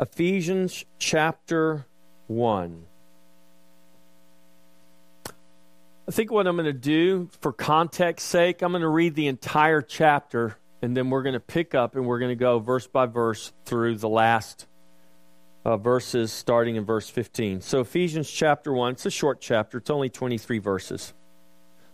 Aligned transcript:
Ephesians 0.00 0.86
chapter 0.98 1.84
1. 2.28 2.86
I 6.08 6.10
think 6.10 6.32
what 6.32 6.46
I'm 6.46 6.56
going 6.56 6.64
to 6.64 6.72
do, 6.72 7.28
for 7.42 7.52
context 7.52 8.26
sake, 8.26 8.62
I'm 8.62 8.72
going 8.72 8.80
to 8.80 8.88
read 8.88 9.14
the 9.14 9.26
entire 9.26 9.82
chapter, 9.82 10.56
and 10.80 10.96
then 10.96 11.10
we're 11.10 11.22
going 11.22 11.34
to 11.34 11.40
pick 11.40 11.74
up 11.74 11.96
and 11.96 12.06
we're 12.06 12.18
going 12.18 12.30
to 12.30 12.34
go 12.34 12.60
verse 12.60 12.86
by 12.86 13.04
verse 13.04 13.52
through 13.66 13.96
the 13.96 14.08
last 14.08 14.66
uh, 15.66 15.76
verses, 15.76 16.32
starting 16.32 16.76
in 16.76 16.86
verse 16.86 17.10
15. 17.10 17.60
So, 17.60 17.80
Ephesians 17.80 18.30
chapter 18.30 18.72
1, 18.72 18.92
it's 18.92 19.04
a 19.04 19.10
short 19.10 19.38
chapter, 19.42 19.76
it's 19.76 19.90
only 19.90 20.08
23 20.08 20.60
verses. 20.60 21.12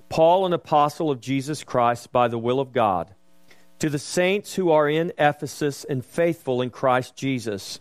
Paul, 0.08 0.46
an 0.46 0.52
apostle 0.52 1.10
of 1.10 1.20
Jesus 1.20 1.64
Christ 1.64 2.12
by 2.12 2.28
the 2.28 2.38
will 2.38 2.60
of 2.60 2.72
God, 2.72 3.12
to 3.80 3.90
the 3.90 3.98
saints 3.98 4.54
who 4.54 4.70
are 4.70 4.88
in 4.88 5.12
Ephesus 5.18 5.82
and 5.82 6.04
faithful 6.04 6.62
in 6.62 6.70
Christ 6.70 7.16
Jesus, 7.16 7.80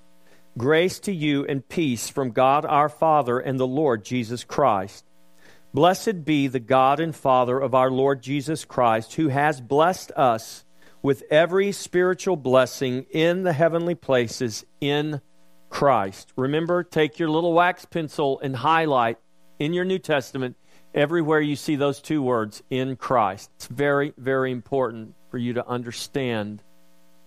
grace 0.58 1.00
to 1.00 1.12
you 1.12 1.46
and 1.46 1.68
peace 1.68 2.10
from 2.10 2.32
God 2.32 2.66
our 2.66 2.90
Father 2.90 3.40
and 3.40 3.60
the 3.60 3.68
Lord 3.68 4.06
Jesus 4.06 4.44
Christ. 4.44 5.06
Blessed 5.74 6.24
be 6.24 6.48
the 6.48 6.62
God 6.62 7.02
and 7.02 7.14
Father 7.14 7.60
of 7.60 7.76
our 7.76 7.92
Lord 7.92 8.24
Jesus 8.24 8.64
Christ, 8.64 9.16
who 9.16 9.28
has 9.28 9.60
blessed 9.60 10.12
us 10.12 10.64
with 11.02 11.24
every 11.30 11.74
spiritual 11.74 12.38
blessing 12.38 13.06
in 13.12 13.44
the 13.44 13.52
heavenly 13.52 13.96
places 13.96 14.66
in 14.80 15.20
Christ. 15.70 16.32
Remember, 16.38 16.84
take 16.84 17.20
your 17.20 17.30
little 17.30 17.52
wax 17.52 17.84
pencil 17.84 18.40
and 18.40 18.56
highlight 18.56 19.18
in 19.60 19.74
your 19.74 19.84
New 19.84 20.00
Testament 20.00 20.56
everywhere 20.94 21.42
you 21.42 21.58
see 21.58 21.76
those 21.76 22.02
two 22.02 22.24
words, 22.24 22.64
in 22.70 22.96
Christ. 22.96 23.52
It's 23.58 23.68
very, 23.68 24.14
very 24.18 24.54
important 24.54 25.16
for 25.30 25.38
you 25.38 25.54
to 25.54 25.68
understand 25.68 26.64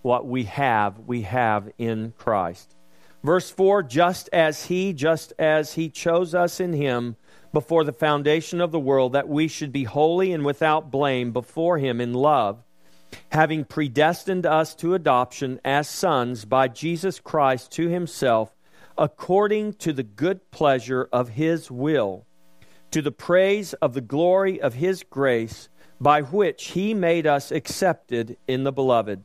what 0.01 0.27
we 0.27 0.45
have, 0.45 0.99
we 1.01 1.23
have 1.23 1.71
in 1.77 2.15
Christ. 2.17 2.75
Verse 3.23 3.51
4 3.51 3.83
Just 3.83 4.29
as 4.33 4.67
He, 4.67 4.93
just 4.93 5.33
as 5.39 5.75
He 5.75 5.89
chose 5.89 6.35
us 6.35 6.61
in 6.61 6.73
Him 6.73 7.17
before 7.53 7.85
the 7.85 7.93
foundation 7.93 8.61
of 8.61 8.73
the 8.73 8.81
world, 8.81 9.13
that 9.13 9.29
we 9.29 9.49
should 9.49 9.73
be 9.73 9.85
holy 9.85 10.33
and 10.33 10.45
without 10.45 10.91
blame 10.91 11.33
before 11.33 11.79
Him 11.79 12.01
in 12.01 12.15
love, 12.15 12.63
having 13.33 13.65
predestined 13.65 14.47
us 14.47 14.75
to 14.77 14.95
adoption 14.95 15.61
as 15.65 15.89
sons 15.89 16.45
by 16.45 16.69
Jesus 16.69 17.21
Christ 17.21 17.73
to 17.73 17.89
Himself, 17.89 18.55
according 18.97 19.75
to 19.75 19.93
the 19.93 20.03
good 20.03 20.51
pleasure 20.51 21.09
of 21.13 21.31
His 21.31 21.71
will, 21.71 22.27
to 22.91 23.03
the 23.03 23.13
praise 23.13 23.73
of 23.75 23.95
the 23.95 24.01
glory 24.01 24.61
of 24.61 24.75
His 24.75 25.03
grace, 25.03 25.69
by 26.01 26.23
which 26.23 26.69
He 26.69 26.95
made 26.95 27.27
us 27.27 27.51
accepted 27.51 28.37
in 28.47 28.63
the 28.63 28.73
Beloved. 28.73 29.25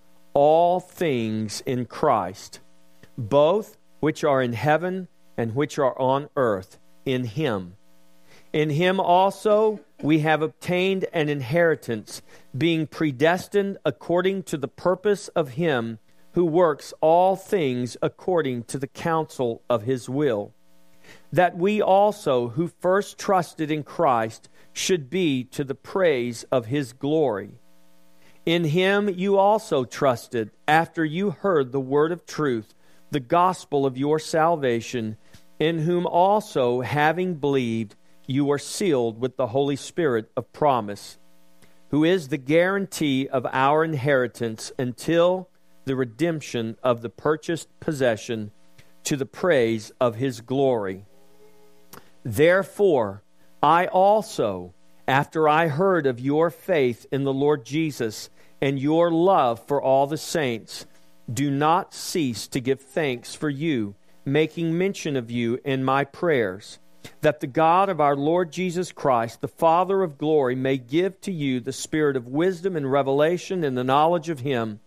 all 0.33 0.79
things 0.79 1.61
in 1.65 1.85
Christ, 1.85 2.59
both 3.17 3.77
which 3.99 4.23
are 4.23 4.41
in 4.41 4.53
heaven 4.53 5.07
and 5.37 5.55
which 5.55 5.77
are 5.79 5.97
on 5.99 6.29
earth, 6.35 6.79
in 7.05 7.25
him. 7.25 7.75
In 8.53 8.69
him 8.69 8.99
also 8.99 9.79
we 10.01 10.19
have 10.19 10.41
obtained 10.41 11.05
an 11.13 11.29
inheritance, 11.29 12.21
being 12.57 12.87
predestined 12.87 13.77
according 13.85 14.43
to 14.43 14.57
the 14.57 14.67
purpose 14.67 15.27
of 15.29 15.51
him 15.51 15.99
who 16.33 16.45
works 16.45 16.93
all 17.01 17.35
things 17.35 17.97
according 18.01 18.63
to 18.63 18.77
the 18.77 18.87
counsel 18.87 19.61
of 19.69 19.83
his 19.83 20.09
will, 20.09 20.53
that 21.31 21.57
we 21.57 21.81
also, 21.81 22.49
who 22.49 22.67
first 22.67 23.17
trusted 23.17 23.69
in 23.69 23.83
Christ, 23.83 24.49
should 24.73 25.09
be 25.09 25.43
to 25.45 25.63
the 25.63 25.75
praise 25.75 26.43
of 26.51 26.67
his 26.67 26.93
glory. 26.93 27.51
In 28.45 28.63
him 28.63 29.07
you 29.09 29.37
also 29.37 29.83
trusted, 29.85 30.51
after 30.67 31.05
you 31.05 31.31
heard 31.31 31.71
the 31.71 31.79
word 31.79 32.11
of 32.11 32.25
truth 32.25 32.73
the 33.11 33.19
gospel 33.19 33.85
of 33.85 33.97
your 33.97 34.19
salvation, 34.19 35.17
in 35.59 35.79
whom 35.79 36.07
also, 36.07 36.79
having 36.81 37.35
believed, 37.35 37.95
you 38.25 38.49
are 38.49 38.57
sealed 38.57 39.19
with 39.19 39.35
the 39.35 39.47
Holy 39.47 39.75
Spirit 39.75 40.31
of 40.37 40.51
promise, 40.53 41.19
who 41.89 42.05
is 42.05 42.29
the 42.29 42.37
guarantee 42.37 43.27
of 43.27 43.45
our 43.51 43.83
inheritance 43.83 44.71
until 44.79 45.49
the 45.83 45.95
redemption 45.95 46.77
of 46.81 47.01
the 47.01 47.09
purchased 47.09 47.67
possession 47.81 48.51
to 49.03 49.17
the 49.17 49.25
praise 49.25 49.91
of 49.99 50.15
his 50.15 50.39
glory. 50.39 51.05
Therefore, 52.23 53.23
I 53.61 53.87
also, 53.87 54.73
after 55.07 55.47
I 55.47 55.67
heard 55.67 56.05
of 56.05 56.19
your 56.19 56.49
faith 56.49 57.05
in 57.11 57.23
the 57.23 57.33
Lord 57.33 57.65
Jesus 57.65 58.29
and 58.61 58.79
your 58.79 59.11
love 59.11 59.65
for 59.67 59.81
all 59.81 60.07
the 60.07 60.17
saints, 60.17 60.85
do 61.31 61.49
not 61.49 61.93
cease 61.93 62.47
to 62.47 62.59
give 62.59 62.81
thanks 62.81 63.33
for 63.35 63.49
you, 63.49 63.95
making 64.25 64.77
mention 64.77 65.15
of 65.15 65.31
you 65.31 65.59
in 65.63 65.83
my 65.83 66.03
prayers, 66.03 66.79
that 67.21 67.39
the 67.39 67.47
God 67.47 67.89
of 67.89 67.99
our 67.99 68.15
Lord 68.15 68.51
Jesus 68.51 68.91
Christ, 68.91 69.41
the 69.41 69.47
Father 69.47 70.03
of 70.03 70.17
glory, 70.17 70.55
may 70.55 70.77
give 70.77 71.19
to 71.21 71.31
you 71.31 71.59
the 71.59 71.73
spirit 71.73 72.15
of 72.15 72.27
wisdom 72.27 72.75
and 72.75 72.91
revelation 72.91 73.63
in 73.63 73.75
the 73.75 73.83
knowledge 73.83 74.29
of 74.29 74.41
him, 74.41 74.79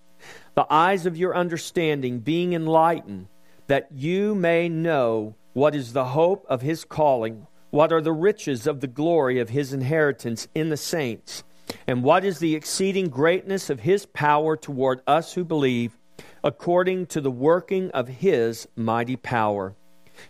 the 0.54 0.66
eyes 0.72 1.06
of 1.06 1.16
your 1.16 1.34
understanding 1.36 2.20
being 2.20 2.52
enlightened, 2.52 3.26
that 3.66 3.88
you 3.92 4.34
may 4.34 4.68
know 4.68 5.34
what 5.52 5.74
is 5.74 5.92
the 5.92 6.04
hope 6.06 6.44
of 6.48 6.62
his 6.62 6.84
calling, 6.84 7.46
what 7.74 7.92
are 7.92 8.00
the 8.00 8.12
riches 8.12 8.68
of 8.68 8.78
the 8.78 8.86
glory 8.86 9.40
of 9.40 9.48
his 9.48 9.72
inheritance 9.72 10.46
in 10.54 10.68
the 10.68 10.76
saints, 10.76 11.42
and 11.88 12.04
what 12.04 12.24
is 12.24 12.38
the 12.38 12.54
exceeding 12.54 13.08
greatness 13.08 13.68
of 13.68 13.80
his 13.80 14.06
power 14.06 14.56
toward 14.56 15.00
us 15.08 15.32
who 15.32 15.44
believe 15.44 15.98
according 16.44 17.04
to 17.04 17.20
the 17.20 17.32
working 17.32 17.90
of 17.90 18.06
his 18.06 18.68
mighty 18.76 19.16
power, 19.16 19.74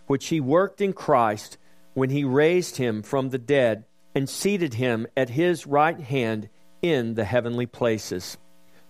which 0.07 0.29
he 0.29 0.41
worked 0.41 0.81
in 0.81 0.95
Christ 0.95 1.59
when 1.93 2.09
he 2.09 2.25
raised 2.25 2.79
him 2.79 3.03
from 3.03 3.29
the 3.29 3.37
dead 3.37 3.85
and 4.15 4.27
seated 4.27 4.73
him 4.73 5.07
at 5.15 5.29
his 5.29 5.67
right 5.67 6.01
hand 6.01 6.49
in 6.81 7.13
the 7.13 7.27
heavenly 7.27 7.67
places, 7.67 8.39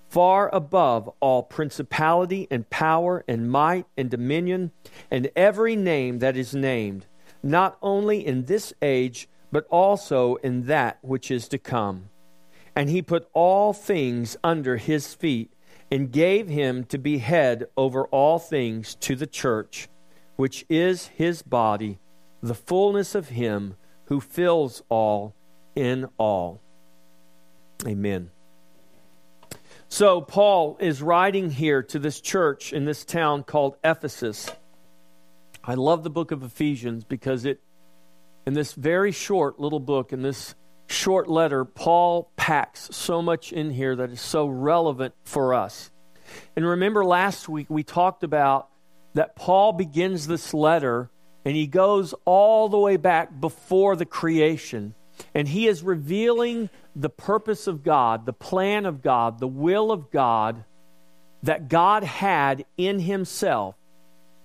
far 0.08 0.48
above 0.54 1.10
all 1.18 1.42
principality 1.42 2.46
and 2.52 2.70
power 2.70 3.24
and 3.26 3.50
might 3.50 3.86
and 3.96 4.08
dominion 4.08 4.70
and 5.10 5.28
every 5.34 5.74
name 5.74 6.20
that 6.20 6.36
is 6.36 6.54
named, 6.54 7.06
not 7.44 7.76
only 7.82 8.26
in 8.26 8.46
this 8.46 8.72
age, 8.80 9.28
but 9.52 9.66
also 9.70 10.36
in 10.36 10.66
that 10.66 10.98
which 11.02 11.30
is 11.30 11.46
to 11.48 11.58
come. 11.58 12.08
And 12.74 12.88
he 12.88 13.02
put 13.02 13.28
all 13.34 13.72
things 13.72 14.36
under 14.42 14.78
his 14.78 15.14
feet 15.14 15.52
and 15.90 16.10
gave 16.10 16.48
him 16.48 16.84
to 16.84 16.98
be 16.98 17.18
head 17.18 17.66
over 17.76 18.06
all 18.06 18.38
things 18.38 18.94
to 18.96 19.14
the 19.14 19.26
church, 19.26 19.88
which 20.36 20.64
is 20.68 21.08
his 21.08 21.42
body, 21.42 21.98
the 22.42 22.54
fullness 22.54 23.14
of 23.14 23.28
him 23.28 23.76
who 24.06 24.20
fills 24.20 24.82
all 24.88 25.34
in 25.76 26.08
all. 26.18 26.60
Amen. 27.86 28.30
So, 29.88 30.20
Paul 30.22 30.76
is 30.80 31.02
writing 31.02 31.50
here 31.50 31.82
to 31.84 31.98
this 31.98 32.20
church 32.20 32.72
in 32.72 32.86
this 32.86 33.04
town 33.04 33.44
called 33.44 33.76
Ephesus. 33.84 34.50
I 35.66 35.74
love 35.74 36.02
the 36.02 36.10
book 36.10 36.30
of 36.30 36.42
Ephesians 36.42 37.04
because 37.04 37.46
it, 37.46 37.60
in 38.46 38.52
this 38.52 38.74
very 38.74 39.12
short 39.12 39.58
little 39.58 39.80
book, 39.80 40.12
in 40.12 40.20
this 40.20 40.54
short 40.88 41.26
letter, 41.26 41.64
Paul 41.64 42.30
packs 42.36 42.88
so 42.92 43.22
much 43.22 43.50
in 43.50 43.70
here 43.70 43.96
that 43.96 44.10
is 44.10 44.20
so 44.20 44.46
relevant 44.46 45.14
for 45.24 45.54
us. 45.54 45.90
And 46.54 46.66
remember 46.66 47.02
last 47.02 47.48
week 47.48 47.68
we 47.70 47.82
talked 47.82 48.24
about 48.24 48.68
that 49.14 49.36
Paul 49.36 49.72
begins 49.72 50.26
this 50.26 50.52
letter 50.52 51.08
and 51.46 51.56
he 51.56 51.66
goes 51.66 52.14
all 52.26 52.68
the 52.68 52.78
way 52.78 52.98
back 52.98 53.40
before 53.40 53.96
the 53.96 54.06
creation. 54.06 54.94
And 55.34 55.48
he 55.48 55.66
is 55.66 55.82
revealing 55.82 56.68
the 56.94 57.10
purpose 57.10 57.66
of 57.66 57.82
God, 57.82 58.26
the 58.26 58.32
plan 58.32 58.84
of 58.84 59.02
God, 59.02 59.38
the 59.38 59.48
will 59.48 59.90
of 59.90 60.10
God 60.10 60.64
that 61.42 61.68
God 61.68 62.04
had 62.04 62.64
in 62.76 62.98
himself, 62.98 63.76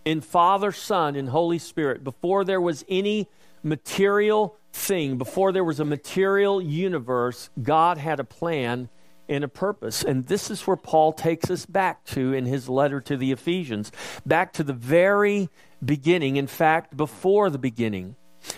in 0.10 0.22
Father, 0.22 0.72
Son, 0.72 1.16
and 1.16 1.30
Holy 1.30 1.60
Spirit, 1.60 2.04
before 2.04 2.44
there 2.44 2.60
was 2.60 2.84
any 2.90 3.28
material 3.62 4.58
thing, 4.74 5.20
before 5.20 5.52
there 5.52 5.64
was 5.64 5.80
a 5.80 5.86
material 5.86 6.60
universe, 6.60 7.52
God 7.62 8.00
had 8.00 8.20
a 8.20 8.24
plan 8.24 8.90
and 9.28 9.44
a 9.44 9.48
purpose. 9.48 10.04
And 10.04 10.26
this 10.26 10.50
is 10.50 10.66
where 10.66 10.78
Paul 10.78 11.14
takes 11.14 11.52
us 11.52 11.68
back 11.68 12.06
to 12.06 12.34
in 12.34 12.48
his 12.48 12.68
letter 12.68 13.00
to 13.02 13.18
the 13.18 13.32
Ephesians, 13.32 13.92
back 14.26 14.52
to 14.54 14.64
the 14.64 14.74
very 14.74 15.48
beginning, 15.86 16.38
in 16.38 16.48
fact, 16.48 16.98
before 16.98 17.52
the 17.52 17.60
beginning. 17.60 18.16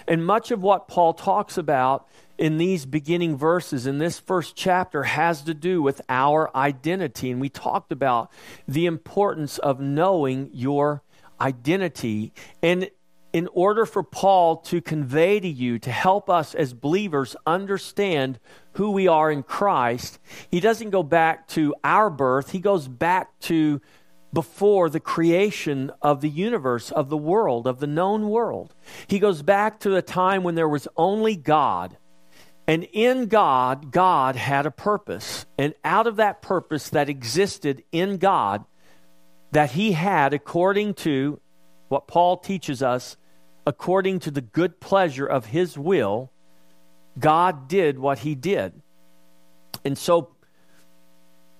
And 0.07 0.25
much 0.25 0.51
of 0.51 0.61
what 0.61 0.87
Paul 0.87 1.13
talks 1.13 1.57
about 1.57 2.07
in 2.37 2.59
these 2.59 2.85
beginning 2.85 3.35
verses 3.35 3.85
in 3.85 3.97
this 3.97 4.21
first 4.21 4.55
chapter 4.55 5.03
has 5.03 5.41
to 5.41 5.53
do 5.53 5.81
with 5.81 5.99
our 6.07 6.49
identity. 6.55 7.29
And 7.29 7.41
we 7.41 7.49
talked 7.49 7.91
about 7.91 8.31
the 8.69 8.85
importance 8.85 9.57
of 9.57 9.81
knowing 9.81 10.49
your 10.53 11.03
identity. 11.41 12.33
And 12.61 12.89
in 13.33 13.47
order 13.53 13.85
for 13.85 14.03
Paul 14.03 14.57
to 14.57 14.81
convey 14.81 15.39
to 15.39 15.47
you, 15.47 15.79
to 15.79 15.91
help 15.91 16.29
us 16.29 16.53
as 16.53 16.73
believers 16.73 17.35
understand 17.45 18.39
who 18.73 18.91
we 18.91 19.07
are 19.07 19.31
in 19.31 19.43
Christ, 19.43 20.19
he 20.49 20.59
doesn't 20.59 20.89
go 20.89 21.03
back 21.03 21.47
to 21.49 21.73
our 21.83 22.09
birth, 22.09 22.51
he 22.51 22.59
goes 22.59 22.87
back 22.87 23.39
to 23.41 23.81
before 24.33 24.89
the 24.89 24.99
creation 24.99 25.91
of 26.01 26.21
the 26.21 26.29
universe, 26.29 26.91
of 26.91 27.09
the 27.09 27.17
world, 27.17 27.67
of 27.67 27.79
the 27.79 27.87
known 27.87 28.29
world. 28.29 28.73
He 29.07 29.19
goes 29.19 29.41
back 29.41 29.79
to 29.81 29.89
the 29.89 30.01
time 30.01 30.43
when 30.43 30.55
there 30.55 30.69
was 30.69 30.87
only 30.95 31.35
God. 31.35 31.97
And 32.67 32.87
in 32.93 33.25
God, 33.25 33.91
God 33.91 34.37
had 34.37 34.65
a 34.65 34.71
purpose. 34.71 35.45
And 35.57 35.73
out 35.83 36.07
of 36.07 36.17
that 36.17 36.41
purpose 36.41 36.89
that 36.89 37.09
existed 37.09 37.83
in 37.91 38.17
God, 38.17 38.63
that 39.51 39.71
he 39.71 39.91
had 39.91 40.33
according 40.33 40.93
to 40.95 41.39
what 41.89 42.07
Paul 42.07 42.37
teaches 42.37 42.81
us, 42.81 43.17
according 43.65 44.19
to 44.21 44.31
the 44.31 44.41
good 44.41 44.79
pleasure 44.79 45.25
of 45.25 45.47
his 45.47 45.77
will, 45.77 46.31
God 47.19 47.67
did 47.67 47.99
what 47.99 48.19
he 48.19 48.35
did. 48.35 48.81
And 49.83 49.97
so 49.97 50.29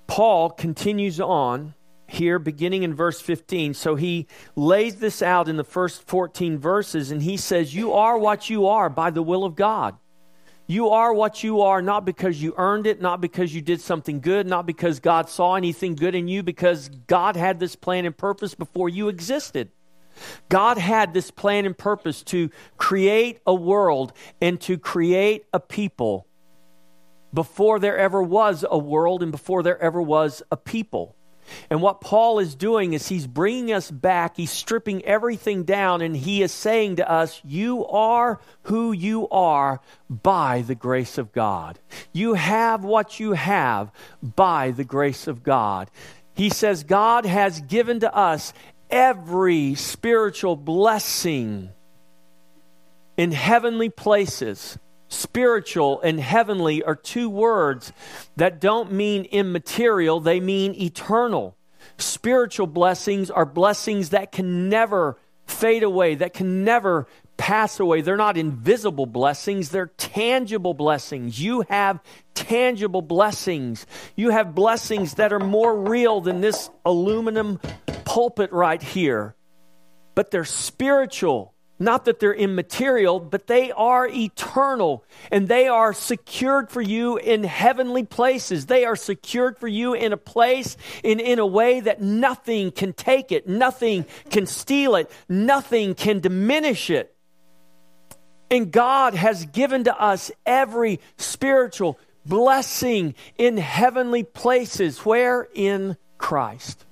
Paul 0.08 0.50
continues 0.50 1.20
on 1.20 1.74
here, 2.08 2.40
beginning 2.40 2.84
in 2.84 2.94
verse 2.94 3.22
15. 3.22 3.74
So 3.74 3.96
he 3.96 4.28
lays 4.56 4.98
this 4.98 5.22
out 5.22 5.48
in 5.48 5.56
the 5.56 5.64
first 5.64 6.04
14 6.08 6.58
verses, 6.58 7.12
and 7.12 7.22
he 7.22 7.38
says, 7.38 7.74
You 7.74 7.94
are 7.94 8.18
what 8.18 8.50
you 8.50 8.68
are 8.68 8.90
by 8.90 9.10
the 9.12 9.24
will 9.24 9.46
of 9.46 9.56
God. 9.56 9.98
You 10.72 10.92
are 10.92 11.14
what 11.14 11.44
you 11.44 11.64
are 11.64 11.82
not 11.82 12.06
because 12.06 12.42
you 12.42 12.54
earned 12.56 12.88
it, 12.88 13.02
not 13.02 13.20
because 13.20 13.54
you 13.54 13.62
did 13.62 13.82
something 13.82 14.22
good, 14.22 14.48
not 14.48 14.66
because 14.66 15.02
God 15.02 15.28
saw 15.28 15.56
anything 15.56 15.96
good 15.96 16.16
in 16.16 16.30
you, 16.30 16.44
because 16.44 16.88
God 17.08 17.36
had 17.36 17.60
this 17.60 17.76
plan 17.76 18.06
and 18.06 18.18
purpose 18.18 18.56
before 18.56 18.88
you 18.88 19.10
existed. 19.10 19.70
God 20.48 20.78
had 20.78 21.14
this 21.14 21.30
plan 21.30 21.66
and 21.66 21.78
purpose 21.78 22.24
to 22.24 22.52
create 22.78 23.42
a 23.46 23.54
world 23.54 24.14
and 24.40 24.62
to 24.62 24.78
create 24.78 25.44
a 25.52 25.60
people 25.60 26.26
before 27.34 27.78
there 27.78 27.98
ever 27.98 28.24
was 28.24 28.64
a 28.72 28.78
world 28.78 29.24
and 29.24 29.34
before 29.34 29.64
there 29.64 29.78
ever 29.78 30.02
was 30.02 30.42
a 30.54 30.56
people. 30.56 31.18
And 31.70 31.82
what 31.82 32.02
Paul 32.02 32.40
is 32.40 32.56
doing 32.56 32.94
is 32.94 33.08
he's 33.08 33.28
bringing 33.28 33.72
us 33.72 33.90
back, 33.90 34.38
he's 34.38 34.52
stripping 34.52 35.04
everything 35.06 35.64
down, 35.64 36.02
and 36.02 36.16
he 36.16 36.42
is 36.42 36.52
saying 36.52 36.98
to 36.98 37.10
us, 37.10 37.42
You 37.44 37.86
are 37.88 38.40
who 38.64 38.92
you 38.92 39.28
are 39.30 39.82
by 40.10 40.62
the 40.62 40.76
grace 40.76 41.18
of 41.18 41.32
God. 41.32 41.80
You 42.14 42.34
have 42.34 42.84
what 42.84 43.20
you 43.20 43.34
have 43.34 43.92
by 44.22 44.72
the 44.72 44.84
grace 44.84 45.28
of 45.28 45.44
God. 45.44 45.90
He 46.34 46.50
says, 46.50 46.84
God 46.84 47.26
has 47.26 47.62
given 47.62 48.00
to 48.02 48.16
us 48.16 48.54
every 48.90 49.76
spiritual 49.76 50.56
blessing 50.56 51.70
in 53.18 53.32
heavenly 53.32 53.90
places. 53.90 54.78
Spiritual 55.12 56.00
and 56.00 56.22
heavenly 56.22 56.84
are 56.84 56.96
two 56.96 57.30
words 57.30 57.92
that 58.38 58.62
don't 58.62 58.94
mean 58.94 59.26
immaterial, 59.26 60.22
they 60.22 60.40
mean 60.40 60.74
eternal. 60.74 61.58
Spiritual 61.98 62.66
blessings 62.66 63.30
are 63.30 63.46
blessings 63.46 64.12
that 64.12 64.32
can 64.32 64.70
never 64.70 65.18
fade 65.46 65.84
away, 65.84 66.16
that 66.16 66.34
can 66.34 66.64
never 66.64 67.08
pass 67.36 67.78
away. 67.82 68.00
They're 68.00 68.16
not 68.16 68.38
invisible 68.38 69.06
blessings, 69.06 69.68
they're 69.68 69.92
tangible 69.98 70.74
blessings. 70.74 71.42
You 71.42 71.66
have 71.68 72.00
tangible 72.34 73.02
blessings. 73.02 73.86
You 74.16 74.30
have 74.30 74.56
blessings 74.56 75.16
that 75.16 75.34
are 75.34 75.40
more 75.40 75.78
real 75.78 76.22
than 76.22 76.40
this 76.40 76.70
aluminum 76.86 77.60
pulpit 78.06 78.54
right 78.54 78.82
here, 78.82 79.36
but 80.16 80.32
they're 80.32 80.46
spiritual. 80.46 81.54
Not 81.82 82.06
that 82.06 82.20
they're 82.20 82.32
immaterial, 82.32 83.20
but 83.20 83.48
they 83.48 83.72
are 83.72 84.08
eternal 84.08 85.04
and 85.32 85.48
they 85.48 85.68
are 85.68 85.94
secured 85.94 86.70
for 86.70 86.80
you 86.80 87.18
in 87.18 87.44
heavenly 87.44 88.04
places. 88.04 88.68
They 88.68 88.86
are 88.86 88.96
secured 88.96 89.58
for 89.58 89.68
you 89.68 89.96
in 89.96 90.14
a 90.14 90.18
place, 90.18 90.78
in, 91.04 91.20
in 91.20 91.40
a 91.40 91.46
way 91.46 91.80
that 91.80 92.00
nothing 92.00 92.72
can 92.72 92.94
take 92.94 93.32
it, 93.32 93.48
nothing 93.48 94.06
can 94.30 94.46
steal 94.46 94.96
it, 94.96 95.10
nothing 95.28 95.96
can 95.96 96.20
diminish 96.20 96.92
it. 96.92 97.16
And 98.52 98.72
God 98.72 99.16
has 99.16 99.48
given 99.48 99.86
to 99.86 100.00
us 100.00 100.30
every 100.46 101.00
spiritual 101.18 101.98
blessing 102.28 103.16
in 103.40 103.58
heavenly 103.58 104.22
places. 104.22 105.00
Where? 105.00 105.48
In 105.56 105.98
Christ. 106.20 106.86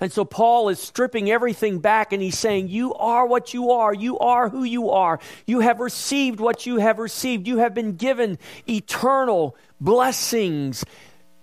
And 0.00 0.12
so 0.12 0.24
Paul 0.24 0.68
is 0.68 0.78
stripping 0.78 1.30
everything 1.30 1.78
back 1.78 2.12
and 2.12 2.22
he's 2.22 2.38
saying, 2.38 2.68
You 2.68 2.94
are 2.94 3.26
what 3.26 3.54
you 3.54 3.70
are. 3.70 3.94
You 3.94 4.18
are 4.18 4.48
who 4.48 4.64
you 4.64 4.90
are. 4.90 5.18
You 5.46 5.60
have 5.60 5.80
received 5.80 6.40
what 6.40 6.66
you 6.66 6.78
have 6.78 6.98
received. 6.98 7.46
You 7.46 7.58
have 7.58 7.74
been 7.74 7.96
given 7.96 8.38
eternal 8.68 9.56
blessings, 9.80 10.84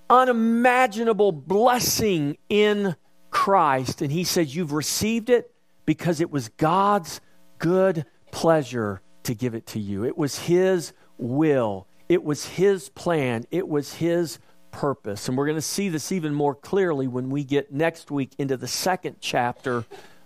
unimaginable 0.09 1.31
blessing 1.31 2.37
in 2.49 2.95
Christ. 3.29 4.01
And 4.01 4.11
he 4.11 4.23
says, 4.23 4.55
You've 4.55 4.73
received 4.73 5.29
it 5.29 5.51
because 5.85 6.21
it 6.21 6.31
was 6.31 6.49
God's 6.49 7.21
good 7.59 8.05
pleasure 8.31 9.01
to 9.23 9.35
give 9.35 9.55
it 9.55 9.65
to 9.67 9.79
you. 9.79 10.05
It 10.05 10.17
was 10.17 10.39
His 10.39 10.93
will, 11.17 11.87
it 12.09 12.23
was 12.23 12.45
His 12.45 12.89
plan, 12.89 13.45
it 13.51 13.67
was 13.67 13.93
His 13.93 14.39
purpose. 14.75 15.29
And 15.29 15.37
we're 15.37 15.45
going 15.45 15.55
to 15.55 15.61
see 15.61 15.87
this 15.87 16.11
even 16.11 16.33
more 16.33 16.53
clearly 16.53 17.07
when 17.07 17.29
we 17.29 17.45
get 17.45 17.71
next 17.71 18.11
week 18.11 18.31
into 18.37 18.57
the 18.57 18.67
second 18.67 19.17
chapter 19.21 19.85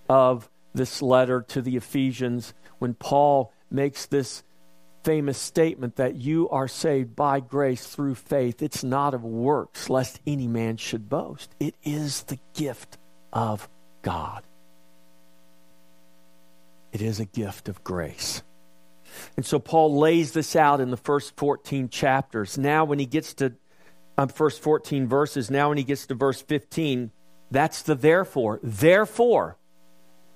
of 0.09 0.49
this 0.73 1.03
letter 1.03 1.41
to 1.49 1.61
the 1.61 1.77
Ephesians, 1.77 2.53
when 2.79 2.95
Paul 2.95 3.53
makes 3.69 4.07
this 4.07 4.43
famous 5.03 5.37
statement 5.37 5.97
that 5.97 6.15
you 6.15 6.49
are 6.49 6.67
saved 6.67 7.15
by 7.15 7.39
grace 7.39 7.85
through 7.85 8.15
faith. 8.15 8.61
It's 8.61 8.83
not 8.83 9.13
of 9.13 9.23
works, 9.23 9.89
lest 9.89 10.19
any 10.25 10.47
man 10.47 10.77
should 10.77 11.09
boast. 11.09 11.53
It 11.59 11.75
is 11.83 12.23
the 12.23 12.39
gift 12.53 12.97
of 13.31 13.69
God. 14.01 14.43
It 16.91 17.01
is 17.01 17.19
a 17.19 17.25
gift 17.25 17.69
of 17.69 17.83
grace. 17.83 18.41
And 19.37 19.45
so 19.45 19.59
Paul 19.59 19.97
lays 19.97 20.33
this 20.33 20.55
out 20.55 20.81
in 20.81 20.91
the 20.91 20.97
first 20.97 21.35
14 21.37 21.89
chapters. 21.89 22.57
Now, 22.57 22.85
when 22.85 22.99
he 22.99 23.05
gets 23.05 23.33
to 23.35 23.53
um, 24.19 24.27
first 24.27 24.61
14 24.61 25.07
verses, 25.07 25.49
now 25.49 25.69
when 25.69 25.77
he 25.77 25.83
gets 25.83 26.05
to 26.07 26.13
verse 26.13 26.41
15, 26.41 27.11
that's 27.51 27.83
the 27.83 27.95
therefore. 27.95 28.59
Therefore, 28.61 29.57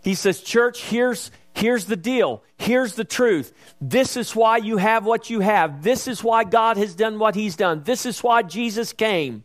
he 0.02 0.16
says, 0.16 0.42
Church, 0.42 0.84
here's, 0.84 1.32
here's 1.54 1.86
the 1.86 1.98
deal. 1.98 2.44
Here's 2.58 2.96
the 2.96 3.04
truth. 3.04 3.54
This 3.82 4.16
is 4.16 4.36
why 4.36 4.58
you 4.58 4.78
have 4.78 5.06
what 5.06 5.30
you 5.30 5.42
have. 5.42 5.84
This 5.84 6.08
is 6.08 6.24
why 6.24 6.46
God 6.46 6.78
has 6.78 6.96
done 6.96 7.20
what 7.20 7.36
he's 7.36 7.58
done. 7.58 7.84
This 7.84 8.06
is 8.06 8.24
why 8.24 8.42
Jesus 8.42 8.94
came. 8.94 9.44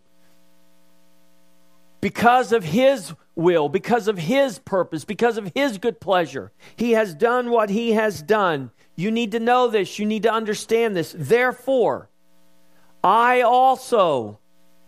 Because 2.01 2.53
of 2.53 2.63
his 2.63 3.13
will, 3.35 3.69
because 3.69 4.07
of 4.07 4.19
his 4.19 4.61
purpose, 4.61 5.05
because 5.05 5.37
of 5.37 5.51
his 5.53 5.79
good 5.79 6.01
pleasure. 6.01 6.53
He 6.77 6.93
has 6.93 7.13
done 7.13 7.51
what 7.51 7.71
he 7.71 7.93
has 7.93 8.23
done. 8.23 8.71
You 8.95 9.11
need 9.11 9.33
to 9.33 9.41
know 9.41 9.67
this. 9.67 9.99
You 9.99 10.07
need 10.07 10.23
to 10.23 10.33
understand 10.33 10.97
this. 10.97 11.13
Therefore, 11.17 12.09
I 13.03 13.43
also, 13.43 14.41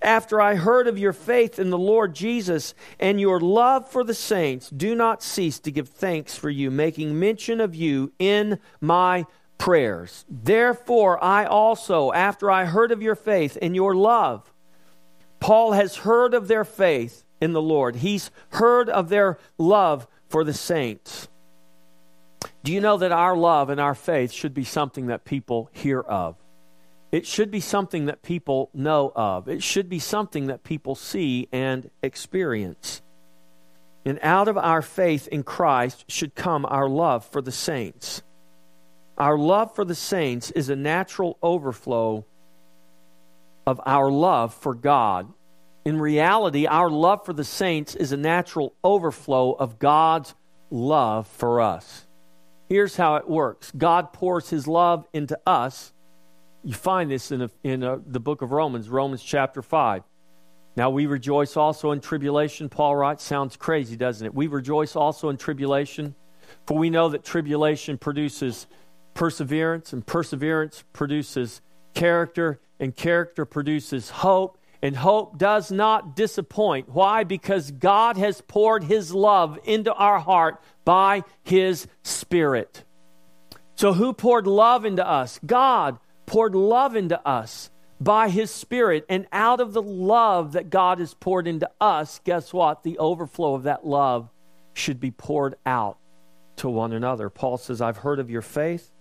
after 0.02 0.40
I 0.40 0.54
heard 0.56 0.88
of 0.88 0.98
your 0.98 1.12
faith 1.12 1.58
in 1.58 1.70
the 1.70 1.78
Lord 1.78 2.14
Jesus 2.14 2.74
and 2.98 3.20
your 3.20 3.40
love 3.40 3.88
for 3.88 4.02
the 4.02 4.14
saints, 4.14 4.70
do 4.70 4.94
not 4.94 5.22
cease 5.22 5.60
to 5.60 5.70
give 5.70 5.88
thanks 5.88 6.36
for 6.36 6.50
you, 6.50 6.70
making 6.70 7.18
mention 7.18 7.60
of 7.60 7.74
you 7.74 8.12
in 8.18 8.58
my 8.80 9.26
prayers. 9.58 10.24
Therefore, 10.28 11.22
I 11.22 11.44
also, 11.44 12.12
after 12.12 12.50
I 12.50 12.64
heard 12.64 12.92
of 12.92 13.02
your 13.02 13.14
faith 13.14 13.56
and 13.60 13.76
your 13.76 13.94
love, 13.94 14.52
Paul 15.38 15.72
has 15.72 15.96
heard 15.96 16.34
of 16.34 16.48
their 16.48 16.64
faith 16.64 17.24
in 17.40 17.52
the 17.52 17.62
Lord. 17.62 17.96
He's 17.96 18.30
heard 18.50 18.88
of 18.88 19.08
their 19.08 19.38
love 19.58 20.06
for 20.28 20.44
the 20.44 20.54
saints. 20.54 21.28
Do 22.62 22.72
you 22.72 22.80
know 22.80 22.98
that 22.98 23.12
our 23.12 23.36
love 23.36 23.70
and 23.70 23.80
our 23.80 23.94
faith 23.94 24.32
should 24.32 24.54
be 24.54 24.64
something 24.64 25.06
that 25.06 25.24
people 25.24 25.70
hear 25.72 26.00
of? 26.00 26.36
It 27.12 27.26
should 27.26 27.50
be 27.50 27.60
something 27.60 28.06
that 28.06 28.22
people 28.22 28.70
know 28.72 29.12
of. 29.14 29.48
It 29.48 29.62
should 29.62 29.88
be 29.88 29.98
something 29.98 30.46
that 30.46 30.62
people 30.62 30.94
see 30.94 31.48
and 31.50 31.90
experience. 32.02 33.02
And 34.04 34.18
out 34.22 34.48
of 34.48 34.56
our 34.56 34.80
faith 34.80 35.28
in 35.28 35.42
Christ 35.42 36.04
should 36.08 36.34
come 36.34 36.64
our 36.64 36.88
love 36.88 37.24
for 37.26 37.42
the 37.42 37.52
saints. 37.52 38.22
Our 39.18 39.36
love 39.36 39.74
for 39.74 39.84
the 39.84 39.94
saints 39.94 40.50
is 40.52 40.70
a 40.70 40.76
natural 40.76 41.36
overflow 41.42 42.24
of 43.66 43.80
our 43.84 44.10
love 44.10 44.54
for 44.54 44.74
God. 44.74 45.32
In 45.84 45.98
reality, 45.98 46.66
our 46.66 46.90
love 46.90 47.24
for 47.24 47.32
the 47.32 47.44
saints 47.44 47.94
is 47.94 48.12
a 48.12 48.16
natural 48.16 48.74
overflow 48.82 49.52
of 49.52 49.78
God's 49.78 50.34
love 50.70 51.26
for 51.26 51.60
us. 51.60 52.06
Here's 52.68 52.96
how 52.96 53.16
it 53.16 53.28
works 53.28 53.72
God 53.76 54.12
pours 54.12 54.48
his 54.48 54.66
love 54.66 55.06
into 55.12 55.38
us. 55.46 55.92
You 56.62 56.74
find 56.74 57.10
this 57.10 57.32
in, 57.32 57.42
a, 57.42 57.50
in 57.64 57.82
a, 57.82 57.98
the 57.98 58.20
book 58.20 58.42
of 58.42 58.52
Romans, 58.52 58.88
Romans 58.88 59.22
chapter 59.22 59.62
5. 59.62 60.02
Now 60.76 60.90
we 60.90 61.06
rejoice 61.06 61.56
also 61.56 61.90
in 61.90 62.00
tribulation, 62.00 62.68
Paul 62.68 62.96
writes. 62.96 63.24
Sounds 63.24 63.56
crazy, 63.56 63.96
doesn't 63.96 64.26
it? 64.26 64.34
We 64.34 64.46
rejoice 64.46 64.94
also 64.94 65.28
in 65.30 65.36
tribulation, 65.36 66.14
for 66.66 66.76
we 66.76 66.90
know 66.90 67.08
that 67.08 67.24
tribulation 67.24 67.98
produces 67.98 68.66
perseverance, 69.14 69.92
and 69.92 70.06
perseverance 70.06 70.84
produces 70.92 71.60
character, 71.94 72.60
and 72.78 72.94
character 72.94 73.44
produces 73.44 74.10
hope, 74.10 74.58
and 74.82 74.96
hope 74.96 75.38
does 75.38 75.72
not 75.72 76.14
disappoint. 76.14 76.88
Why? 76.88 77.24
Because 77.24 77.70
God 77.70 78.16
has 78.16 78.40
poured 78.40 78.84
His 78.84 79.12
love 79.12 79.58
into 79.64 79.92
our 79.92 80.18
heart 80.18 80.62
by 80.84 81.24
His 81.42 81.86
Spirit. 82.02 82.84
So, 83.74 83.92
who 83.92 84.12
poured 84.12 84.46
love 84.46 84.84
into 84.84 85.06
us? 85.06 85.40
God 85.44 85.98
poured 86.30 86.54
love 86.54 86.94
into 86.94 87.20
us 87.26 87.72
by 88.00 88.28
His 88.28 88.52
Spirit. 88.52 89.04
And 89.08 89.26
out 89.32 89.58
of 89.58 89.72
the 89.72 89.82
love 89.82 90.52
that 90.52 90.70
God 90.70 91.00
has 91.00 91.12
poured 91.12 91.48
into 91.48 91.68
us, 91.80 92.20
guess 92.22 92.52
what? 92.52 92.84
The 92.84 92.98
overflow 92.98 93.56
of 93.56 93.64
that 93.64 93.84
love 93.84 94.30
should 94.72 95.00
be 95.00 95.10
poured 95.10 95.56
out 95.66 95.98
to 96.54 96.68
one 96.68 96.92
another. 96.92 97.30
Paul 97.30 97.58
says, 97.58 97.80
I've 97.80 97.96
heard 97.96 98.20
of 98.20 98.30
your 98.30 98.42
faith 98.42 98.92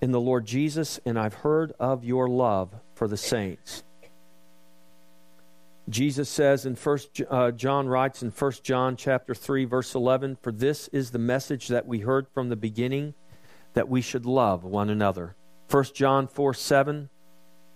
in 0.00 0.12
the 0.12 0.20
Lord 0.20 0.46
Jesus, 0.46 1.00
and 1.04 1.18
I've 1.18 1.34
heard 1.34 1.72
of 1.80 2.04
your 2.04 2.28
love 2.28 2.72
for 2.94 3.08
the 3.08 3.16
saints. 3.16 3.82
Jesus 5.88 6.28
says 6.28 6.64
in 6.64 6.76
first 6.76 7.22
uh, 7.28 7.50
John 7.50 7.88
writes 7.88 8.22
in 8.22 8.30
1 8.30 8.52
John 8.62 8.96
chapter 8.96 9.34
3 9.34 9.64
verse 9.66 9.94
11 9.94 10.36
for 10.42 10.50
this 10.50 10.88
is 10.88 11.12
the 11.12 11.18
message 11.20 11.68
that 11.68 11.86
we 11.86 12.00
heard 12.00 12.26
from 12.34 12.48
the 12.48 12.56
beginning 12.56 13.14
that 13.74 13.88
we 13.88 14.00
should 14.00 14.26
love 14.26 14.64
one 14.64 14.90
another. 14.90 15.36
1 15.70 15.84
John 15.94 16.26
4 16.28 16.54
7 16.54 17.08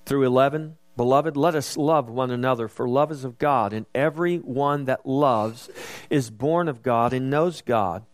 through 0.06 0.24
11 0.24 0.76
Beloved, 1.00 1.34
let 1.34 1.54
us 1.54 1.78
love 1.78 2.10
one 2.10 2.30
another, 2.30 2.68
for 2.68 2.86
love 2.86 3.10
is 3.10 3.24
of 3.24 3.38
God, 3.38 3.72
and 3.72 3.86
every 3.94 4.36
one 4.36 4.84
that 4.84 5.06
loves 5.06 5.70
is 6.10 6.28
born 6.28 6.68
of 6.68 6.82
God 6.82 7.14
and 7.14 7.30
knows 7.30 7.62
God. 7.62 8.04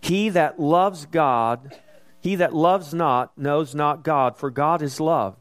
He 0.00 0.28
that 0.30 0.58
loves 0.58 1.06
God, 1.06 1.78
he 2.20 2.34
that 2.34 2.52
loves 2.52 2.92
not, 2.92 3.38
knows 3.38 3.76
not 3.76 4.02
God, 4.02 4.36
for 4.36 4.50
God 4.50 4.82
is 4.82 4.98
love. 4.98 5.36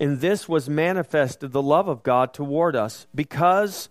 In 0.00 0.20
this 0.20 0.48
was 0.48 0.70
manifested 0.70 1.52
the 1.52 1.60
love 1.60 1.86
of 1.86 2.02
God 2.02 2.32
toward 2.32 2.74
us, 2.74 3.06
because 3.14 3.90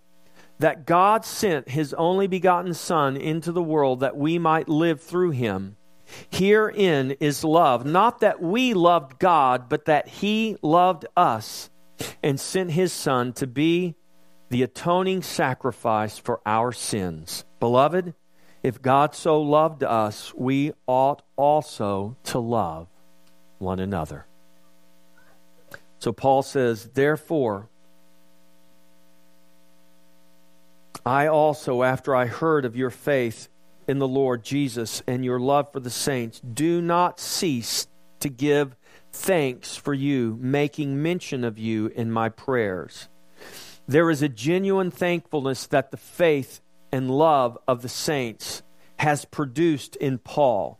that 0.58 0.84
God 0.84 1.24
sent 1.24 1.68
his 1.68 1.94
only 1.94 2.26
begotten 2.26 2.74
Son 2.74 3.16
into 3.16 3.52
the 3.52 3.62
world 3.62 4.00
that 4.00 4.16
we 4.16 4.36
might 4.36 4.68
live 4.68 5.00
through 5.00 5.30
him. 5.30 5.76
Herein 6.30 7.12
is 7.20 7.44
love, 7.44 7.84
not 7.84 8.20
that 8.20 8.40
we 8.40 8.74
loved 8.74 9.18
God, 9.18 9.68
but 9.68 9.86
that 9.86 10.08
he 10.08 10.56
loved 10.62 11.06
us 11.16 11.70
and 12.22 12.38
sent 12.38 12.72
his 12.72 12.92
Son 12.92 13.32
to 13.34 13.46
be 13.46 13.94
the 14.50 14.62
atoning 14.62 15.22
sacrifice 15.22 16.18
for 16.18 16.40
our 16.46 16.72
sins. 16.72 17.44
Beloved, 17.60 18.14
if 18.62 18.80
God 18.80 19.14
so 19.14 19.40
loved 19.40 19.84
us, 19.84 20.32
we 20.34 20.72
ought 20.86 21.22
also 21.36 22.16
to 22.24 22.38
love 22.38 22.88
one 23.58 23.78
another. 23.78 24.26
So 25.98 26.12
Paul 26.12 26.42
says, 26.42 26.90
Therefore, 26.94 27.68
I 31.04 31.26
also, 31.26 31.82
after 31.82 32.14
I 32.14 32.26
heard 32.26 32.64
of 32.64 32.76
your 32.76 32.90
faith 32.90 33.48
in 33.88 33.98
the 33.98 34.06
Lord 34.06 34.44
Jesus 34.44 35.02
and 35.06 35.24
your 35.24 35.40
love 35.40 35.72
for 35.72 35.80
the 35.80 35.90
saints, 35.90 36.40
do 36.40 36.80
not 36.80 37.18
cease 37.18 37.88
to 38.20 38.28
give 38.28 38.76
thanks 39.10 39.76
for 39.76 39.94
you, 39.94 40.38
making 40.40 41.02
mention 41.02 41.42
of 41.42 41.58
you 41.58 41.86
in 41.88 42.12
my 42.12 42.28
prayers. 42.28 43.08
There 43.88 44.10
is 44.10 44.22
a 44.22 44.28
genuine 44.28 44.90
thankfulness 44.90 45.66
that 45.68 45.90
the 45.90 45.96
faith 45.96 46.60
and 46.92 47.10
love 47.10 47.56
of 47.66 47.82
the 47.82 47.88
saints 47.88 48.62
has 48.98 49.24
produced 49.24 49.96
in 49.96 50.18
Paul. 50.18 50.78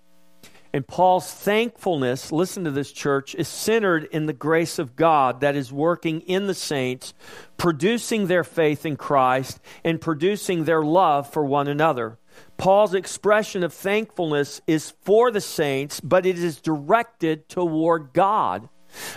And 0.73 0.87
Paul's 0.87 1.33
thankfulness, 1.33 2.31
listen 2.31 2.65
to 2.65 2.71
this, 2.71 2.93
church, 2.93 3.35
is 3.35 3.49
centered 3.49 4.05
in 4.05 4.27
the 4.27 4.35
grace 4.35 4.79
of 4.79 4.97
God 4.97 5.41
that 5.41 5.57
is 5.57 5.73
working 5.73 6.21
in 6.23 6.47
the 6.47 6.55
saints, 6.55 7.15
producing 7.57 8.27
their 8.27 8.45
faith 8.45 8.85
in 8.85 8.97
Christ 8.97 9.61
and 9.83 9.99
producing 9.99 10.65
their 10.65 10.83
love 10.83 11.33
for 11.33 11.43
one 11.43 11.69
another. 11.69 12.19
Paul's 12.57 12.95
expression 12.95 13.63
of 13.63 13.73
thankfulness 13.73 14.61
is 14.67 14.93
for 15.03 15.31
the 15.31 15.41
saints, 15.41 16.01
but 16.01 16.27
it 16.27 16.39
is 16.39 16.61
directed 16.61 17.49
toward 17.49 18.13
God. 18.13 18.69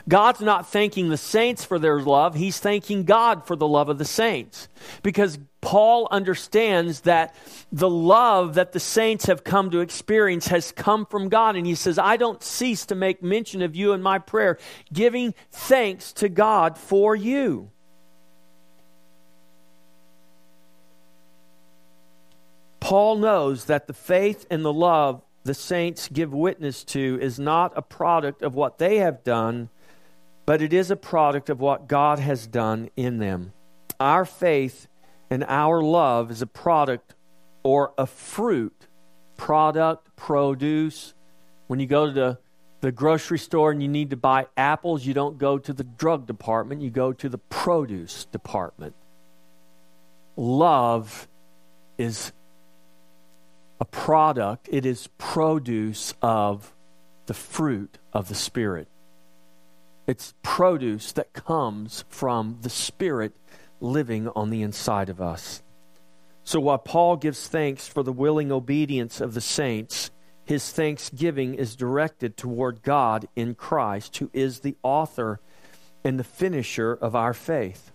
God's 0.08 0.42
not 0.42 0.70
thanking 0.70 1.10
the 1.10 1.18
saints 1.18 1.64
for 1.64 1.80
their 1.80 2.02
love, 2.02 2.36
he's 2.36 2.60
thanking 2.60 3.04
God 3.04 3.48
for 3.48 3.56
the 3.56 3.68
love 3.68 3.90
of 3.90 3.98
the 3.98 4.06
saints. 4.06 4.68
Because 5.02 5.40
Paul 5.62 6.08
understands 6.12 7.02
that 7.02 7.36
the 7.72 7.90
love 7.90 8.56
that 8.56 8.74
the 8.74 8.80
saints 8.80 9.26
have 9.26 9.44
come 9.44 9.70
to 9.72 9.80
experience 9.80 10.48
has 10.48 10.72
come 10.72 11.06
from 11.06 11.30
God. 11.30 11.56
And 11.56 11.66
he 11.66 11.76
says, 11.76 12.00
I 12.00 12.18
don't 12.18 12.44
cease 12.44 12.86
to 12.88 12.96
make 12.96 13.24
mention 13.24 13.62
of 13.62 13.76
you 13.76 13.94
in 13.94 14.02
my 14.02 14.18
prayer, 14.18 14.58
giving 14.92 15.34
thanks 15.52 16.14
to 16.14 16.30
God 16.30 16.78
for 16.78 17.16
you. 17.16 17.72
Paul 22.92 23.20
knows 23.20 23.64
that 23.68 23.88
the 23.88 23.94
faith 23.94 24.46
and 24.52 24.66
the 24.66 24.74
love 24.74 25.22
the 25.46 25.54
saints 25.54 26.10
give 26.12 26.34
witness 26.34 26.84
to 26.84 27.18
is 27.22 27.40
not 27.40 27.72
a 27.78 27.82
product 27.82 28.42
of 28.42 28.54
what 28.54 28.80
they 28.80 28.98
have 28.98 29.24
done, 29.24 29.70
but 30.46 30.62
it 30.62 30.74
is 30.74 30.92
a 30.92 30.98
product 30.98 31.50
of 31.50 31.62
what 31.62 31.88
God 31.88 32.20
has 32.20 32.46
done 32.48 32.90
in 32.98 33.20
them. 33.20 33.54
Our 33.98 34.26
faith 34.26 34.90
and 35.30 35.46
our 35.46 35.82
love 35.82 36.32
is 36.32 36.42
a 36.42 36.46
product 36.46 37.16
or 37.64 37.94
a 37.98 38.06
fruit, 38.06 38.88
product, 39.38 40.14
produce. 40.18 41.14
When 41.68 41.80
you 41.80 41.88
go 41.88 42.08
to 42.08 42.12
the, 42.12 42.40
the 42.82 42.92
grocery 42.92 43.40
store 43.40 43.72
and 43.72 43.82
you 43.82 43.88
need 43.88 44.10
to 44.10 44.18
buy 44.18 44.48
apples, 44.58 45.06
you 45.06 45.14
don't 45.14 45.38
go 45.38 45.58
to 45.58 45.72
the 45.72 45.86
drug 45.86 46.28
department, 46.28 46.82
you 46.82 46.90
go 46.90 47.14
to 47.14 47.30
the 47.30 47.38
produce 47.38 48.26
department. 48.26 48.96
Love 50.36 51.30
is 51.98 52.34
a 53.82 53.86
product, 53.86 54.70
it 54.72 54.86
is 54.86 55.10
produce 55.18 56.14
of 56.22 56.72
the 57.26 57.34
fruit 57.34 57.98
of 58.14 58.30
the 58.30 58.36
Spirit. 58.36 58.88
It's 60.06 60.36
produce 60.44 61.12
that 61.14 61.34
comes 61.34 62.06
from 62.08 62.60
the 62.62 62.70
Spirit 62.70 63.34
living 63.80 64.28
on 64.30 64.52
the 64.52 64.62
inside 64.62 65.10
of 65.10 65.20
us. 65.20 65.64
So 66.44 66.60
while 66.60 66.78
Paul 66.78 67.18
gives 67.18 67.48
thanks 67.48 67.88
for 67.88 68.04
the 68.04 68.14
willing 68.14 68.52
obedience 68.52 69.20
of 69.20 69.34
the 69.34 69.42
saints, 69.42 70.12
his 70.46 70.72
thanksgiving 70.72 71.56
is 71.56 71.76
directed 71.76 72.38
toward 72.38 72.84
God 72.84 73.28
in 73.36 73.56
Christ, 73.56 74.16
who 74.18 74.30
is 74.32 74.60
the 74.60 74.76
author 74.84 75.40
and 76.04 76.20
the 76.20 76.24
finisher 76.24 76.94
of 76.94 77.16
our 77.16 77.34
faith. 77.34 77.91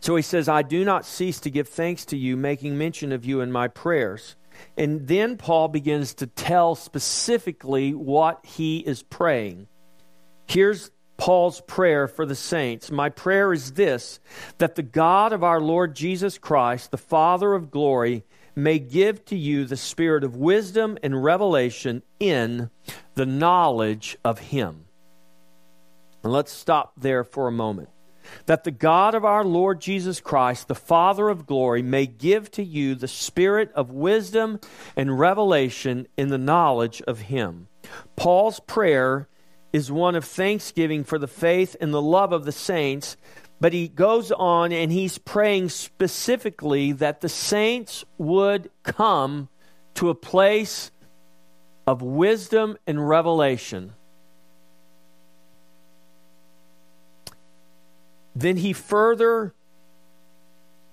So 0.00 0.16
he 0.16 0.22
says, 0.22 0.48
I 0.48 0.62
do 0.62 0.84
not 0.84 1.06
cease 1.06 1.40
to 1.40 1.50
give 1.50 1.68
thanks 1.68 2.04
to 2.06 2.16
you, 2.16 2.36
making 2.36 2.78
mention 2.78 3.12
of 3.12 3.24
you 3.24 3.40
in 3.40 3.52
my 3.52 3.68
prayers. 3.68 4.36
And 4.76 5.06
then 5.06 5.36
Paul 5.36 5.68
begins 5.68 6.14
to 6.14 6.26
tell 6.26 6.74
specifically 6.74 7.94
what 7.94 8.44
he 8.44 8.78
is 8.78 9.02
praying. 9.02 9.68
Here's 10.46 10.90
Paul's 11.16 11.60
prayer 11.62 12.06
for 12.06 12.24
the 12.24 12.34
saints. 12.34 12.90
My 12.90 13.08
prayer 13.08 13.52
is 13.52 13.72
this 13.72 14.20
that 14.58 14.76
the 14.76 14.82
God 14.82 15.32
of 15.32 15.42
our 15.42 15.60
Lord 15.60 15.94
Jesus 15.94 16.38
Christ, 16.38 16.90
the 16.90 16.96
Father 16.96 17.54
of 17.54 17.70
glory, 17.70 18.24
may 18.54 18.78
give 18.78 19.24
to 19.26 19.36
you 19.36 19.64
the 19.64 19.76
spirit 19.76 20.24
of 20.24 20.36
wisdom 20.36 20.98
and 21.02 21.22
revelation 21.22 22.02
in 22.18 22.70
the 23.14 23.26
knowledge 23.26 24.16
of 24.24 24.38
Him. 24.38 24.84
And 26.22 26.32
let's 26.32 26.52
stop 26.52 26.92
there 26.96 27.24
for 27.24 27.46
a 27.46 27.52
moment 27.52 27.90
that 28.46 28.64
the 28.64 28.70
God 28.70 29.14
of 29.14 29.24
our 29.24 29.44
Lord 29.44 29.80
Jesus 29.80 30.20
Christ, 30.20 30.68
the 30.68 30.74
Father 30.74 31.28
of 31.28 31.46
glory, 31.46 31.82
may 31.82 32.06
give 32.06 32.50
to 32.52 32.62
you 32.62 32.94
the 32.94 33.08
spirit 33.08 33.70
of 33.72 33.90
wisdom 33.90 34.60
and 34.96 35.18
revelation 35.18 36.06
in 36.16 36.28
the 36.28 36.38
knowledge 36.38 37.02
of 37.02 37.20
Him. 37.20 37.68
Paul's 38.16 38.60
prayer 38.60 39.28
is 39.72 39.92
one 39.92 40.14
of 40.14 40.24
thanksgiving 40.24 41.04
for 41.04 41.18
the 41.18 41.26
faith 41.26 41.76
and 41.80 41.92
the 41.92 42.02
love 42.02 42.32
of 42.32 42.44
the 42.44 42.52
saints, 42.52 43.16
but 43.60 43.72
he 43.72 43.88
goes 43.88 44.32
on 44.32 44.72
and 44.72 44.92
he's 44.92 45.18
praying 45.18 45.68
specifically 45.68 46.92
that 46.92 47.20
the 47.20 47.28
saints 47.28 48.04
would 48.16 48.70
come 48.82 49.48
to 49.94 50.10
a 50.10 50.14
place 50.14 50.90
of 51.86 52.02
wisdom 52.02 52.78
and 52.86 53.08
revelation. 53.08 53.92
Then 58.40 58.56
he 58.58 58.72
further 58.72 59.54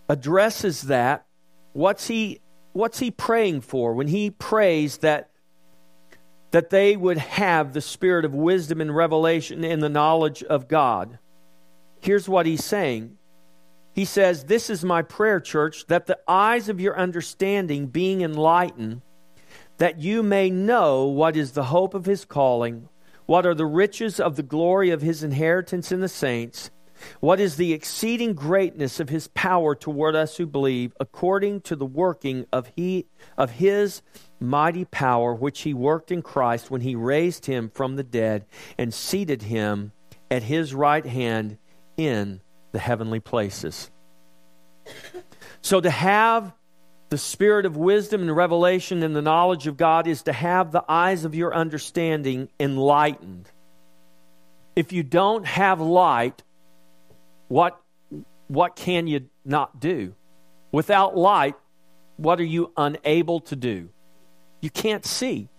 addresses 0.09 0.83
that. 0.83 1.25
What's 1.73 2.07
he 2.07 2.41
what's 2.73 2.99
he 2.99 3.11
praying 3.11 3.61
for 3.61 3.93
when 3.93 4.07
he 4.07 4.29
prays 4.31 4.97
that 4.97 5.29
that 6.51 6.69
they 6.69 6.95
would 6.95 7.17
have 7.17 7.73
the 7.73 7.81
spirit 7.81 8.25
of 8.25 8.33
wisdom 8.33 8.79
and 8.81 8.95
revelation 8.95 9.63
and 9.63 9.81
the 9.83 9.89
knowledge 9.89 10.43
of 10.43 10.67
God? 10.67 11.19
Here's 12.01 12.29
what 12.29 12.45
he's 12.45 12.63
saying. 12.63 13.17
He 13.93 14.05
says, 14.05 14.45
This 14.45 14.69
is 14.69 14.83
my 14.83 15.01
prayer, 15.01 15.39
church, 15.39 15.87
that 15.87 16.05
the 16.05 16.19
eyes 16.27 16.69
of 16.69 16.79
your 16.79 16.97
understanding 16.97 17.87
being 17.87 18.21
enlightened, 18.21 19.01
that 19.77 19.99
you 19.99 20.21
may 20.21 20.49
know 20.49 21.05
what 21.05 21.35
is 21.35 21.51
the 21.51 21.65
hope 21.65 21.93
of 21.93 22.05
his 22.05 22.25
calling, 22.25 22.89
what 23.25 23.45
are 23.45 23.55
the 23.55 23.65
riches 23.65 24.19
of 24.19 24.35
the 24.35 24.43
glory 24.43 24.91
of 24.91 25.01
his 25.01 25.23
inheritance 25.23 25.91
in 25.91 26.01
the 26.01 26.09
saints 26.09 26.69
what 27.19 27.39
is 27.39 27.55
the 27.55 27.73
exceeding 27.73 28.33
greatness 28.33 28.99
of 28.99 29.09
his 29.09 29.27
power 29.29 29.75
toward 29.75 30.15
us 30.15 30.37
who 30.37 30.45
believe, 30.45 30.93
according 30.99 31.61
to 31.61 31.75
the 31.75 31.85
working 31.85 32.45
of, 32.51 32.71
he, 32.75 33.07
of 33.37 33.51
his 33.51 34.01
mighty 34.39 34.85
power, 34.85 35.33
which 35.33 35.61
he 35.61 35.73
worked 35.73 36.11
in 36.11 36.21
Christ 36.21 36.69
when 36.71 36.81
he 36.81 36.95
raised 36.95 37.45
him 37.45 37.69
from 37.69 37.95
the 37.95 38.03
dead 38.03 38.45
and 38.77 38.93
seated 38.93 39.43
him 39.43 39.91
at 40.29 40.43
his 40.43 40.73
right 40.73 41.05
hand 41.05 41.57
in 41.97 42.41
the 42.71 42.79
heavenly 42.79 43.19
places? 43.19 43.89
So 45.61 45.81
to 45.81 45.89
have 45.89 46.53
the 47.09 47.17
spirit 47.17 47.65
of 47.65 47.77
wisdom 47.77 48.21
and 48.21 48.35
revelation 48.35 49.03
and 49.03 49.15
the 49.15 49.21
knowledge 49.21 49.67
of 49.67 49.77
God 49.77 50.07
is 50.07 50.23
to 50.23 50.33
have 50.33 50.71
the 50.71 50.83
eyes 50.87 51.23
of 51.23 51.35
your 51.35 51.53
understanding 51.53 52.49
enlightened. 52.59 53.49
If 54.75 54.91
you 54.91 55.03
don't 55.03 55.45
have 55.45 55.79
light, 55.79 56.43
what, 57.47 57.79
what 58.47 58.75
can 58.75 59.07
you 59.07 59.29
not 59.43 59.79
do? 59.79 60.15
Without 60.71 61.17
light, 61.17 61.55
what 62.17 62.39
are 62.39 62.45
you 62.45 62.71
unable 62.75 63.41
to 63.41 63.55
do? 63.55 63.89
You 64.61 64.69
can't 64.69 65.05
see. 65.05 65.49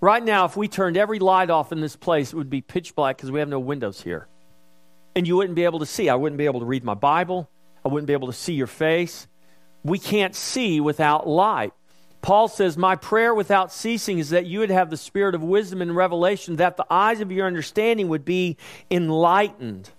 Right 0.00 0.22
now, 0.22 0.44
if 0.44 0.56
we 0.56 0.68
turned 0.68 0.96
every 0.96 1.18
light 1.18 1.50
off 1.50 1.72
in 1.72 1.80
this 1.80 1.96
place, 1.96 2.32
it 2.32 2.36
would 2.36 2.50
be 2.50 2.60
pitch 2.60 2.94
black 2.94 3.16
because 3.16 3.30
we 3.30 3.40
have 3.40 3.48
no 3.48 3.58
windows 3.58 4.02
here. 4.02 4.28
And 5.16 5.26
you 5.26 5.36
wouldn't 5.36 5.54
be 5.54 5.64
able 5.64 5.78
to 5.78 5.86
see. 5.86 6.08
I 6.08 6.14
wouldn't 6.14 6.38
be 6.38 6.44
able 6.44 6.60
to 6.60 6.66
read 6.66 6.84
my 6.84 6.94
Bible. 6.94 7.48
I 7.84 7.88
wouldn't 7.88 8.06
be 8.06 8.12
able 8.12 8.26
to 8.28 8.32
see 8.32 8.54
your 8.54 8.66
face. 8.66 9.26
We 9.82 9.98
can't 9.98 10.34
see 10.34 10.80
without 10.80 11.26
light. 11.28 11.72
Paul 12.22 12.48
says, 12.48 12.76
My 12.76 12.96
prayer 12.96 13.34
without 13.34 13.72
ceasing 13.72 14.18
is 14.18 14.30
that 14.30 14.46
you 14.46 14.60
would 14.60 14.70
have 14.70 14.90
the 14.90 14.96
spirit 14.96 15.34
of 15.34 15.42
wisdom 15.42 15.82
and 15.82 15.94
revelation, 15.94 16.56
that 16.56 16.76
the 16.76 16.86
eyes 16.90 17.20
of 17.20 17.30
your 17.30 17.46
understanding 17.46 18.08
would 18.08 18.24
be 18.24 18.56
enlightened 18.90 19.90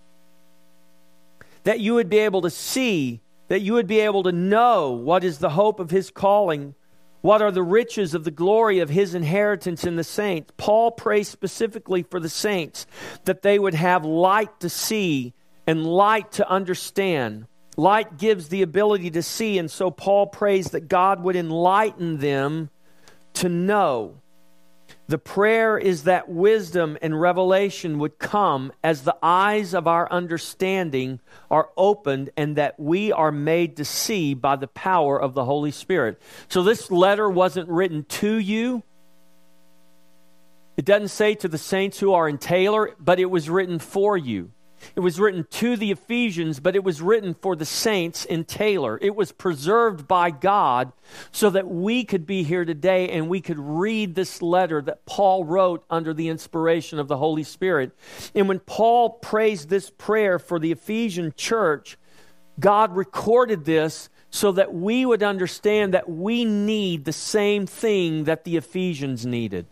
that 1.65 1.79
you 1.79 1.93
would 1.95 2.09
be 2.09 2.19
able 2.19 2.41
to 2.41 2.49
see, 2.49 3.21
that 3.49 3.61
you 3.61 3.73
would 3.73 3.87
be 3.87 3.99
able 3.99 4.23
to 4.23 4.31
know 4.31 4.91
what 4.91 5.23
is 5.23 5.39
the 5.39 5.49
hope 5.49 5.79
of 5.79 5.91
his 5.91 6.09
calling, 6.09 6.73
what 7.21 7.41
are 7.41 7.51
the 7.51 7.63
riches 7.63 8.13
of 8.13 8.23
the 8.23 8.31
glory 8.31 8.79
of 8.79 8.89
his 8.89 9.15
inheritance 9.15 9.83
in 9.83 9.95
the 9.95 10.03
saints. 10.03 10.53
Paul 10.57 10.91
prays 10.91 11.27
specifically 11.27 12.03
for 12.03 12.19
the 12.19 12.29
saints 12.29 12.85
that 13.25 13.41
they 13.41 13.59
would 13.59 13.73
have 13.73 14.05
light 14.05 14.59
to 14.59 14.69
see 14.69 15.33
and 15.67 15.85
light 15.85 16.31
to 16.33 16.47
understand. 16.47 17.47
Light 17.77 18.17
gives 18.17 18.49
the 18.49 18.61
ability 18.61 19.09
to 19.11 19.23
see, 19.23 19.57
and 19.57 19.69
so 19.69 19.89
Paul 19.89 20.27
prays 20.27 20.69
that 20.69 20.87
God 20.87 21.23
would 21.23 21.35
enlighten 21.35 22.19
them 22.19 22.69
to 23.33 23.49
know. 23.49 24.21
The 25.07 25.17
prayer 25.19 25.77
is 25.77 26.03
that 26.03 26.29
wisdom 26.29 26.97
and 26.99 27.19
revelation 27.19 27.99
would 27.99 28.17
come 28.17 28.71
as 28.83 29.03
the 29.03 29.15
eyes 29.21 29.75
of 29.75 29.87
our 29.87 30.11
understanding 30.11 31.19
are 31.51 31.69
opened 31.77 32.31
and 32.35 32.55
that 32.55 32.79
we 32.79 33.11
are 33.11 33.31
made 33.31 33.77
to 33.77 33.85
see 33.85 34.33
by 34.33 34.55
the 34.55 34.67
power 34.67 35.21
of 35.21 35.35
the 35.35 35.45
Holy 35.45 35.69
Spirit. 35.69 36.19
So 36.47 36.63
this 36.63 36.89
letter 36.89 37.29
wasn't 37.29 37.69
written 37.69 38.03
to 38.05 38.35
you. 38.35 38.81
It 40.75 40.85
doesn't 40.85 41.09
say 41.09 41.35
to 41.35 41.47
the 41.47 41.59
saints 41.59 41.99
who 41.99 42.13
are 42.13 42.27
in 42.27 42.39
Taylor, 42.39 42.95
but 42.99 43.19
it 43.19 43.25
was 43.25 43.47
written 43.47 43.77
for 43.77 44.17
you. 44.17 44.51
It 44.95 44.99
was 44.99 45.19
written 45.19 45.45
to 45.51 45.77
the 45.77 45.91
Ephesians, 45.91 46.59
but 46.59 46.75
it 46.75 46.83
was 46.83 47.01
written 47.01 47.33
for 47.33 47.55
the 47.55 47.65
saints 47.65 48.25
in 48.25 48.45
Taylor. 48.45 48.99
It 49.01 49.15
was 49.15 49.31
preserved 49.31 50.07
by 50.07 50.31
God 50.31 50.91
so 51.31 51.49
that 51.49 51.67
we 51.67 52.03
could 52.03 52.25
be 52.25 52.43
here 52.43 52.65
today 52.65 53.09
and 53.09 53.29
we 53.29 53.41
could 53.41 53.59
read 53.59 54.15
this 54.15 54.41
letter 54.41 54.81
that 54.81 55.05
Paul 55.05 55.43
wrote 55.45 55.83
under 55.89 56.13
the 56.13 56.29
inspiration 56.29 56.99
of 56.99 57.07
the 57.07 57.17
Holy 57.17 57.43
Spirit. 57.43 57.91
And 58.33 58.47
when 58.47 58.59
Paul 58.59 59.11
prays 59.11 59.67
this 59.67 59.89
prayer 59.89 60.39
for 60.39 60.59
the 60.59 60.71
Ephesian 60.71 61.33
church, 61.35 61.97
God 62.59 62.95
recorded 62.95 63.65
this 63.65 64.09
so 64.29 64.51
that 64.53 64.73
we 64.73 65.05
would 65.05 65.23
understand 65.23 65.93
that 65.93 66.09
we 66.09 66.45
need 66.45 67.05
the 67.05 67.13
same 67.13 67.65
thing 67.65 68.25
that 68.25 68.43
the 68.43 68.57
Ephesians 68.57 69.25
needed. 69.25 69.67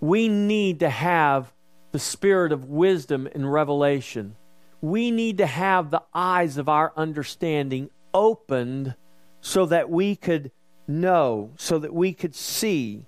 We 0.00 0.28
need 0.28 0.80
to 0.80 0.88
have 0.88 1.52
the 1.92 1.98
spirit 1.98 2.52
of 2.52 2.66
wisdom 2.66 3.28
and 3.32 3.50
revelation 3.50 4.36
we 4.80 5.10
need 5.10 5.38
to 5.38 5.46
have 5.46 5.90
the 5.90 6.02
eyes 6.14 6.56
of 6.56 6.68
our 6.68 6.92
understanding 6.96 7.90
opened 8.14 8.94
so 9.40 9.66
that 9.66 9.90
we 9.90 10.16
could 10.16 10.50
know, 10.86 11.50
so 11.56 11.78
that 11.78 11.92
we 11.92 12.12
could 12.12 12.34
see, 12.34 13.04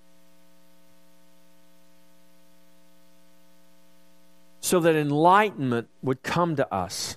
so 4.60 4.80
that 4.80 4.94
enlightenment 4.94 5.88
would 6.02 6.22
come 6.22 6.56
to 6.56 6.74
us. 6.74 7.16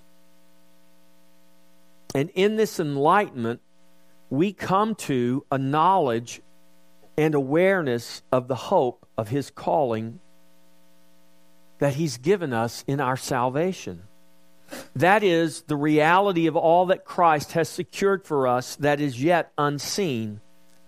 And 2.16 2.30
in 2.36 2.56
this 2.56 2.80
enlightenment, 2.80 3.62
we 4.30 4.54
come 4.54 4.96
to 4.96 5.46
a 5.52 5.58
knowledge 5.58 6.42
and 7.18 7.36
awareness 7.36 8.24
of 8.32 8.48
the 8.48 8.56
hope 8.56 9.06
of 9.18 9.30
His 9.30 9.52
calling 9.52 10.20
that 11.80 11.96
He's 11.96 12.18
given 12.18 12.54
us 12.54 12.84
in 12.88 13.00
our 13.00 13.18
salvation. 13.18 14.04
That 14.96 15.24
is 15.24 15.64
the 15.64 15.76
reality 15.76 16.46
of 16.48 16.56
all 16.56 16.88
that 16.88 17.06
Christ 17.06 17.54
has 17.54 17.68
secured 17.68 18.26
for 18.26 18.48
us 18.48 18.76
that 18.78 19.02
is 19.02 19.22
yet 19.22 19.52
unseen, 19.58 20.40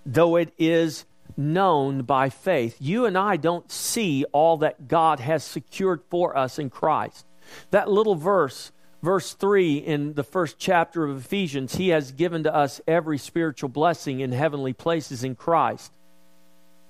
though 0.05 0.35
it 0.35 0.53
is 0.57 1.05
known 1.35 2.03
by 2.03 2.29
faith. 2.29 2.77
You 2.79 3.05
and 3.05 3.17
I 3.17 3.37
don't 3.37 3.71
see 3.71 4.23
all 4.31 4.57
that 4.57 4.87
God 4.87 5.19
has 5.19 5.43
secured 5.43 6.01
for 6.09 6.37
us 6.37 6.59
in 6.59 6.69
Christ. 6.69 7.25
That 7.71 7.89
little 7.89 8.15
verse, 8.15 8.71
verse 9.01 9.33
3 9.33 9.77
in 9.77 10.13
the 10.13 10.23
first 10.23 10.59
chapter 10.59 11.03
of 11.03 11.17
Ephesians, 11.17 11.75
He 11.75 11.89
has 11.89 12.11
given 12.11 12.43
to 12.43 12.53
us 12.53 12.81
every 12.87 13.17
spiritual 13.17 13.69
blessing 13.69 14.19
in 14.19 14.31
heavenly 14.31 14.73
places 14.73 15.23
in 15.23 15.35
Christ. 15.35 15.91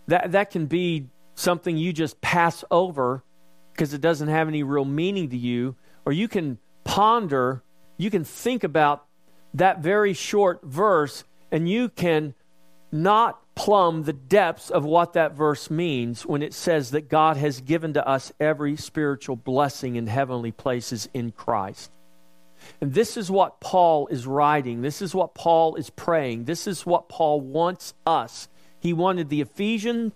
That, 0.08 0.34
that 0.34 0.52
can 0.52 0.66
be 0.68 1.08
something 1.34 1.78
you 1.78 1.94
just 1.94 2.22
pass 2.22 2.64
over 2.70 3.24
because 3.72 3.94
it 3.94 4.02
doesn't 4.02 4.28
have 4.28 4.48
any 4.48 4.64
real 4.64 4.86
meaning 4.86 5.30
to 5.30 5.38
you, 5.38 5.76
or 6.06 6.12
you 6.14 6.28
can 6.28 6.58
ponder, 6.86 7.62
you 7.98 8.10
can 8.10 8.24
think 8.24 8.64
about 8.64 9.06
that 9.54 9.80
very 9.80 10.14
short 10.14 10.64
verse 10.64 11.26
and 11.52 11.68
you 11.68 11.90
can 11.90 12.34
not 12.92 13.42
plumb 13.56 14.04
the 14.04 14.14
depths 14.14 14.70
of 14.70 14.84
what 14.86 15.14
that 15.14 15.34
verse 15.34 15.70
means 15.70 16.26
when 16.26 16.42
it 16.42 16.54
says 16.54 16.92
that 16.92 17.10
God 17.10 17.38
has 17.38 17.62
given 17.62 17.94
to 17.94 18.08
us 18.08 18.32
every 18.40 18.76
spiritual 18.76 19.36
blessing 19.36 19.96
in 19.96 20.08
heavenly 20.08 20.52
places 20.52 21.10
in 21.14 21.32
Christ. 21.32 21.92
And 22.82 22.94
this 22.94 23.18
is 23.18 23.32
what 23.32 23.60
Paul 23.60 24.08
is 24.08 24.28
writing. 24.28 24.82
This 24.82 25.02
is 25.02 25.14
what 25.16 25.34
Paul 25.36 25.76
is 25.76 25.90
praying. 25.90 26.46
This 26.46 26.68
is 26.68 26.86
what 26.86 27.10
Paul 27.10 27.42
wants 27.42 27.94
us. 28.06 28.48
He 28.80 28.94
wanted 28.94 29.30
the 29.30 29.42
Ephesian 29.42 30.14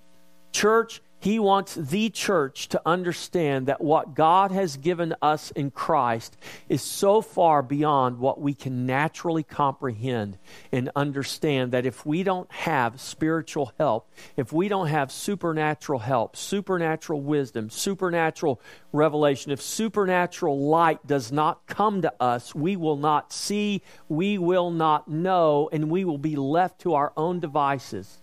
church 0.51 1.01
he 1.19 1.37
wants 1.37 1.75
the 1.75 2.09
church 2.09 2.69
to 2.69 2.81
understand 2.85 3.67
that 3.67 3.81
what 3.81 4.15
God 4.15 4.51
has 4.51 4.77
given 4.77 5.13
us 5.21 5.51
in 5.51 5.69
Christ 5.69 6.37
is 6.69 6.81
so 6.81 7.21
far 7.21 7.61
beyond 7.61 8.19
what 8.19 8.39
we 8.39 8.53
can 8.53 8.85
naturally 8.85 9.43
comprehend 9.43 10.37
and 10.71 10.89
understand 10.95 11.73
that 11.73 11.85
if 11.85 12.05
we 12.05 12.23
don't 12.23 12.49
have 12.51 13.01
spiritual 13.01 13.73
help, 13.77 14.09
if 14.37 14.53
we 14.53 14.69
don't 14.69 14.87
have 14.87 15.11
supernatural 15.11 15.99
help, 15.99 16.37
supernatural 16.37 17.21
wisdom, 17.21 17.69
supernatural 17.69 18.61
revelation, 18.93 19.51
if 19.51 19.61
supernatural 19.61 20.69
light 20.69 21.05
does 21.05 21.33
not 21.33 21.67
come 21.67 22.01
to 22.01 22.13
us, 22.21 22.55
we 22.55 22.77
will 22.77 22.97
not 22.97 23.33
see, 23.33 23.81
we 24.07 24.37
will 24.37 24.71
not 24.71 25.09
know, 25.09 25.69
and 25.73 25.89
we 25.89 26.05
will 26.05 26.17
be 26.17 26.37
left 26.37 26.79
to 26.79 26.93
our 26.93 27.11
own 27.17 27.41
devices 27.41 28.21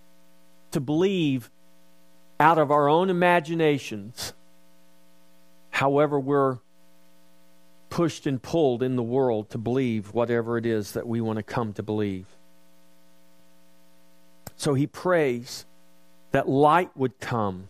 to 0.70 0.80
believe 0.80 1.50
out 2.38 2.58
of 2.58 2.70
our 2.70 2.88
own 2.88 3.10
imaginations, 3.10 4.32
however, 5.70 6.18
we're 6.18 6.58
pushed 7.88 8.26
and 8.26 8.42
pulled 8.42 8.82
in 8.82 8.96
the 8.96 9.02
world 9.02 9.50
to 9.50 9.58
believe 9.58 10.12
whatever 10.12 10.58
it 10.58 10.66
is 10.66 10.92
that 10.92 11.06
we 11.06 11.20
want 11.20 11.38
to 11.38 11.42
come 11.42 11.72
to 11.72 11.82
believe. 11.82 12.26
So 14.56 14.74
he 14.74 14.86
prays 14.86 15.64
that 16.32 16.48
light 16.48 16.90
would 16.96 17.18
come, 17.20 17.68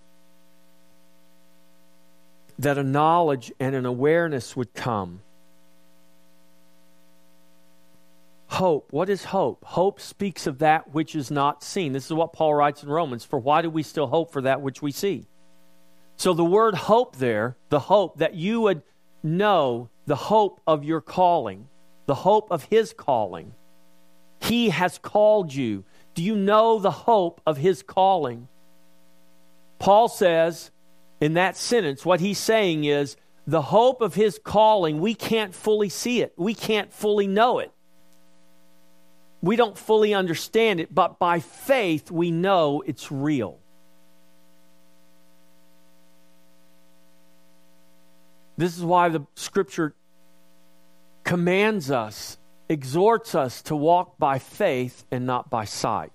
that 2.58 2.78
a 2.78 2.82
knowledge 2.82 3.52
and 3.60 3.74
an 3.74 3.86
awareness 3.86 4.56
would 4.56 4.74
come, 4.74 5.20
Hope. 8.48 8.92
What 8.92 9.10
is 9.10 9.24
hope? 9.24 9.64
Hope 9.64 10.00
speaks 10.00 10.46
of 10.46 10.58
that 10.58 10.94
which 10.94 11.14
is 11.14 11.30
not 11.30 11.62
seen. 11.62 11.92
This 11.92 12.06
is 12.06 12.12
what 12.12 12.32
Paul 12.32 12.54
writes 12.54 12.82
in 12.82 12.88
Romans. 12.88 13.24
For 13.24 13.38
why 13.38 13.62
do 13.62 13.70
we 13.70 13.82
still 13.82 14.06
hope 14.06 14.32
for 14.32 14.42
that 14.42 14.60
which 14.60 14.80
we 14.80 14.92
see? 14.92 15.26
So 16.16 16.32
the 16.32 16.44
word 16.44 16.74
hope 16.74 17.16
there, 17.16 17.56
the 17.68 17.80
hope 17.80 18.18
that 18.18 18.34
you 18.34 18.62
would 18.62 18.82
know 19.22 19.90
the 20.06 20.16
hope 20.16 20.60
of 20.66 20.84
your 20.84 21.00
calling, 21.00 21.68
the 22.06 22.14
hope 22.14 22.50
of 22.50 22.64
his 22.64 22.92
calling. 22.92 23.52
He 24.40 24.70
has 24.70 24.98
called 24.98 25.52
you. 25.52 25.84
Do 26.14 26.22
you 26.22 26.36
know 26.36 26.78
the 26.78 26.90
hope 26.90 27.40
of 27.46 27.56
his 27.56 27.82
calling? 27.82 28.48
Paul 29.78 30.08
says 30.08 30.70
in 31.20 31.34
that 31.34 31.56
sentence, 31.56 32.06
what 32.06 32.20
he's 32.20 32.38
saying 32.38 32.84
is 32.84 33.16
the 33.46 33.62
hope 33.62 34.00
of 34.00 34.14
his 34.14 34.40
calling, 34.42 35.00
we 35.00 35.14
can't 35.14 35.54
fully 35.54 35.88
see 35.88 36.22
it, 36.22 36.32
we 36.36 36.54
can't 36.54 36.92
fully 36.92 37.26
know 37.26 37.58
it. 37.58 37.72
We 39.42 39.56
don't 39.56 39.76
fully 39.76 40.14
understand 40.14 40.80
it, 40.80 40.94
but 40.94 41.18
by 41.18 41.40
faith 41.40 42.10
we 42.10 42.30
know 42.30 42.82
it's 42.86 43.12
real. 43.12 43.58
This 48.56 48.76
is 48.76 48.82
why 48.82 49.10
the 49.10 49.26
scripture 49.34 49.94
commands 51.24 51.90
us, 51.90 52.38
exhorts 52.68 53.34
us 53.34 53.62
to 53.62 53.76
walk 53.76 54.18
by 54.18 54.38
faith 54.38 55.04
and 55.10 55.26
not 55.26 55.50
by 55.50 55.64
sight. 55.64 56.12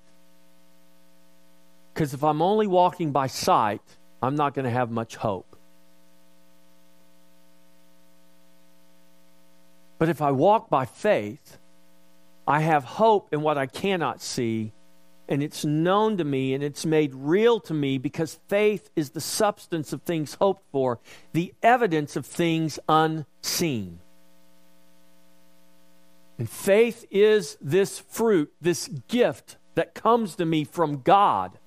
Because 1.93 2.13
if 2.13 2.23
I'm 2.23 2.41
only 2.41 2.67
walking 2.67 3.11
by 3.11 3.27
sight, 3.27 3.81
I'm 4.23 4.35
not 4.35 4.53
going 4.53 4.65
to 4.65 4.71
have 4.71 4.89
much 4.89 5.15
hope. 5.17 5.55
But 9.99 10.09
if 10.09 10.21
I 10.21 10.31
walk 10.31 10.69
by 10.69 10.85
faith, 10.85 11.59
I 12.47 12.61
have 12.61 12.83
hope 12.83 13.33
in 13.33 13.41
what 13.41 13.57
I 13.57 13.65
cannot 13.65 14.21
see, 14.21 14.73
and 15.29 15.41
it's 15.41 15.63
known 15.63 16.17
to 16.17 16.23
me 16.23 16.53
and 16.53 16.63
it's 16.63 16.85
made 16.85 17.13
real 17.13 17.59
to 17.61 17.73
me 17.73 17.97
because 17.97 18.39
faith 18.47 18.89
is 18.95 19.11
the 19.11 19.21
substance 19.21 19.93
of 19.93 20.01
things 20.01 20.35
hoped 20.35 20.63
for, 20.71 20.99
the 21.33 21.53
evidence 21.63 22.15
of 22.15 22.25
things 22.25 22.79
unseen. 22.89 23.99
And 26.37 26.49
faith 26.49 27.05
is 27.11 27.57
this 27.61 27.99
fruit, 27.99 28.51
this 28.59 28.87
gift 29.07 29.57
that 29.75 29.93
comes 29.93 30.35
to 30.35 30.45
me 30.45 30.63
from 30.63 31.01
God. 31.01 31.57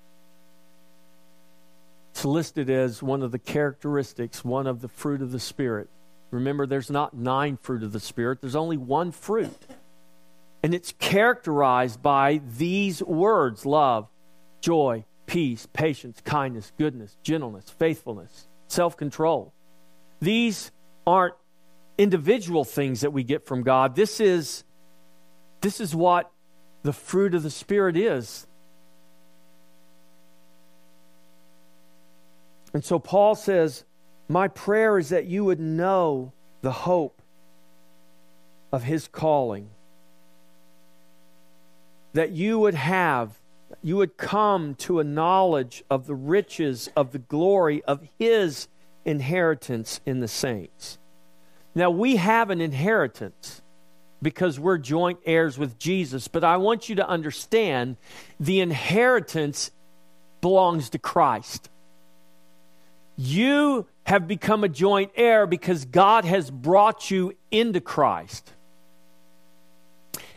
It's 2.11 2.25
listed 2.25 2.69
as 2.69 3.03
one 3.03 3.23
of 3.23 3.33
the 3.33 3.39
characteristics, 3.39 4.45
one 4.45 4.67
of 4.67 4.81
the 4.81 4.89
fruit 4.89 5.23
of 5.23 5.33
the 5.33 5.41
Spirit. 5.41 5.89
Remember, 6.31 6.67
there's 6.67 6.91
not 6.91 7.15
nine 7.15 7.57
fruit 7.57 7.83
of 7.83 7.93
the 7.93 8.01
Spirit, 8.01 8.41
there's 8.41 8.57
only 8.57 8.77
one 8.77 9.13
fruit. 9.13 9.67
And 10.65 10.73
it's 10.73 10.95
characterized 10.99 12.01
by 12.01 12.41
these 12.57 13.03
words 13.03 13.67
love, 13.67 14.09
joy, 14.63 15.05
peace, 15.27 15.69
patience, 15.75 16.23
kindness, 16.25 16.73
goodness, 16.79 17.19
gentleness, 17.23 17.69
faithfulness, 17.69 18.49
self 18.67 18.97
control. 18.97 19.53
These 20.21 20.73
aren't 21.07 21.35
individual 21.99 22.65
things 22.65 23.03
that 23.03 23.13
we 23.13 23.25
get 23.25 23.47
from 23.47 23.63
God. 23.63 23.95
This 23.95 24.21
is, 24.21 24.65
this 25.61 25.83
is 25.83 25.95
what 25.95 26.33
the 26.83 26.95
fruit 26.95 27.35
of 27.35 27.43
the 27.43 27.51
Spirit 27.51 27.99
is. 27.99 28.47
And 32.73 32.83
so 32.83 32.99
Paul 32.99 33.35
says, 33.35 33.85
My 34.29 34.49
prayer 34.49 34.97
is 34.97 35.11
that 35.11 35.27
you 35.27 35.45
would 35.45 35.61
know 35.61 36.33
the 36.63 36.73
hope 36.73 37.21
of 38.73 38.83
his 38.83 39.09
calling, 39.09 39.69
that 42.15 42.31
you 42.33 42.59
would 42.59 42.75
have, 42.75 43.39
you 43.83 43.97
would 43.97 44.17
come 44.17 44.75
to 44.77 45.01
a 45.01 45.05
knowledge 45.05 45.85
of 45.91 46.07
the 46.07 46.15
riches 46.15 46.89
of 46.97 47.13
the 47.13 47.19
glory 47.19 47.85
of 47.85 48.09
his 48.19 48.69
inheritance 49.05 50.01
in 50.07 50.21
the 50.21 50.29
saints. 50.29 50.99
Now, 51.75 51.91
we 51.91 52.17
have 52.17 52.51
an 52.51 52.61
inheritance 52.61 53.61
because 54.23 54.59
we're 54.59 54.79
joint 54.79 55.19
heirs 55.27 55.59
with 55.59 55.79
Jesus, 55.79 56.29
but 56.29 56.45
I 56.45 56.57
want 56.57 56.89
you 56.89 56.95
to 56.97 57.07
understand 57.07 57.97
the 58.41 58.61
inheritance 58.61 59.71
belongs 60.41 60.91
to 60.91 60.99
Christ. 60.99 61.69
You 63.17 63.87
have 64.05 64.27
become 64.27 64.65
a 64.65 64.69
joint 64.69 65.11
heir 65.17 65.47
because 65.47 65.85
God 65.85 66.25
has 66.25 66.51
brought 66.51 67.11
you 67.11 67.35
into 67.51 67.81
Christ. 67.81 68.54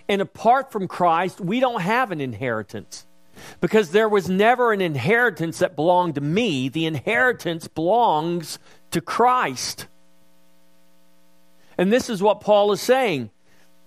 And 0.10 0.22
apart 0.22 0.72
from 0.72 0.88
Christ, 0.88 1.42
we 1.42 1.60
don't 1.60 1.82
have 1.82 2.12
an 2.12 2.22
inheritance 2.22 3.06
because 3.60 3.92
there 3.92 4.10
was 4.10 4.30
never 4.30 4.72
an 4.72 4.82
inheritance 4.82 5.60
that 5.60 5.76
belonged 5.76 6.16
to 6.16 6.22
me. 6.22 6.70
The 6.70 6.86
inheritance 6.86 7.68
belongs 7.68 8.60
to 8.92 9.02
Christ. 9.02 9.88
And 11.78 11.92
this 11.92 12.10
is 12.10 12.22
what 12.22 12.42
Paul 12.42 12.72
is 12.72 12.82
saying. 12.82 13.30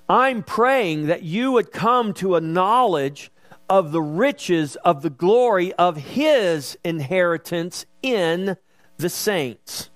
I'm 0.09 0.43
praying 0.43 1.07
that 1.07 1.23
you 1.23 1.53
would 1.53 1.73
come 1.73 2.13
to 2.15 2.37
a 2.37 2.41
knowledge 2.41 3.31
of 3.69 3.93
the 3.93 4.03
riches 4.03 4.77
of 4.77 5.03
the 5.03 5.11
glory 5.11 5.73
of 5.75 5.97
his 5.97 6.77
inheritance 6.85 7.87
in 8.03 8.57
the 8.97 9.09
saints. 9.09 9.91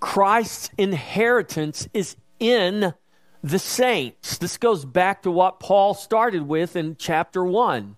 Christ's 0.00 0.70
inheritance 0.78 1.86
is 1.92 2.16
in 2.40 2.94
the 3.42 3.58
saints. 3.58 4.38
This 4.38 4.58
goes 4.58 4.84
back 4.84 5.22
to 5.22 5.30
what 5.30 5.60
Paul 5.60 5.94
started 5.94 6.42
with 6.42 6.74
in 6.74 6.96
chapter 6.96 7.44
1 7.44 7.96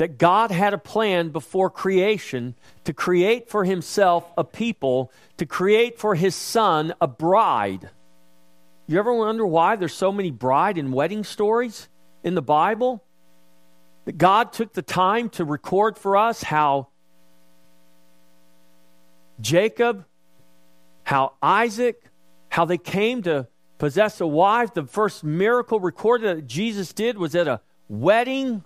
that 0.00 0.16
God 0.16 0.50
had 0.50 0.72
a 0.72 0.78
plan 0.78 1.28
before 1.28 1.68
creation 1.68 2.54
to 2.84 2.94
create 2.94 3.50
for 3.50 3.64
himself 3.64 4.24
a 4.38 4.44
people, 4.44 5.12
to 5.36 5.44
create 5.44 5.98
for 5.98 6.14
his 6.14 6.34
son 6.34 6.94
a 7.02 7.06
bride. 7.06 7.90
You 8.86 8.98
ever 8.98 9.12
wonder 9.12 9.46
why 9.46 9.76
there's 9.76 9.92
so 9.92 10.10
many 10.10 10.30
bride 10.30 10.78
and 10.78 10.92
wedding 10.92 11.22
stories 11.22 11.88
in 12.24 12.34
the 12.34 12.40
Bible? 12.40 13.04
That 14.06 14.16
God 14.16 14.54
took 14.54 14.72
the 14.72 14.80
time 14.80 15.28
to 15.30 15.44
record 15.44 15.98
for 15.98 16.16
us 16.16 16.42
how 16.42 16.88
Jacob, 19.38 20.06
how 21.04 21.34
Isaac, 21.42 22.02
how 22.48 22.64
they 22.64 22.78
came 22.78 23.22
to 23.24 23.48
possess 23.80 24.20
a 24.20 24.26
wife. 24.26 24.74
The 24.74 24.84
first 24.84 25.24
miracle 25.24 25.80
recorded 25.80 26.36
that 26.36 26.46
Jesus 26.46 26.92
did 26.92 27.18
was 27.18 27.34
at 27.34 27.48
a 27.48 27.60
wedding. 27.88 28.62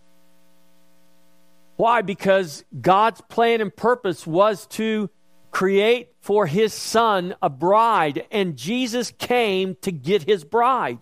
Why? 1.76 2.02
Because 2.02 2.64
God's 2.78 3.22
plan 3.22 3.62
and 3.62 3.74
purpose 3.74 4.26
was 4.26 4.66
to 4.68 5.08
create 5.50 6.10
for 6.20 6.46
his 6.46 6.74
son 6.74 7.34
a 7.40 7.48
bride, 7.48 8.26
and 8.30 8.56
Jesus 8.56 9.12
came 9.12 9.76
to 9.82 9.92
get 9.92 10.24
his 10.24 10.44
bride. 10.44 10.98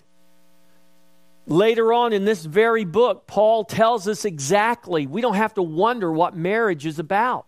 Later 1.46 1.92
on 1.92 2.12
in 2.12 2.24
this 2.24 2.44
very 2.44 2.84
book, 2.84 3.26
Paul 3.26 3.64
tells 3.64 4.06
us 4.06 4.24
exactly, 4.24 5.06
we 5.06 5.22
don't 5.22 5.34
have 5.34 5.54
to 5.54 5.62
wonder 5.62 6.12
what 6.12 6.36
marriage 6.36 6.86
is 6.86 6.98
about. 6.98 7.46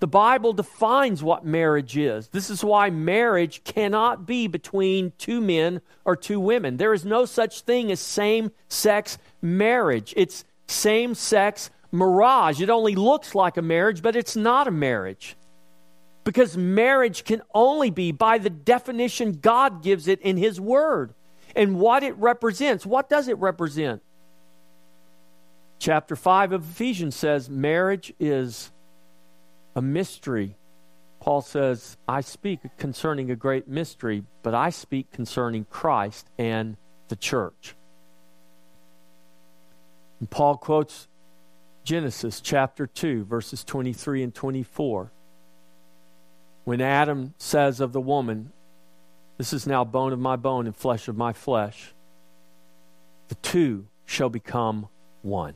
The 0.00 0.06
Bible 0.06 0.52
defines 0.52 1.22
what 1.22 1.44
marriage 1.44 1.96
is. 1.96 2.28
This 2.28 2.50
is 2.50 2.62
why 2.62 2.88
marriage 2.88 3.64
cannot 3.64 4.26
be 4.26 4.46
between 4.46 5.12
two 5.18 5.40
men 5.40 5.80
or 6.04 6.14
two 6.14 6.38
women. 6.38 6.76
There 6.76 6.94
is 6.94 7.04
no 7.04 7.24
such 7.24 7.62
thing 7.62 7.90
as 7.90 7.98
same 7.98 8.52
sex 8.68 9.18
marriage. 9.42 10.14
It's 10.16 10.44
same 10.68 11.14
sex 11.14 11.70
mirage. 11.90 12.60
It 12.60 12.70
only 12.70 12.94
looks 12.94 13.34
like 13.34 13.56
a 13.56 13.62
marriage, 13.62 14.00
but 14.00 14.14
it's 14.14 14.36
not 14.36 14.68
a 14.68 14.72
marriage. 14.72 15.36
Because 16.22 16.56
marriage 16.56 17.24
can 17.24 17.42
only 17.52 17.90
be 17.90 18.12
by 18.12 18.38
the 18.38 18.50
definition 18.50 19.38
God 19.40 19.82
gives 19.82 20.06
it 20.06 20.20
in 20.20 20.36
His 20.36 20.60
Word 20.60 21.14
and 21.56 21.80
what 21.80 22.04
it 22.04 22.16
represents. 22.18 22.86
What 22.86 23.08
does 23.08 23.26
it 23.26 23.38
represent? 23.38 24.02
Chapter 25.80 26.14
5 26.14 26.52
of 26.52 26.70
Ephesians 26.70 27.16
says 27.16 27.48
marriage 27.48 28.12
is 28.20 28.70
a 29.78 29.80
mystery. 29.80 30.56
Paul 31.20 31.40
says, 31.40 31.96
I 32.08 32.20
speak 32.20 32.58
concerning 32.78 33.30
a 33.30 33.36
great 33.36 33.68
mystery, 33.68 34.24
but 34.42 34.52
I 34.52 34.70
speak 34.70 35.12
concerning 35.12 35.66
Christ 35.70 36.28
and 36.36 36.76
the 37.06 37.14
church. 37.14 37.76
And 40.18 40.28
Paul 40.28 40.56
quotes 40.56 41.06
Genesis 41.84 42.40
chapter 42.40 42.88
2, 42.88 43.24
verses 43.24 43.62
23 43.62 44.24
and 44.24 44.34
24. 44.34 45.12
When 46.64 46.80
Adam 46.80 47.34
says 47.38 47.78
of 47.78 47.92
the 47.92 48.00
woman, 48.00 48.52
This 49.36 49.52
is 49.52 49.64
now 49.64 49.84
bone 49.84 50.12
of 50.12 50.18
my 50.18 50.34
bone 50.34 50.66
and 50.66 50.74
flesh 50.74 51.06
of 51.06 51.16
my 51.16 51.32
flesh, 51.32 51.94
the 53.28 53.36
two 53.36 53.86
shall 54.06 54.28
become 54.28 54.88
one. 55.22 55.54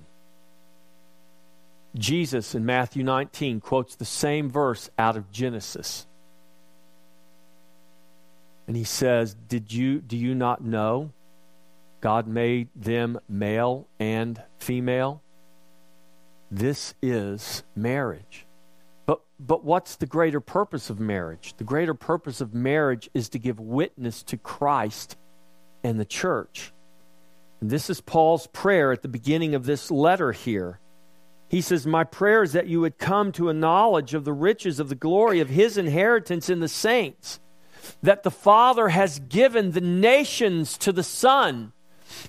Jesus 1.94 2.54
in 2.54 2.64
Matthew 2.64 3.04
19 3.04 3.60
quotes 3.60 3.96
the 3.96 4.04
same 4.04 4.50
verse 4.50 4.90
out 4.98 5.16
of 5.16 5.30
Genesis. 5.30 6.06
And 8.66 8.76
he 8.76 8.84
says, 8.84 9.34
Did 9.48 9.72
you 9.72 10.00
do 10.00 10.16
you 10.16 10.34
not 10.34 10.64
know 10.64 11.10
God 12.00 12.26
made 12.26 12.68
them 12.74 13.20
male 13.28 13.86
and 13.98 14.42
female? 14.58 15.22
This 16.50 16.94
is 17.02 17.62
marriage. 17.76 18.46
But 19.04 19.20
but 19.38 19.64
what's 19.64 19.96
the 19.96 20.06
greater 20.06 20.40
purpose 20.40 20.88
of 20.88 21.00
marriage? 21.00 21.54
The 21.58 21.64
greater 21.64 21.94
purpose 21.94 22.40
of 22.40 22.54
marriage 22.54 23.10
is 23.12 23.28
to 23.30 23.38
give 23.38 23.60
witness 23.60 24.22
to 24.24 24.36
Christ 24.38 25.16
and 25.84 26.00
the 26.00 26.04
church. 26.04 26.72
And 27.60 27.68
this 27.68 27.90
is 27.90 28.00
Paul's 28.00 28.46
prayer 28.48 28.92
at 28.92 29.02
the 29.02 29.08
beginning 29.08 29.54
of 29.54 29.66
this 29.66 29.90
letter 29.90 30.32
here. 30.32 30.80
He 31.52 31.60
says, 31.60 31.86
My 31.86 32.04
prayer 32.04 32.42
is 32.42 32.54
that 32.54 32.66
you 32.66 32.80
would 32.80 32.96
come 32.96 33.30
to 33.32 33.50
a 33.50 33.54
knowledge 33.54 34.14
of 34.14 34.24
the 34.24 34.32
riches 34.32 34.80
of 34.80 34.88
the 34.88 34.94
glory 34.94 35.38
of 35.40 35.50
his 35.50 35.76
inheritance 35.76 36.48
in 36.48 36.60
the 36.60 36.68
saints, 36.68 37.40
that 38.02 38.22
the 38.22 38.30
Father 38.30 38.88
has 38.88 39.18
given 39.18 39.72
the 39.72 39.82
nations 39.82 40.78
to 40.78 40.92
the 40.92 41.02
Son, 41.02 41.74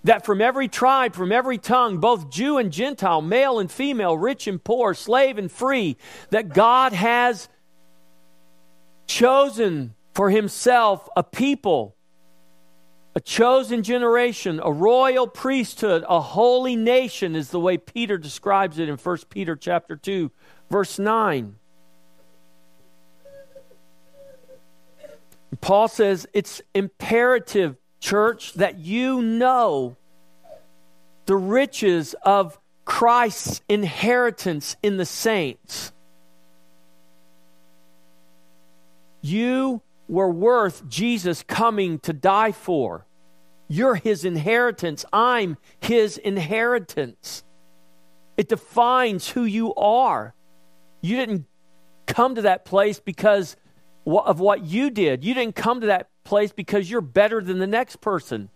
that 0.04 0.26
from 0.26 0.42
every 0.42 0.68
tribe, 0.68 1.16
from 1.16 1.32
every 1.32 1.58
tongue, 1.58 2.00
both 2.00 2.30
Jew 2.30 2.58
and 2.58 2.74
Gentile, 2.74 3.22
male 3.22 3.60
and 3.60 3.72
female, 3.72 4.18
rich 4.18 4.46
and 4.46 4.62
poor, 4.62 4.94
slave 4.94 5.38
and 5.38 5.50
free, 5.50 5.96
that 6.32 6.54
God 6.54 6.92
has 6.92 7.48
chosen 9.08 9.96
for 10.14 10.32
himself 10.32 11.08
a 11.16 11.24
people 11.24 11.96
a 13.15 13.21
chosen 13.21 13.84
generation, 13.84 14.60
a 14.63 14.71
royal 14.71 15.28
priesthood, 15.28 16.04
a 16.10 16.19
holy 16.19 16.76
nation 16.76 17.36
is 17.36 17.49
the 17.49 17.60
way 17.60 17.78
Peter 17.78 18.17
describes 18.17 18.80
it 18.80 18.89
in 18.89 18.97
1 18.97 19.17
Peter 19.30 19.56
chapter 19.56 19.95
2, 19.95 20.32
verse 20.69 20.97
9. 20.97 21.56
Paul 25.62 25.88
says 25.88 26.28
it's 26.34 26.62
imperative, 26.73 27.78
church, 27.99 28.54
that 28.54 28.80
you 28.80 29.21
know 29.21 29.95
the 31.26 31.36
riches 31.36 32.15
of 32.23 32.60
Christ's 32.86 33.62
inheritance 33.69 34.76
in 34.82 34.97
the 34.97 35.06
saints. 35.06 35.91
You 39.21 39.82
were 40.08 40.30
worth 40.30 40.88
Jesus 40.88 41.44
coming 41.44 42.00
to 42.00 42.13
die 42.13 42.52
for. 42.52 43.08
You're 43.68 43.96
his 43.96 44.26
inheritance. 44.26 45.06
I'm 45.12 45.58
his 45.80 46.18
inheritance. 46.18 47.44
It 48.38 48.50
defines 48.50 49.30
who 49.30 49.46
you 49.46 49.74
are. 49.76 50.34
You 51.02 51.16
didn't 51.16 51.46
come 52.06 52.36
to 52.36 52.44
that 52.44 52.66
place 52.66 53.00
because 53.00 53.56
of 54.06 54.39
what 54.39 54.63
you 54.63 54.89
did. 54.89 55.24
You 55.24 55.34
didn't 55.34 55.56
come 55.56 55.82
to 55.82 55.88
that 55.88 56.10
place 56.24 56.52
because 56.52 56.89
you're 56.89 57.02
better 57.02 57.42
than 57.42 57.60
the 57.60 57.68
next 57.68 58.02
person. 58.02 58.50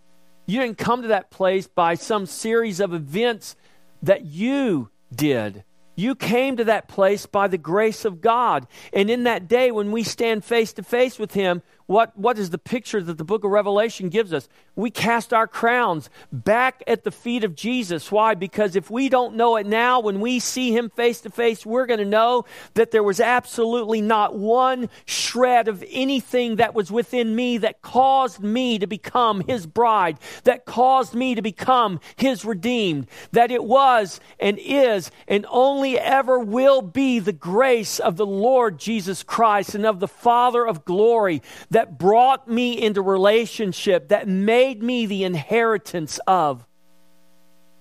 You 0.46 0.60
didn't 0.60 0.78
come 0.78 1.02
to 1.02 1.08
that 1.08 1.30
place 1.30 1.66
by 1.66 1.94
some 1.94 2.26
series 2.26 2.80
of 2.80 2.94
events 2.94 3.56
that 4.02 4.24
you 4.24 4.90
did. 5.14 5.64
You 5.98 6.14
came 6.14 6.56
to 6.58 6.64
that 6.66 6.86
place 6.86 7.26
by 7.26 7.48
the 7.48 7.58
grace 7.58 8.04
of 8.04 8.20
God. 8.20 8.68
And 8.92 9.10
in 9.10 9.24
that 9.24 9.48
day, 9.48 9.72
when 9.72 9.90
we 9.90 10.04
stand 10.04 10.44
face 10.44 10.72
to 10.74 10.84
face 10.84 11.18
with 11.18 11.34
Him, 11.34 11.60
what, 11.88 12.14
what 12.18 12.38
is 12.38 12.50
the 12.50 12.58
picture 12.58 13.02
that 13.02 13.16
the 13.16 13.24
book 13.24 13.44
of 13.44 13.50
Revelation 13.50 14.10
gives 14.10 14.30
us? 14.34 14.46
We 14.76 14.90
cast 14.90 15.32
our 15.32 15.46
crowns 15.46 16.10
back 16.30 16.82
at 16.86 17.02
the 17.02 17.10
feet 17.10 17.44
of 17.44 17.54
Jesus. 17.54 18.12
Why? 18.12 18.34
Because 18.34 18.76
if 18.76 18.90
we 18.90 19.08
don't 19.08 19.36
know 19.36 19.56
it 19.56 19.66
now, 19.66 19.98
when 20.00 20.20
we 20.20 20.38
see 20.38 20.76
him 20.76 20.90
face 20.90 21.22
to 21.22 21.30
face, 21.30 21.64
we're 21.64 21.86
going 21.86 21.98
to 21.98 22.04
know 22.04 22.44
that 22.74 22.90
there 22.90 23.02
was 23.02 23.20
absolutely 23.20 24.02
not 24.02 24.36
one 24.36 24.90
shred 25.06 25.66
of 25.66 25.82
anything 25.88 26.56
that 26.56 26.74
was 26.74 26.92
within 26.92 27.34
me 27.34 27.56
that 27.56 27.80
caused 27.80 28.40
me 28.40 28.78
to 28.78 28.86
become 28.86 29.40
his 29.40 29.66
bride, 29.66 30.18
that 30.44 30.66
caused 30.66 31.14
me 31.14 31.34
to 31.34 31.42
become 31.42 32.00
his 32.16 32.44
redeemed, 32.44 33.06
that 33.32 33.50
it 33.50 33.64
was 33.64 34.20
and 34.38 34.58
is 34.60 35.10
and 35.26 35.46
only 35.48 35.98
ever 35.98 36.38
will 36.38 36.82
be 36.82 37.18
the 37.18 37.32
grace 37.32 37.98
of 37.98 38.18
the 38.18 38.26
Lord 38.26 38.78
Jesus 38.78 39.22
Christ 39.22 39.74
and 39.74 39.86
of 39.86 40.00
the 40.00 40.06
Father 40.06 40.66
of 40.66 40.84
glory 40.84 41.40
that 41.77 41.77
brought 41.86 42.48
me 42.48 42.82
into 42.82 43.02
relationship, 43.02 44.08
that 44.08 44.26
made 44.26 44.82
me 44.82 45.06
the 45.06 45.24
inheritance 45.24 46.18
of 46.26 46.66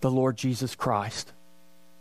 the 0.02 0.12
Lord 0.12 0.38
Jesus 0.38 0.76
Christ. 0.76 1.34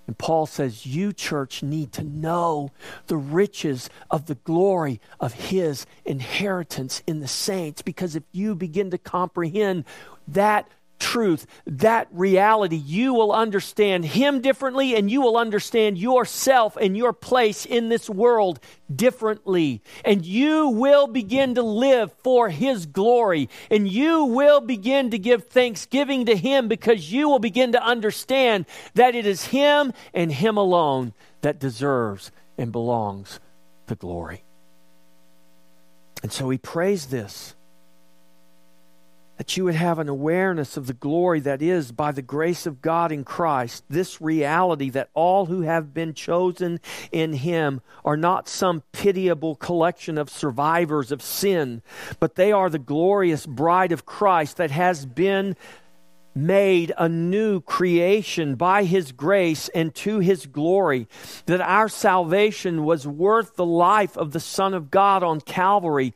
And 0.06 0.16
Paul 0.16 0.46
says, 0.46 0.86
You, 0.86 1.12
church, 1.12 1.62
need 1.62 1.92
to 1.92 2.04
know 2.04 2.70
the 3.06 3.16
riches 3.16 3.90
of 4.10 4.26
the 4.26 4.36
glory 4.36 5.00
of 5.18 5.32
his 5.32 5.86
inheritance 6.04 7.02
in 7.06 7.20
the 7.20 7.28
saints. 7.28 7.82
Because 7.82 8.14
if 8.14 8.22
you 8.30 8.54
begin 8.54 8.90
to 8.90 8.98
comprehend 8.98 9.84
that 10.28 10.68
truth, 10.98 11.46
that 11.66 12.08
reality, 12.10 12.76
you 12.76 13.14
will 13.14 13.32
understand 13.32 14.04
Him 14.04 14.40
differently 14.40 14.94
and 14.94 15.10
you 15.10 15.20
will 15.20 15.36
understand 15.36 15.98
yourself 15.98 16.76
and 16.76 16.96
your 16.96 17.12
place 17.12 17.66
in 17.66 17.88
this 17.88 18.08
world 18.08 18.60
differently. 18.94 19.82
And 20.04 20.24
you 20.24 20.68
will 20.68 21.06
begin 21.06 21.54
to 21.56 21.62
live 21.62 22.12
for 22.24 22.48
His 22.48 22.86
glory. 22.86 23.48
And 23.70 23.88
you 23.88 24.24
will 24.24 24.60
begin 24.60 25.10
to 25.10 25.18
give 25.18 25.44
thanksgiving 25.44 26.26
to 26.26 26.36
Him 26.36 26.68
because 26.68 27.12
you 27.12 27.28
will 27.28 27.38
begin 27.38 27.72
to 27.72 27.82
understand 27.82 28.66
that 28.94 29.14
it 29.14 29.26
is 29.26 29.46
Him 29.46 29.92
and 30.14 30.32
Him 30.32 30.56
alone 30.56 31.12
that 31.42 31.58
deserves 31.58 32.30
and 32.58 32.72
belongs 32.72 33.40
the 33.86 33.96
glory. 33.96 34.42
And 36.22 36.32
so 36.32 36.48
He 36.50 36.58
prays 36.58 37.06
this 37.06 37.54
that 39.36 39.56
you 39.56 39.64
would 39.64 39.74
have 39.74 39.98
an 39.98 40.08
awareness 40.08 40.76
of 40.76 40.86
the 40.86 40.92
glory 40.92 41.40
that 41.40 41.60
is 41.60 41.92
by 41.92 42.12
the 42.12 42.22
grace 42.22 42.66
of 42.66 42.80
God 42.80 43.12
in 43.12 43.24
Christ, 43.24 43.84
this 43.88 44.20
reality 44.20 44.90
that 44.90 45.10
all 45.14 45.46
who 45.46 45.62
have 45.62 45.92
been 45.92 46.14
chosen 46.14 46.80
in 47.12 47.34
Him 47.34 47.80
are 48.04 48.16
not 48.16 48.48
some 48.48 48.82
pitiable 48.92 49.54
collection 49.56 50.16
of 50.16 50.30
survivors 50.30 51.12
of 51.12 51.22
sin, 51.22 51.82
but 52.18 52.36
they 52.36 52.52
are 52.52 52.70
the 52.70 52.78
glorious 52.78 53.46
bride 53.46 53.92
of 53.92 54.06
Christ 54.06 54.56
that 54.56 54.70
has 54.70 55.04
been 55.04 55.56
made 56.34 56.92
a 56.98 57.08
new 57.08 57.60
creation 57.62 58.54
by 58.54 58.84
His 58.84 59.12
grace 59.12 59.68
and 59.70 59.94
to 59.96 60.18
His 60.18 60.46
glory, 60.46 61.08
that 61.46 61.60
our 61.60 61.88
salvation 61.88 62.84
was 62.84 63.06
worth 63.06 63.56
the 63.56 63.66
life 63.66 64.16
of 64.16 64.32
the 64.32 64.40
Son 64.40 64.74
of 64.74 64.90
God 64.90 65.22
on 65.22 65.40
Calvary 65.40 66.14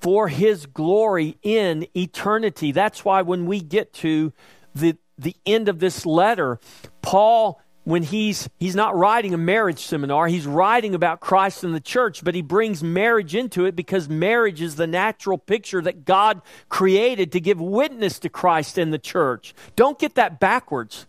for 0.00 0.28
his 0.28 0.66
glory 0.66 1.36
in 1.42 1.86
eternity. 1.96 2.72
That's 2.72 3.04
why 3.04 3.22
when 3.22 3.46
we 3.46 3.60
get 3.60 3.92
to 3.94 4.32
the, 4.74 4.96
the 5.18 5.36
end 5.44 5.68
of 5.68 5.78
this 5.78 6.06
letter, 6.06 6.58
Paul 7.02 7.60
when 7.84 8.02
he's 8.02 8.48
he's 8.58 8.76
not 8.76 8.94
writing 8.94 9.32
a 9.32 9.38
marriage 9.38 9.80
seminar 9.80 10.28
he's 10.28 10.46
writing 10.46 10.94
about 10.94 11.18
christ 11.18 11.64
and 11.64 11.74
the 11.74 11.80
church 11.80 12.22
but 12.22 12.34
he 12.34 12.42
brings 12.42 12.82
marriage 12.82 13.34
into 13.34 13.64
it 13.64 13.74
because 13.74 14.06
marriage 14.06 14.60
is 14.60 14.76
the 14.76 14.86
natural 14.86 15.38
picture 15.38 15.80
that 15.80 16.04
god 16.04 16.42
created 16.68 17.32
to 17.32 17.40
give 17.40 17.58
witness 17.58 18.18
to 18.18 18.28
christ 18.28 18.76
and 18.78 18.92
the 18.92 18.98
church. 18.98 19.54
Don't 19.76 19.98
get 19.98 20.14
that 20.16 20.38
backwards. 20.38 21.06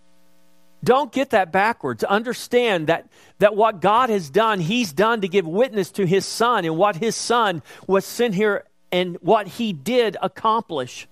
Don't 0.83 1.11
get 1.11 1.29
that 1.29 1.51
backwards. 1.51 2.03
Understand 2.03 2.87
that 2.87 3.07
that 3.39 3.55
what 3.55 3.81
god 3.81 4.09
has 4.09 4.29
done 4.29 4.59
he's 4.59 4.93
done 4.93 5.21
to 5.21 5.27
give 5.27 5.45
witness 5.45 5.91
to 5.91 6.07
his 6.07 6.25
son 6.25 6.65
and 6.65 6.77
what 6.77 6.95
his 6.95 7.15
son 7.15 7.61
was 7.85 8.05
sent 8.05 8.33
here 8.33 8.63
and 8.91 9.17
what 9.21 9.47
he 9.47 9.73
did 9.73 10.17
accomplish. 10.21 11.07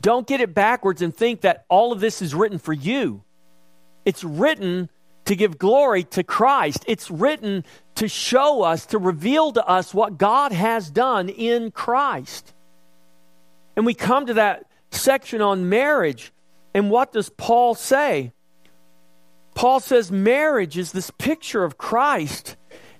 Don't 0.00 0.26
get 0.26 0.40
it 0.40 0.54
backwards 0.54 1.02
and 1.02 1.14
think 1.14 1.42
that 1.42 1.64
all 1.68 1.92
of 1.92 2.00
this 2.00 2.22
is 2.22 2.34
written 2.34 2.58
for 2.58 2.72
you. 2.72 3.22
It's 4.04 4.24
written 4.24 4.88
to 5.24 5.36
give 5.36 5.58
glory 5.58 6.04
to 6.04 6.22
Christ. 6.22 6.84
It's 6.86 7.10
written 7.10 7.64
to 7.96 8.08
show 8.08 8.62
us, 8.62 8.86
to 8.86 8.98
reveal 8.98 9.52
to 9.52 9.66
us 9.66 9.92
what 9.92 10.16
God 10.16 10.52
has 10.52 10.90
done 10.90 11.28
in 11.28 11.70
Christ. 11.70 12.54
And 13.76 13.84
we 13.84 13.94
come 13.94 14.26
to 14.26 14.34
that 14.34 14.64
section 14.90 15.42
on 15.42 15.68
marriage. 15.68 16.32
And 16.72 16.90
what 16.90 17.12
does 17.12 17.28
Paul 17.28 17.74
say? 17.74 18.32
Paul 19.54 19.80
says 19.80 20.10
marriage 20.10 20.78
is 20.78 20.92
this 20.92 21.10
picture 21.10 21.64
of 21.64 21.76
Christ 21.76 22.56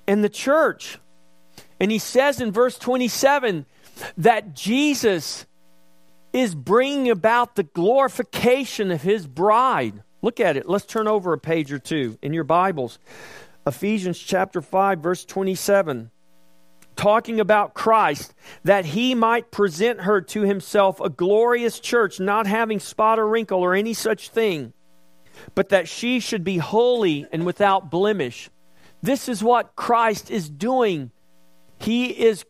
and 0.06 0.24
the 0.24 0.28
church. 0.28 0.98
And 1.80 1.90
he 1.90 1.98
says 1.98 2.40
in 2.40 2.52
verse 2.52 2.78
27 2.78 3.66
that 4.18 4.54
Jesus 4.54 5.46
is 6.32 6.54
bringing 6.54 7.10
about 7.10 7.54
the 7.54 7.62
glorification 7.62 8.90
of 8.90 9.02
his 9.02 9.26
bride. 9.26 10.02
Look 10.22 10.40
at 10.40 10.56
it. 10.56 10.68
Let's 10.68 10.84
turn 10.84 11.08
over 11.08 11.32
a 11.32 11.38
page 11.38 11.72
or 11.72 11.78
two 11.78 12.18
in 12.22 12.32
your 12.32 12.44
Bibles. 12.44 12.98
Ephesians 13.66 14.18
chapter 14.18 14.60
5, 14.60 14.98
verse 15.00 15.24
27. 15.24 16.10
Talking 16.96 17.38
about 17.38 17.74
Christ, 17.74 18.34
that 18.64 18.84
he 18.84 19.14
might 19.14 19.52
present 19.52 20.00
her 20.00 20.20
to 20.22 20.42
himself 20.42 21.00
a 21.00 21.08
glorious 21.08 21.78
church, 21.78 22.18
not 22.18 22.48
having 22.48 22.80
spot 22.80 23.20
or 23.20 23.28
wrinkle 23.28 23.60
or 23.60 23.74
any 23.74 23.94
such 23.94 24.30
thing, 24.30 24.72
but 25.54 25.68
that 25.68 25.88
she 25.88 26.18
should 26.18 26.42
be 26.42 26.58
holy 26.58 27.26
and 27.30 27.46
without 27.46 27.90
blemish. 27.90 28.50
This 29.00 29.28
is 29.28 29.44
what 29.44 29.76
Christ 29.76 30.28
is 30.28 30.50
doing 30.50 31.12
he 31.78 32.06
is 32.06 32.44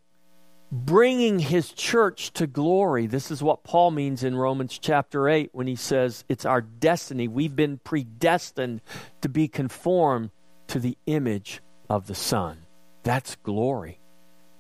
bringing 0.71 1.39
his 1.39 1.73
church 1.73 2.33
to 2.35 2.47
glory. 2.47 3.07
This 3.07 3.31
is 3.31 3.43
what 3.43 3.65
Paul 3.65 3.91
means 3.91 4.23
in 4.23 4.37
Romans 4.37 4.79
chapter 4.79 5.29
8 5.29 5.51
when 5.53 5.67
he 5.67 5.77
says 5.77 6.25
it's 6.29 6.45
our 6.45 6.61
destiny. 6.61 7.27
We've 7.29 7.57
been 7.57 7.79
predestined 7.79 8.83
to 9.23 9.29
be 9.29 9.49
conformed 9.49 10.31
to 10.69 10.79
the 10.79 10.99
image 11.07 11.63
of 11.89 12.07
the 12.07 12.15
Son. 12.15 12.67
That's 13.03 13.37
glory. 13.37 14.01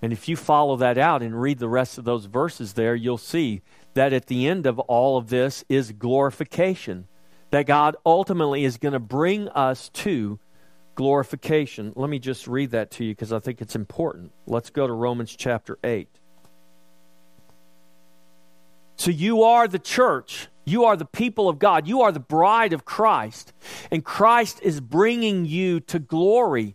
And 0.00 0.12
if 0.12 0.28
you 0.28 0.37
follow 0.37 0.76
that 0.76 0.96
out 0.96 1.22
and 1.22 1.40
read 1.40 1.59
the 1.59 1.68
rest 1.68 1.98
of 1.98 2.04
those 2.04 2.26
verses 2.26 2.74
there, 2.74 2.94
you'll 2.94 3.18
see 3.18 3.62
that 3.94 4.12
at 4.12 4.26
the 4.26 4.46
end 4.46 4.66
of 4.66 4.78
all 4.78 5.18
of 5.18 5.28
this 5.28 5.64
is 5.68 5.92
glorification. 5.92 7.09
That 7.50 7.66
God 7.66 7.96
ultimately 8.07 8.64
is 8.64 8.76
going 8.76 8.92
to 8.92 9.00
bring 9.00 9.48
us 9.48 9.88
to 9.90 10.38
glorification. 10.98 11.92
Let 11.94 12.11
me 12.11 12.18
just 12.18 12.48
read 12.48 12.72
that 12.72 12.90
to 12.92 13.04
you 13.04 13.14
because 13.14 13.32
I 13.32 13.38
think 13.38 13.61
it's 13.61 13.76
important. 13.76 14.32
Let's 14.48 14.70
go 14.70 14.84
to 14.84 14.92
Romans 14.92 15.32
chapter 15.37 15.78
8. 15.84 16.08
So 18.96 19.12
you 19.12 19.44
are 19.44 19.68
the 19.68 19.78
church. 19.78 20.48
You 20.64 20.87
are 20.87 20.96
the 20.96 21.04
people 21.04 21.48
of 21.48 21.61
God. 21.61 21.87
You 21.87 22.02
are 22.02 22.11
the 22.11 22.18
bride 22.18 22.72
of 22.72 22.84
Christ. 22.84 23.52
And 23.92 24.04
Christ 24.04 24.58
is 24.61 24.80
bringing 24.80 25.44
you 25.46 25.78
to 25.82 26.00
glory 26.00 26.74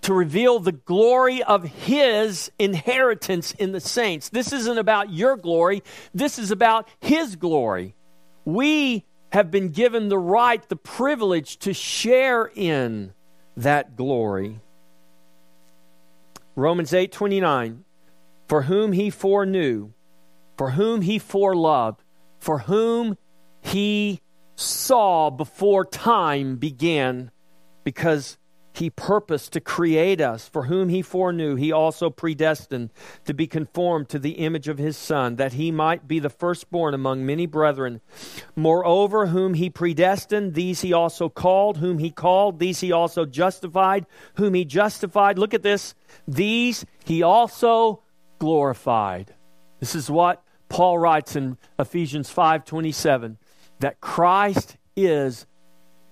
to 0.00 0.14
reveal 0.14 0.58
the 0.58 0.72
glory 0.72 1.42
of 1.42 1.64
His 1.64 2.50
inheritance 2.58 3.52
in 3.52 3.72
the 3.72 3.80
saints. 3.80 4.30
This 4.30 4.54
isn't 4.54 4.78
about 4.78 5.12
your 5.12 5.36
glory, 5.36 5.82
this 6.14 6.38
is 6.38 6.50
about 6.50 6.88
His 7.00 7.36
glory. 7.36 7.94
We 8.46 9.04
have 9.32 9.50
been 9.50 9.70
given 9.70 10.08
the 10.08 10.18
right, 10.18 10.66
the 10.68 10.76
privilege 10.76 11.58
to 11.58 11.74
share 11.74 12.50
in 12.54 13.12
that 13.56 13.96
glory. 13.96 14.60
Romans 16.54 16.92
8:29 16.92 17.84
For 18.48 18.62
whom 18.62 18.92
he 18.92 19.10
foreknew, 19.10 19.90
for 20.56 20.70
whom 20.70 21.02
he 21.02 21.18
foreloved, 21.18 21.98
for 22.38 22.60
whom 22.60 23.18
he 23.60 24.20
saw 24.54 25.28
before 25.30 25.84
time 25.84 26.56
began 26.56 27.30
because 27.84 28.38
he 28.76 28.90
purposed 28.90 29.52
to 29.52 29.60
create 29.60 30.20
us, 30.20 30.48
for 30.48 30.64
whom 30.64 30.88
he 30.88 31.02
foreknew, 31.02 31.56
he 31.56 31.72
also 31.72 32.10
predestined 32.10 32.90
to 33.24 33.32
be 33.32 33.46
conformed 33.46 34.08
to 34.10 34.18
the 34.18 34.32
image 34.32 34.68
of 34.68 34.78
his 34.78 34.96
Son, 34.96 35.36
that 35.36 35.54
he 35.54 35.70
might 35.70 36.06
be 36.06 36.18
the 36.18 36.30
firstborn 36.30 36.94
among 36.94 37.24
many 37.24 37.46
brethren. 37.46 38.00
Moreover, 38.54 39.26
whom 39.26 39.54
he 39.54 39.70
predestined, 39.70 40.54
these 40.54 40.82
he 40.82 40.92
also 40.92 41.28
called. 41.28 41.78
Whom 41.78 41.98
he 41.98 42.10
called, 42.10 42.58
these 42.58 42.80
he 42.80 42.92
also 42.92 43.24
justified. 43.24 44.06
Whom 44.34 44.54
he 44.54 44.64
justified, 44.64 45.38
look 45.38 45.54
at 45.54 45.62
this, 45.62 45.94
these 46.28 46.84
he 47.04 47.22
also 47.22 48.02
glorified. 48.38 49.34
This 49.80 49.94
is 49.94 50.10
what 50.10 50.42
Paul 50.68 50.98
writes 50.98 51.36
in 51.36 51.58
Ephesians 51.78 52.30
5:27 52.30 53.38
that 53.80 54.00
Christ 54.00 54.76
is 54.96 55.46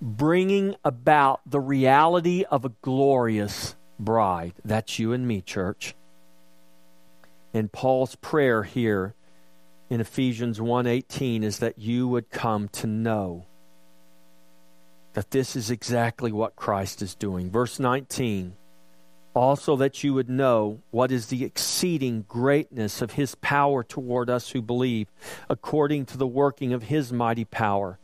bringing 0.04 0.76
about 0.84 1.40
the 1.46 1.58
reality 1.58 2.44
of 2.50 2.62
a 2.66 2.72
glorious 2.82 3.74
bride. 3.98 4.52
That's 4.62 4.98
you 4.98 5.14
and 5.14 5.26
me, 5.26 5.40
church. 5.40 5.94
And 7.54 7.72
Paul's 7.72 8.14
prayer 8.16 8.64
here 8.64 9.14
in 9.88 10.02
Ephesians 10.02 10.60
1:18 10.60 11.42
is 11.42 11.58
that 11.60 11.78
you 11.78 12.06
would 12.06 12.28
come 12.28 12.68
to 12.68 12.86
know 12.86 13.46
that 15.14 15.30
this 15.30 15.56
is 15.56 15.70
exactly 15.70 16.30
what 16.30 16.54
Christ 16.54 17.00
is 17.00 17.14
doing. 17.14 17.50
Verse 17.50 17.80
19 17.80 18.56
also 19.32 19.74
that 19.74 20.04
you 20.04 20.14
would 20.14 20.30
know 20.30 20.80
what 20.92 21.10
is 21.10 21.26
the 21.26 21.44
exceeding 21.44 22.24
greatness 22.28 23.02
of 23.02 23.12
his 23.12 23.34
power 23.36 23.82
toward 23.82 24.30
us 24.30 24.50
who 24.50 24.62
believe 24.62 25.08
according 25.50 26.06
to 26.06 26.16
the 26.16 26.26
working 26.26 26.72
of 26.72 26.84
his 26.84 27.12
mighty 27.12 27.44
power 27.44 27.98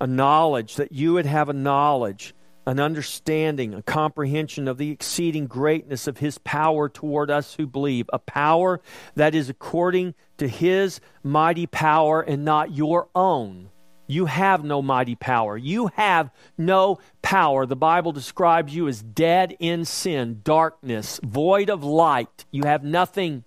a 0.00 0.06
knowledge, 0.06 0.76
that 0.76 0.92
you 0.92 1.14
would 1.14 1.26
have 1.26 1.48
a 1.48 1.54
knowledge, 1.54 2.34
an 2.66 2.78
understanding, 2.78 3.74
a 3.74 3.82
comprehension 3.82 4.68
of 4.68 4.78
the 4.78 4.90
exceeding 4.90 5.46
greatness 5.46 6.06
of 6.06 6.18
his 6.18 6.38
power 6.38 6.88
toward 6.88 7.30
us 7.30 7.54
who 7.54 7.66
believe, 7.66 8.08
a 8.12 8.18
power 8.18 8.80
that 9.14 9.34
is 9.34 9.48
according 9.48 10.14
to 10.36 10.46
his 10.46 11.00
mighty 11.22 11.66
power 11.66 12.20
and 12.20 12.44
not 12.44 12.74
your 12.74 13.08
own. 13.14 13.70
You 14.06 14.26
have 14.26 14.64
no 14.64 14.82
mighty 14.82 15.14
power. 15.14 15.56
You 15.56 15.86
have 15.94 16.30
no 16.58 16.98
power. 17.22 17.64
The 17.64 17.76
Bible 17.76 18.10
describes 18.10 18.74
you 18.74 18.88
as 18.88 19.02
dead 19.02 19.56
in 19.60 19.84
sin, 19.84 20.40
darkness, 20.42 21.20
void 21.22 21.70
of 21.70 21.84
light. 21.84 22.44
You 22.50 22.64
have 22.64 22.82
nothing 22.82 23.44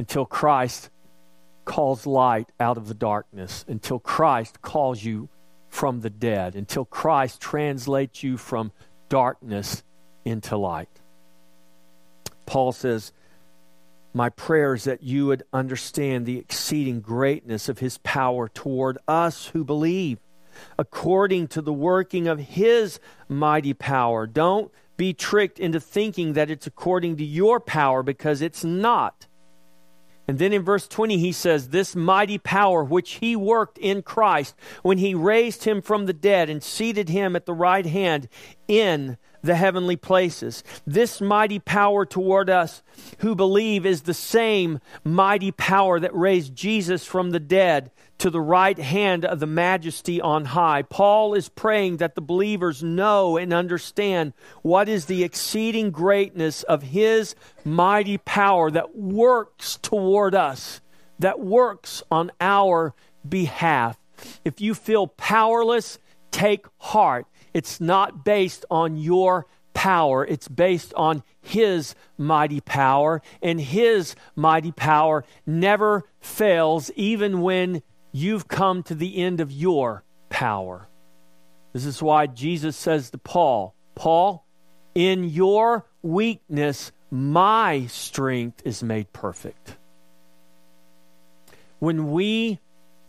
until 0.00 0.26
Christ 0.26 0.90
calls 1.66 2.06
light 2.06 2.50
out 2.58 2.78
of 2.78 2.88
the 2.88 2.94
darkness, 2.94 3.66
until 3.68 3.98
Christ 3.98 4.62
calls 4.62 5.04
you 5.04 5.28
from 5.68 6.00
the 6.00 6.08
dead, 6.08 6.54
until 6.54 6.86
Christ 6.86 7.40
translates 7.40 8.22
you 8.22 8.38
from 8.38 8.72
darkness 9.10 9.82
into 10.24 10.56
light. 10.56 10.88
Paul 12.46 12.72
says, 12.72 13.12
My 14.14 14.30
prayer 14.30 14.74
is 14.74 14.84
that 14.84 15.02
you 15.02 15.26
would 15.26 15.42
understand 15.52 16.24
the 16.24 16.38
exceeding 16.38 17.00
greatness 17.00 17.68
of 17.68 17.80
his 17.80 17.98
power 17.98 18.48
toward 18.48 18.96
us 19.06 19.48
who 19.48 19.64
believe, 19.64 20.18
according 20.78 21.48
to 21.48 21.60
the 21.60 21.72
working 21.72 22.26
of 22.26 22.38
his 22.38 22.98
mighty 23.28 23.74
power. 23.74 24.26
Don't 24.26 24.72
be 24.96 25.12
tricked 25.12 25.58
into 25.58 25.80
thinking 25.80 26.32
that 26.32 26.50
it's 26.50 26.66
according 26.66 27.16
to 27.16 27.24
your 27.24 27.60
power 27.60 28.02
because 28.02 28.40
it's 28.40 28.64
not. 28.64 29.25
And 30.28 30.38
then 30.38 30.52
in 30.52 30.62
verse 30.62 30.88
20, 30.88 31.18
he 31.18 31.32
says, 31.32 31.68
This 31.68 31.94
mighty 31.94 32.38
power 32.38 32.82
which 32.82 33.14
he 33.14 33.36
worked 33.36 33.78
in 33.78 34.02
Christ 34.02 34.54
when 34.82 34.98
he 34.98 35.14
raised 35.14 35.64
him 35.64 35.80
from 35.80 36.06
the 36.06 36.12
dead 36.12 36.50
and 36.50 36.62
seated 36.62 37.08
him 37.08 37.36
at 37.36 37.46
the 37.46 37.54
right 37.54 37.86
hand 37.86 38.28
in 38.66 39.18
the 39.46 39.54
heavenly 39.54 39.96
places. 39.96 40.62
This 40.86 41.20
mighty 41.20 41.58
power 41.58 42.04
toward 42.04 42.50
us 42.50 42.82
who 43.18 43.34
believe 43.34 43.86
is 43.86 44.02
the 44.02 44.14
same 44.14 44.80
mighty 45.04 45.52
power 45.52 45.98
that 45.98 46.14
raised 46.14 46.54
Jesus 46.54 47.06
from 47.06 47.30
the 47.30 47.40
dead 47.40 47.90
to 48.18 48.30
the 48.30 48.40
right 48.40 48.78
hand 48.78 49.24
of 49.24 49.40
the 49.40 49.46
majesty 49.46 50.20
on 50.20 50.46
high. 50.46 50.82
Paul 50.82 51.34
is 51.34 51.48
praying 51.48 51.98
that 51.98 52.14
the 52.14 52.20
believers 52.20 52.82
know 52.82 53.36
and 53.36 53.52
understand 53.52 54.32
what 54.62 54.88
is 54.88 55.04
the 55.06 55.22
exceeding 55.22 55.90
greatness 55.90 56.62
of 56.62 56.82
his 56.82 57.34
mighty 57.64 58.18
power 58.18 58.70
that 58.70 58.96
works 58.96 59.76
toward 59.82 60.34
us, 60.34 60.80
that 61.18 61.40
works 61.40 62.02
on 62.10 62.30
our 62.40 62.94
behalf. 63.28 63.98
If 64.44 64.60
you 64.60 64.74
feel 64.74 65.06
powerless, 65.06 65.98
take 66.30 66.66
heart. 66.78 67.26
It's 67.56 67.80
not 67.80 68.22
based 68.22 68.66
on 68.70 68.98
your 68.98 69.46
power, 69.72 70.26
it's 70.26 70.46
based 70.46 70.92
on 70.92 71.22
His 71.40 71.94
mighty 72.18 72.60
power, 72.60 73.22
and 73.40 73.58
His 73.58 74.14
mighty 74.34 74.72
power 74.72 75.24
never 75.46 76.04
fails, 76.20 76.90
even 76.96 77.40
when 77.40 77.82
you've 78.12 78.46
come 78.46 78.82
to 78.82 78.94
the 78.94 79.16
end 79.16 79.40
of 79.40 79.50
your 79.50 80.04
power. 80.28 80.86
This 81.72 81.86
is 81.86 82.02
why 82.02 82.26
Jesus 82.26 82.76
says 82.76 83.08
to 83.08 83.16
Paul, 83.16 83.74
Paul, 83.94 84.46
in 84.94 85.24
your 85.24 85.86
weakness, 86.02 86.92
my 87.10 87.86
strength 87.86 88.60
is 88.66 88.82
made 88.82 89.14
perfect. 89.14 89.78
When 91.78 92.10
we 92.10 92.60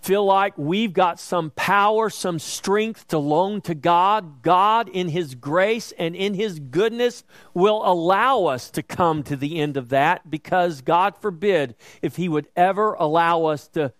feel 0.07 0.23
like 0.23 0.57
we've 0.57 0.93
got 0.93 1.19
some 1.19 1.51
power, 1.51 2.09
some 2.09 2.39
strength 2.39 3.09
to 3.09 3.17
loan 3.17 3.59
to 3.59 3.75
God, 3.75 4.41
God, 4.41 4.87
in 4.87 5.09
His 5.09 5.35
grace 5.35 5.91
and 5.99 6.15
in 6.15 6.33
His 6.33 6.61
goodness, 6.61 7.25
will 7.53 7.81
allow 7.83 8.45
us 8.45 8.69
to 8.71 8.81
come 8.81 9.21
to 9.23 9.35
the 9.35 9.59
end 9.59 9.75
of 9.75 9.89
that 9.89 10.31
because 10.31 10.79
God 10.79 11.17
forbid 11.17 11.75
if 12.01 12.15
He 12.15 12.29
would 12.29 12.47
ever 12.55 12.93
allow 12.93 13.47
us 13.47 13.67
to 13.69 13.91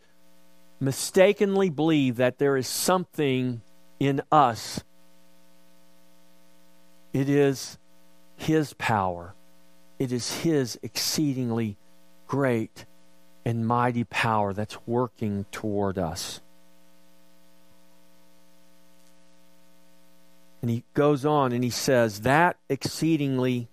mistakenly 0.80 1.70
believe 1.70 2.16
that 2.16 2.38
there 2.38 2.56
is 2.56 2.70
something 2.70 3.62
in 4.00 4.22
us. 4.32 4.82
It 7.12 7.28
is 7.28 7.78
His 8.38 8.72
power, 8.76 9.36
it 10.00 10.14
is 10.14 10.32
His 10.38 10.80
exceedingly 10.82 11.78
great 12.28 12.86
and 13.48 13.66
mighty 13.66 14.04
power 14.04 14.52
that's 14.52 14.78
working 14.86 15.46
toward 15.54 15.98
us. 15.98 16.42
And 20.62 20.70
he 20.70 20.84
goes 20.94 21.26
on 21.26 21.54
and 21.54 21.64
he 21.64 21.70
says, 21.70 22.22
That 22.22 22.58
exceedingly, 22.68 23.70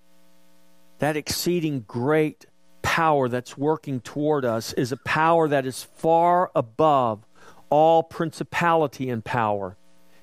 that 1.01 1.17
exceeding 1.17 1.81
great 1.89 2.47
power 2.83 3.29
that's 3.29 3.59
working 3.59 3.99
toward 3.99 4.45
us 4.45 4.73
is 4.75 4.93
a 4.93 4.97
power 4.99 5.49
that 5.49 5.67
is 5.67 5.83
far 5.83 6.53
above 6.55 7.27
all 7.69 8.05
principality 8.05 9.11
and 9.11 9.25
power. 9.25 9.77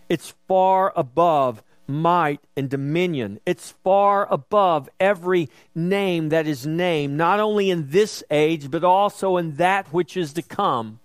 It's 0.08 0.34
far 0.48 0.94
above 0.96 1.62
might, 1.88 2.40
and 2.56 2.70
dominion. 2.70 3.40
It's 3.46 3.72
far 3.84 4.32
above 4.32 4.90
every 5.00 5.50
name 5.76 6.30
that 6.30 6.48
is 6.48 6.66
named, 6.66 7.18
not 7.18 7.40
only 7.40 7.70
in 7.70 7.90
this 7.90 8.24
age, 8.32 8.72
but 8.72 8.84
also 8.84 9.38
in 9.38 9.56
that 9.56 9.88
which 9.94 10.16
is 10.16 10.34
to 10.34 10.42
come. 10.42 11.00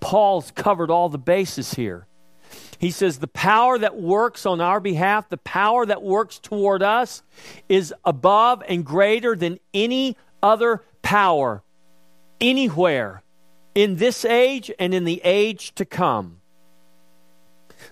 Paul's 0.00 0.50
covered 0.50 0.90
all 0.90 1.08
the 1.08 1.18
bases 1.18 1.74
here. 1.74 2.06
He 2.78 2.90
says 2.90 3.18
the 3.18 3.26
power 3.28 3.78
that 3.78 3.96
works 3.96 4.44
on 4.44 4.60
our 4.60 4.80
behalf, 4.80 5.28
the 5.28 5.38
power 5.38 5.86
that 5.86 6.02
works 6.02 6.38
toward 6.38 6.82
us, 6.82 7.22
is 7.68 7.94
above 8.04 8.62
and 8.68 8.84
greater 8.84 9.34
than 9.34 9.58
any 9.72 10.16
other 10.42 10.82
power 11.00 11.62
anywhere 12.40 13.22
in 13.74 13.96
this 13.96 14.24
age 14.24 14.70
and 14.78 14.92
in 14.92 15.04
the 15.04 15.20
age 15.24 15.74
to 15.76 15.84
come. 15.84 16.40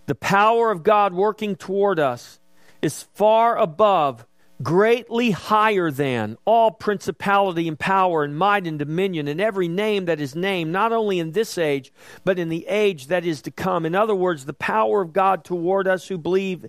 The 0.07 0.14
power 0.14 0.70
of 0.70 0.82
God 0.82 1.14
working 1.14 1.57
toward 1.57 1.99
us 1.99 2.40
is 2.80 3.03
far 3.14 3.57
above, 3.57 4.26
greatly 4.62 5.30
higher 5.30 5.90
than 5.90 6.36
all 6.45 6.70
principality 6.70 7.66
and 7.68 7.78
power 7.78 8.22
and 8.24 8.36
might 8.36 8.66
and 8.66 8.78
dominion 8.78 9.28
and 9.28 9.40
every 9.40 9.68
name 9.68 10.05
that 10.05 10.20
is 10.20 10.36
named, 10.36 10.70
not 10.72 10.93
only 10.93 11.18
in 11.18 11.32
this 11.32 11.59
age, 11.59 11.93
but 12.24 12.38
in 12.38 12.49
the 12.49 12.66
age 12.68 13.09
that 13.09 13.24
is 13.24 13.43
to 13.43 13.51
come. 13.51 13.86
In 13.86 13.95
other 13.95 14.14
words, 14.14 14.45
the 14.45 14.53
power 14.53 15.01
of 15.03 15.12
God 15.12 15.45
toward 15.45 15.88
us 15.88 16.09
who 16.09 16.18
believe 16.18 16.66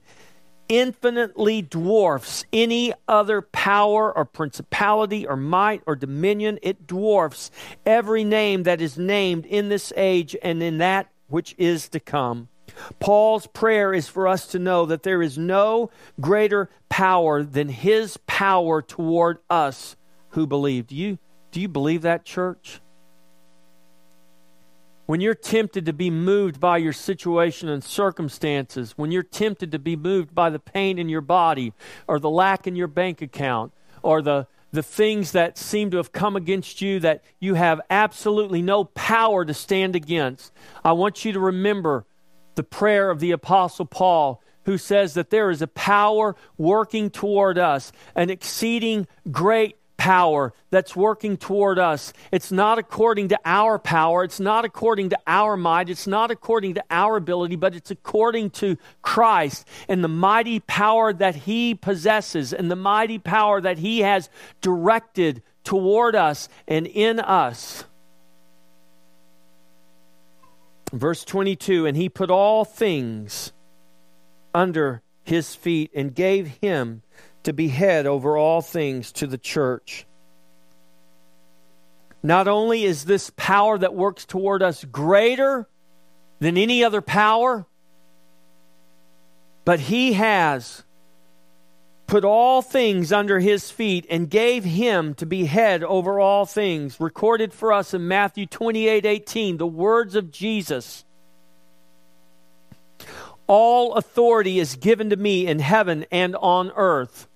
infinitely 0.70 1.62
dwarfs 1.62 2.46
any 2.54 2.94
other 3.08 3.42
power 3.42 4.16
or 4.16 4.26
principality 4.26 5.28
or 5.28 5.36
might 5.36 5.84
or 5.86 5.96
dominion. 5.96 6.58
It 6.62 6.88
dwarfs 6.88 7.52
every 7.86 8.24
name 8.24 8.64
that 8.64 8.82
is 8.82 8.98
named 8.98 9.46
in 9.46 9.70
this 9.70 9.92
age 9.96 10.36
and 10.42 10.64
in 10.64 10.80
that 10.80 11.12
which 11.28 11.54
is 11.58 11.90
to 11.90 12.00
come. 12.00 12.48
Paul's 13.00 13.48
prayer 13.48 13.94
is 13.94 14.08
for 14.08 14.28
us 14.28 14.48
to 14.48 14.60
know 14.60 14.86
that 14.86 15.04
there 15.04 15.22
is 15.22 15.38
no 15.38 15.92
greater 16.20 16.70
power 16.90 17.44
than 17.44 17.70
his 17.70 18.18
power 18.28 18.82
toward 18.82 19.40
us 19.50 19.96
who 20.30 20.48
believe. 20.48 20.88
Do 20.88 20.96
you, 20.96 21.18
do 21.52 21.62
you 21.62 21.68
believe 21.68 22.02
that, 22.04 22.26
church? 22.26 22.80
When 25.06 25.20
you're 25.20 25.36
tempted 25.36 25.86
to 25.86 25.94
be 25.94 26.10
moved 26.10 26.60
by 26.60 26.78
your 26.78 26.94
situation 26.94 27.68
and 27.68 27.84
circumstances, 27.84 28.94
when 28.96 29.12
you're 29.12 29.22
tempted 29.22 29.72
to 29.74 29.80
be 29.80 29.96
moved 29.96 30.34
by 30.34 30.50
the 30.50 30.60
pain 30.60 30.98
in 30.98 31.10
your 31.10 31.22
body 31.22 31.74
or 32.08 32.20
the 32.20 32.30
lack 32.30 32.68
in 32.68 32.76
your 32.76 32.88
bank 32.88 33.22
account 33.22 33.74
or 34.02 34.22
the, 34.22 34.48
the 34.72 34.82
things 34.82 35.34
that 35.34 35.58
seem 35.58 35.92
to 35.92 35.98
have 35.98 36.14
come 36.14 36.36
against 36.36 36.82
you 36.82 37.00
that 37.02 37.22
you 37.40 37.56
have 37.56 37.82
absolutely 37.90 38.62
no 38.62 38.86
power 38.86 39.44
to 39.44 39.54
stand 39.54 39.96
against, 39.96 40.54
I 40.86 40.94
want 40.94 41.26
you 41.26 41.34
to 41.34 41.40
remember 41.40 42.06
the 42.56 42.64
prayer 42.64 43.10
of 43.10 43.20
the 43.20 43.32
Apostle 43.32 43.86
Paul, 43.86 44.42
who 44.66 44.78
says 44.78 45.14
that 45.14 45.30
there 45.30 45.50
is 45.50 45.62
a 45.62 45.68
power 45.68 46.36
working 46.58 47.10
toward 47.10 47.58
us, 47.58 47.92
an 48.16 48.30
exceeding 48.30 49.08
great 49.32 49.78
power 49.98 50.54
that's 50.70 50.96
working 50.96 51.38
toward 51.38 51.80
us. 51.80 52.12
It's 52.32 52.52
not 52.52 52.78
according 52.78 53.30
to 53.30 53.40
our 53.46 53.80
power, 53.80 54.24
it's 54.24 54.40
not 54.40 54.66
according 54.66 55.10
to 55.10 55.20
our 55.28 55.56
might, 55.56 55.90
it's 55.90 56.08
not 56.08 56.32
according 56.32 56.74
to 56.74 56.84
our 56.90 57.16
ability, 57.16 57.56
but 57.56 57.76
it's 57.76 57.92
according 57.92 58.50
to 58.52 58.78
Christ 59.02 59.66
and 59.88 60.04
the 60.04 60.10
mighty 60.10 60.60
power 60.60 61.14
that 61.14 61.36
He 61.36 61.76
possesses 61.76 62.52
and 62.52 62.70
the 62.70 62.76
mighty 62.76 63.20
power 63.20 63.62
that 63.62 63.78
He 63.78 64.00
has 64.00 64.30
directed 64.62 65.42
toward 65.64 66.16
us 66.16 66.50
and 66.68 66.86
in 66.88 67.20
us. 67.20 67.86
Verse 70.94 71.26
22 71.26 71.88
And 71.88 71.98
he 71.98 72.08
put 72.08 72.30
all 72.30 72.64
things 72.64 73.52
under 74.54 75.02
his 75.24 75.56
feet 75.56 75.92
and 75.96 76.14
gave 76.14 76.48
him 76.62 77.02
to 77.42 77.52
be 77.52 77.68
head 77.68 78.06
over 78.06 78.38
all 78.38 78.62
things 78.62 79.12
to 79.14 79.28
the 79.28 79.38
church. 79.38 80.06
Not 82.22 82.48
only 82.48 82.86
is 82.86 83.04
this 83.04 83.32
power 83.36 83.78
that 83.78 83.96
works 83.96 84.24
toward 84.24 84.62
us 84.62 84.86
greater 84.86 85.68
than 86.40 86.58
any 86.58 86.84
other 86.84 87.02
power, 87.02 87.66
but 89.66 89.80
he 89.82 90.14
has 90.14 90.84
put 92.14 92.24
all 92.24 92.62
things 92.62 93.12
under 93.12 93.40
his 93.40 93.72
feet 93.72 94.06
and 94.08 94.30
gave 94.30 94.64
him 94.64 95.16
to 95.16 95.26
be 95.26 95.46
head 95.46 95.84
over 95.84 96.20
all 96.20 96.46
things. 96.46 97.00
Recorded 97.00 97.52
for 97.52 97.74
us 97.74 97.92
in 97.92 98.08
Matthew 98.08 98.46
28 98.46 99.04
18, 99.04 99.58
the 99.58 99.66
words 99.66 100.14
of 100.14 100.30
Jesus. 100.30 101.06
All 103.48 103.96
authority 103.96 104.60
is 104.60 104.76
given 104.76 105.10
to 105.10 105.16
me 105.16 105.48
in 105.48 105.58
heaven 105.58 106.06
and 106.12 106.36
on 106.36 106.72
earth. 106.76 107.28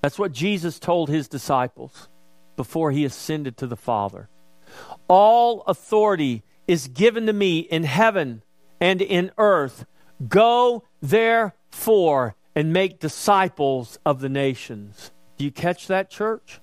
That's 0.00 0.18
what 0.18 0.32
Jesus 0.32 0.80
told 0.80 1.08
his 1.08 1.28
disciples 1.28 2.08
before 2.56 2.90
he 2.90 3.04
ascended 3.04 3.56
to 3.58 3.68
the 3.68 3.76
Father. 3.76 4.28
All 5.06 5.60
authority 5.68 6.42
is 6.66 6.88
given 6.88 7.26
to 7.26 7.32
me 7.32 7.60
in 7.60 7.84
heaven 7.84 8.42
and 8.80 9.00
in 9.00 9.30
earth. 9.38 9.86
Go 10.28 10.82
therefore 11.00 12.34
and 12.54 12.72
make 12.72 13.00
disciples 13.00 13.98
of 14.04 14.20
the 14.20 14.28
nations. 14.28 15.10
Do 15.36 15.44
you 15.44 15.50
catch 15.50 15.86
that, 15.86 16.10
church? 16.10 16.60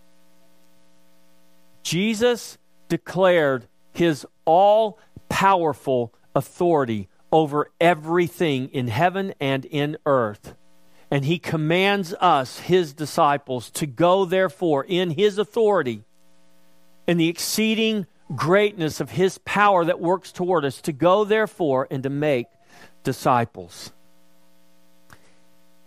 Jesus 1.83 2.57
declared 2.87 3.67
his 3.91 4.25
all 4.45 4.99
powerful 5.29 6.13
authority 6.35 7.09
over 7.31 7.71
everything 7.79 8.69
in 8.69 8.87
heaven 8.87 9.33
and 9.39 9.65
in 9.65 9.97
earth. 10.05 10.55
And 11.11 11.25
he 11.25 11.39
commands 11.39 12.13
us, 12.19 12.59
his 12.59 12.93
disciples, 12.93 13.71
to 13.71 13.87
go, 13.87 14.25
therefore, 14.25 14.85
in 14.87 15.11
his 15.11 15.39
authority, 15.39 16.03
in 17.07 17.17
the 17.17 17.29
exceeding 17.29 18.05
greatness 18.35 18.99
of 18.99 19.11
his 19.11 19.39
power 19.39 19.83
that 19.85 19.99
works 19.99 20.31
toward 20.31 20.65
us, 20.65 20.81
to 20.81 20.91
go, 20.91 21.23
therefore, 21.23 21.87
and 21.89 22.03
to 22.03 22.09
make 22.09 22.45
disciples. 23.03 23.91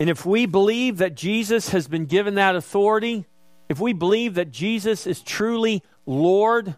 And 0.03 0.11
if 0.11 0.27
we 0.27 0.47
believe 0.47 0.99
that 0.99 1.15
Jesus 1.15 1.69
has 1.69 1.87
been 1.87 2.07
given 2.07 2.35
that 2.35 2.57
authority, 2.57 3.25
if 3.69 3.79
we 3.79 3.93
believe 3.93 4.35
that 4.35 4.51
Jesus 4.51 5.07
is 5.07 5.23
truly 5.23 5.81
Lord, 6.07 6.75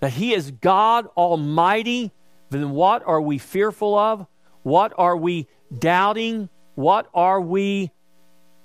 that 0.00 0.12
He 0.12 0.34
is 0.34 0.50
God 0.50 1.06
Almighty, 1.16 2.12
then 2.50 2.72
what 2.72 3.02
are 3.06 3.22
we 3.22 3.38
fearful 3.38 3.96
of? 3.96 4.26
What 4.62 4.92
are 4.98 5.16
we 5.16 5.46
doubting? 5.74 6.50
What 6.74 7.08
are 7.14 7.40
we 7.40 7.92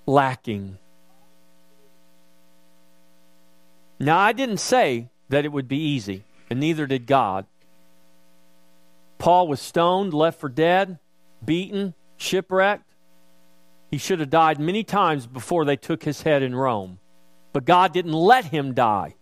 lacking? 0.05 0.77
Now, 3.97 4.17
I 4.17 4.33
didn't 4.33 4.57
say 4.57 5.07
that 5.29 5.45
it 5.45 5.53
would 5.53 5.69
be 5.69 5.79
easy, 5.79 6.25
and 6.49 6.59
neither 6.59 6.85
did 6.85 7.05
God. 7.05 7.45
Paul 9.19 9.47
was 9.47 9.61
stoned, 9.61 10.13
left 10.13 10.41
for 10.41 10.49
dead, 10.49 10.99
beaten, 11.45 11.93
shipwrecked. 12.17 12.92
He 13.93 13.99
should 13.99 14.21
have 14.21 14.31
died 14.31 14.59
many 14.59 14.83
times 14.83 15.27
before 15.27 15.65
they 15.65 15.75
took 15.75 16.01
his 16.01 16.23
head 16.23 16.41
in 16.41 16.55
Rome. 16.55 16.97
But 17.51 17.63
God 17.63 17.93
didn't 17.93 18.13
let 18.13 18.45
him 18.45 18.73
die. 18.73 19.13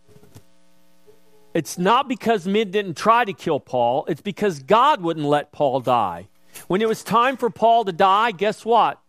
It's 1.53 1.77
not 1.77 2.07
because 2.07 2.47
men 2.47 2.71
didn't 2.71 2.95
try 2.95 3.25
to 3.25 3.33
kill 3.33 3.59
Paul, 3.59 4.05
it's 4.07 4.21
because 4.21 4.59
God 4.59 5.01
wouldn't 5.01 5.25
let 5.25 5.51
Paul 5.51 5.81
die. 5.81 6.29
When 6.67 6.81
it 6.81 6.87
was 6.87 7.03
time 7.03 7.35
for 7.35 7.49
Paul 7.49 7.83
to 7.83 7.91
die, 7.91 8.31
guess 8.31 8.63
what? 8.63 9.01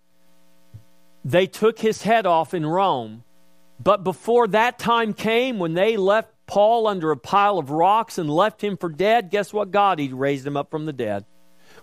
They 1.25 1.47
took 1.47 1.79
his 1.79 2.03
head 2.03 2.27
off 2.27 2.55
in 2.55 2.67
Rome. 2.67 3.23
But 3.79 4.03
before 4.03 4.49
that 4.49 4.81
time 4.81 5.15
came, 5.15 5.61
when 5.61 5.75
they 5.75 5.97
left 5.97 6.33
Paul 6.49 6.89
under 6.89 7.13
a 7.13 7.17
pile 7.17 7.59
of 7.59 7.71
rocks 7.71 8.19
and 8.19 8.29
left 8.29 8.65
him 8.65 8.77
for 8.77 8.89
dead, 8.89 9.31
guess 9.31 9.53
what? 9.53 9.71
God, 9.71 10.01
he 10.01 10.09
raised 10.09 10.45
him 10.45 10.57
up 10.57 10.73
from 10.73 10.87
the 10.87 10.93
dead 10.93 11.25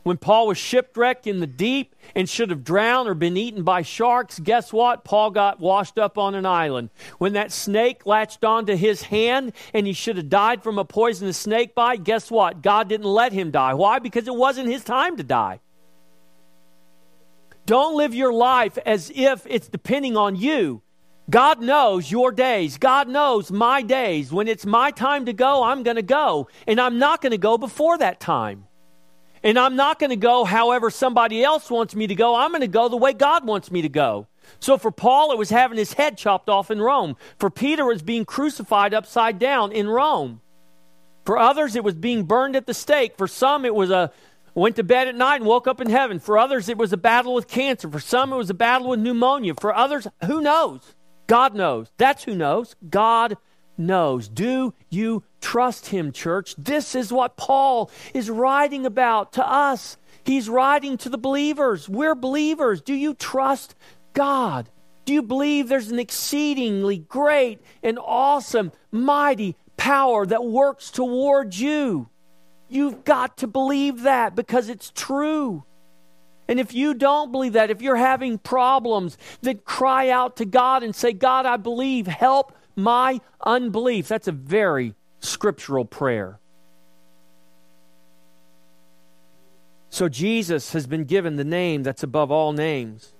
when 0.03 0.17
Paul 0.17 0.47
was 0.47 0.57
shipwrecked 0.57 1.27
in 1.27 1.39
the 1.39 1.47
deep 1.47 1.95
and 2.15 2.29
should 2.29 2.49
have 2.49 2.63
drowned 2.63 3.09
or 3.09 3.13
been 3.13 3.37
eaten 3.37 3.63
by 3.63 3.81
sharks, 3.81 4.39
guess 4.39 4.71
what? 4.71 5.03
Paul 5.03 5.31
got 5.31 5.59
washed 5.59 5.97
up 5.97 6.17
on 6.17 6.35
an 6.35 6.45
island. 6.45 6.89
When 7.17 7.33
that 7.33 7.51
snake 7.51 8.05
latched 8.05 8.43
onto 8.43 8.75
his 8.75 9.03
hand 9.03 9.53
and 9.73 9.85
he 9.85 9.93
should 9.93 10.17
have 10.17 10.29
died 10.29 10.63
from 10.63 10.79
a 10.79 10.85
poisonous 10.85 11.37
snake 11.37 11.75
bite, 11.75 12.03
guess 12.03 12.31
what? 12.31 12.61
God 12.61 12.89
didn't 12.89 13.07
let 13.07 13.33
him 13.33 13.51
die. 13.51 13.73
Why? 13.73 13.99
Because 13.99 14.27
it 14.27 14.35
wasn't 14.35 14.69
his 14.69 14.83
time 14.83 15.17
to 15.17 15.23
die. 15.23 15.59
Don't 17.65 17.95
live 17.95 18.15
your 18.15 18.33
life 18.33 18.77
as 18.85 19.11
if 19.13 19.45
it's 19.47 19.67
depending 19.67 20.17
on 20.17 20.35
you. 20.35 20.81
God 21.29 21.61
knows 21.61 22.09
your 22.09 22.31
days. 22.31 22.79
God 22.79 23.07
knows 23.07 23.51
my 23.51 23.83
days. 23.83 24.31
When 24.31 24.47
it's 24.47 24.65
my 24.65 24.89
time 24.89 25.27
to 25.27 25.33
go, 25.33 25.63
I'm 25.63 25.83
going 25.83 25.97
to 25.97 26.01
go. 26.01 26.47
And 26.65 26.81
I'm 26.81 26.97
not 26.97 27.21
going 27.21 27.31
to 27.31 27.37
go 27.37 27.59
before 27.59 27.99
that 27.99 28.19
time. 28.19 28.65
And 29.43 29.57
I'm 29.57 29.75
not 29.75 29.99
going 29.99 30.09
to 30.09 30.15
go 30.15 30.43
however 30.43 30.89
somebody 30.89 31.43
else 31.43 31.69
wants 31.69 31.95
me 31.95 32.07
to 32.07 32.15
go. 32.15 32.35
I'm 32.35 32.51
going 32.51 32.61
to 32.61 32.67
go 32.67 32.89
the 32.89 32.97
way 32.97 33.13
God 33.13 33.45
wants 33.45 33.71
me 33.71 33.81
to 33.81 33.89
go. 33.89 34.27
So 34.59 34.77
for 34.77 34.91
Paul, 34.91 35.31
it 35.31 35.37
was 35.37 35.49
having 35.49 35.77
his 35.77 35.93
head 35.93 36.17
chopped 36.17 36.49
off 36.49 36.71
in 36.71 36.81
Rome. 36.81 37.15
For 37.37 37.49
Peter, 37.49 37.83
it 37.83 37.93
was 37.93 38.01
being 38.01 38.25
crucified 38.25 38.93
upside 38.93 39.39
down 39.39 39.71
in 39.71 39.87
Rome. 39.87 40.41
For 41.25 41.37
others, 41.37 41.75
it 41.75 41.83
was 41.83 41.95
being 41.95 42.23
burned 42.23 42.55
at 42.55 42.65
the 42.65 42.73
stake. 42.73 43.15
For 43.17 43.27
some, 43.27 43.63
it 43.63 43.75
was 43.75 43.91
a, 43.91 44.11
went 44.55 44.75
to 44.77 44.83
bed 44.83 45.07
at 45.07 45.15
night 45.15 45.37
and 45.37 45.45
woke 45.45 45.67
up 45.67 45.79
in 45.79 45.89
heaven. 45.89 46.19
For 46.19 46.37
others, 46.37 46.67
it 46.67 46.77
was 46.77 46.91
a 46.91 46.97
battle 46.97 47.33
with 47.33 47.47
cancer. 47.47 47.89
For 47.89 47.99
some, 47.99 48.33
it 48.33 48.37
was 48.37 48.49
a 48.49 48.55
battle 48.55 48.89
with 48.89 48.99
pneumonia. 48.99 49.53
For 49.59 49.73
others, 49.73 50.07
who 50.25 50.41
knows? 50.41 50.95
God 51.27 51.53
knows. 51.53 51.91
That's 51.97 52.23
who 52.23 52.33
knows. 52.33 52.75
God 52.89 53.37
knows. 53.79 54.27
Do 54.27 54.73
you 54.89 55.23
trust 55.41 55.87
Him, 55.87 56.11
church? 56.11 56.55
This 56.57 56.93
is 56.93 57.11
what 57.11 57.37
Paul 57.37 57.89
is 58.13 58.29
writing 58.29 58.85
about 58.85 59.33
to 59.33 59.47
us. 59.49 59.97
He's 60.23 60.49
writing 60.49 60.97
to 60.97 61.09
the 61.09 61.17
believers. 61.17 61.89
We're 61.89 62.15
believers. 62.15 62.81
Do 62.81 62.93
you 62.93 63.13
trust 63.13 63.73
God? 64.13 64.69
Do 65.05 65.13
you 65.13 65.23
believe 65.23 65.67
there's 65.69 65.89
an 65.89 65.97
exceedingly 65.97 66.97
great 66.97 67.61
and 67.81 67.97
awesome, 67.97 68.71
mighty 68.91 69.55
power 69.75 70.25
that 70.25 70.45
works 70.45 70.91
towards 70.91 71.59
you? 71.59 72.09
You've 72.67 73.03
got 73.03 73.37
to 73.37 73.47
believe 73.47 74.03
that 74.03 74.35
because 74.35 74.69
it's 74.69 74.91
true. 74.91 75.63
And 76.47 76.59
if 76.59 76.73
you 76.73 76.93
don't 76.93 77.31
believe 77.31 77.53
that, 77.53 77.71
if 77.71 77.81
you're 77.81 77.95
having 77.95 78.37
problems, 78.37 79.17
then 79.41 79.59
cry 79.65 80.09
out 80.09 80.37
to 80.37 80.45
God 80.45 80.83
and 80.83 80.95
say, 80.95 81.13
God, 81.13 81.45
I 81.45 81.57
believe, 81.57 82.05
help 82.07 82.55
my 82.83 83.21
unbelief. 83.43 84.07
That's 84.07 84.27
a 84.27 84.33
very 84.33 84.95
scriptural 85.19 85.85
prayer. 85.85 86.39
So 89.89 90.07
Jesus 90.07 90.73
has 90.73 90.87
been 90.87 91.05
given 91.05 91.35
the 91.35 91.43
name 91.43 91.83
that's 91.83 92.03
above 92.03 92.31
all 92.31 92.53
names. 92.53 93.13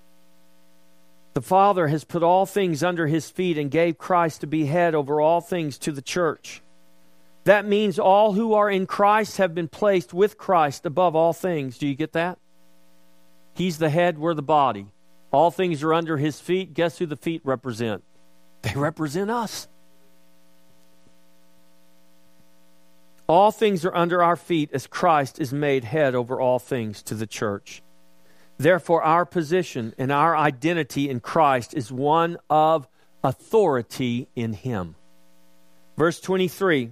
The 1.34 1.42
Father 1.42 1.88
has 1.88 2.04
put 2.04 2.24
all 2.24 2.46
things 2.46 2.84
under 2.84 3.08
his 3.08 3.30
feet 3.30 3.58
and 3.58 3.72
gave 3.72 3.98
Christ 3.98 4.42
to 4.42 4.48
be 4.48 4.66
head 4.66 4.96
over 4.96 5.22
all 5.22 5.42
things 5.42 5.78
to 5.80 5.92
the 5.92 6.02
church. 6.02 6.62
That 7.46 7.66
means 7.66 7.98
all 7.98 8.34
who 8.34 8.54
are 8.54 8.70
in 8.70 8.86
Christ 8.86 9.38
have 9.38 9.56
been 9.56 9.68
placed 9.68 10.14
with 10.14 10.38
Christ 10.38 10.86
above 10.86 11.16
all 11.16 11.34
things. 11.34 11.78
Do 11.78 11.88
you 11.88 11.96
get 11.96 12.14
that? 12.14 12.38
He's 13.56 13.78
the 13.78 13.90
head, 13.90 14.18
we're 14.18 14.34
the 14.34 14.42
body. 14.42 14.88
All 15.32 15.52
things 15.52 15.84
are 15.84 15.94
under 15.94 16.18
his 16.18 16.40
feet. 16.40 16.74
Guess 16.74 16.98
who 16.98 17.06
the 17.06 17.16
feet 17.16 17.42
represent? 17.44 18.04
They 18.62 18.74
represent 18.76 19.30
us. 19.30 19.68
All 23.28 23.52
things 23.52 23.86
are 23.86 23.96
under 23.96 24.24
our 24.24 24.36
feet 24.36 24.72
as 24.74 24.88
Christ 24.88 25.40
is 25.40 25.54
made 25.54 25.84
head 25.84 26.16
over 26.16 26.42
all 26.42 26.58
things 26.58 27.04
to 27.04 27.16
the 27.16 27.28
church. 27.28 27.84
Therefore, 28.58 29.04
our 29.04 29.26
position 29.26 29.94
and 29.98 30.12
our 30.12 30.36
identity 30.36 31.10
in 31.10 31.20
Christ 31.20 31.74
is 31.74 31.92
one 31.92 32.38
of 32.50 32.88
authority 33.24 34.28
in 34.36 34.54
Him. 34.54 34.96
Verse 35.96 36.20
23. 36.20 36.92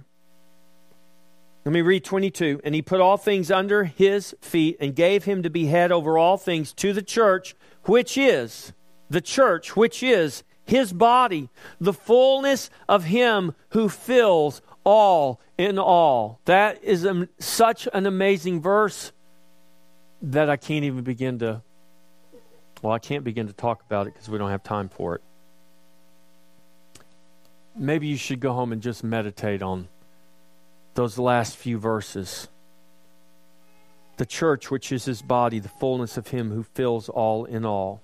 Let 1.64 1.72
me 1.72 1.82
read 1.82 2.04
22. 2.04 2.62
And 2.64 2.74
he 2.74 2.80
put 2.80 3.00
all 3.00 3.18
things 3.18 3.50
under 3.50 3.84
his 3.84 4.34
feet 4.40 4.78
and 4.80 4.94
gave 4.94 5.24
him 5.24 5.42
to 5.42 5.50
be 5.50 5.66
head 5.66 5.92
over 5.92 6.16
all 6.16 6.38
things 6.38 6.72
to 6.74 6.94
the 6.94 7.02
church, 7.02 7.54
which 7.84 8.16
is 8.16 8.72
the 9.10 9.20
church, 9.20 9.76
which 9.76 10.02
is 10.02 10.44
his 10.68 10.92
body, 10.92 11.48
the 11.80 11.94
fullness 11.94 12.68
of 12.88 13.04
him 13.04 13.54
who 13.70 13.88
fills 13.88 14.60
all 14.84 15.40
in 15.56 15.78
all. 15.78 16.40
That 16.44 16.84
is 16.84 17.04
a, 17.04 17.26
such 17.38 17.88
an 17.94 18.04
amazing 18.04 18.60
verse 18.60 19.12
that 20.20 20.50
I 20.50 20.56
can't 20.56 20.84
even 20.84 21.04
begin 21.04 21.38
to, 21.38 21.62
well, 22.82 22.92
I 22.92 22.98
can't 22.98 23.24
begin 23.24 23.46
to 23.46 23.54
talk 23.54 23.82
about 23.86 24.08
it 24.08 24.12
because 24.12 24.28
we 24.28 24.36
don't 24.36 24.50
have 24.50 24.62
time 24.62 24.90
for 24.90 25.14
it. 25.14 25.22
Maybe 27.74 28.06
you 28.06 28.16
should 28.18 28.40
go 28.40 28.52
home 28.52 28.70
and 28.70 28.82
just 28.82 29.02
meditate 29.02 29.62
on 29.62 29.88
those 30.94 31.16
last 31.16 31.56
few 31.56 31.78
verses. 31.78 32.48
The 34.18 34.26
church, 34.26 34.70
which 34.70 34.92
is 34.92 35.06
his 35.06 35.22
body, 35.22 35.60
the 35.60 35.68
fullness 35.68 36.18
of 36.18 36.28
him 36.28 36.50
who 36.50 36.62
fills 36.62 37.08
all 37.08 37.46
in 37.46 37.64
all. 37.64 38.02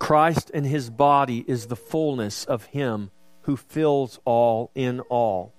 Christ 0.00 0.50
and 0.52 0.66
his 0.66 0.90
body 0.90 1.44
is 1.46 1.66
the 1.66 1.76
fullness 1.76 2.44
of 2.46 2.64
him 2.64 3.12
who 3.42 3.56
fills 3.56 4.18
all 4.24 4.72
in 4.74 5.00
all. 5.00 5.52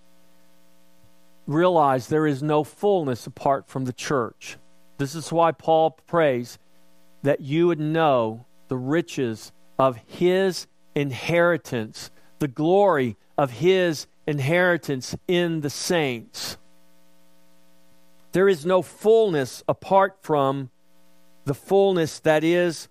Realize 1.47 2.07
there 2.07 2.27
is 2.27 2.43
no 2.43 2.63
fullness 2.63 3.25
apart 3.25 3.67
from 3.69 3.85
the 3.85 3.93
church. 3.93 4.57
This 4.97 5.15
is 5.15 5.31
why 5.31 5.51
Paul 5.51 5.91
prays 5.91 6.57
that 7.23 7.39
you 7.39 7.67
would 7.67 7.79
know 7.79 8.45
the 8.67 8.77
riches 8.77 9.51
of 9.77 9.97
his 10.07 10.67
inheritance, 10.95 12.09
the 12.39 12.47
glory 12.47 13.17
of 13.37 13.51
his 13.51 14.07
inheritance 14.25 15.15
in 15.27 15.61
the 15.61 15.69
saints. 15.69 16.57
There 18.31 18.49
is 18.49 18.65
no 18.65 18.81
fullness 18.81 19.63
apart 19.67 20.17
from 20.21 20.71
the 21.45 21.53
fullness 21.53 22.19
that 22.19 22.43
is 22.43 22.87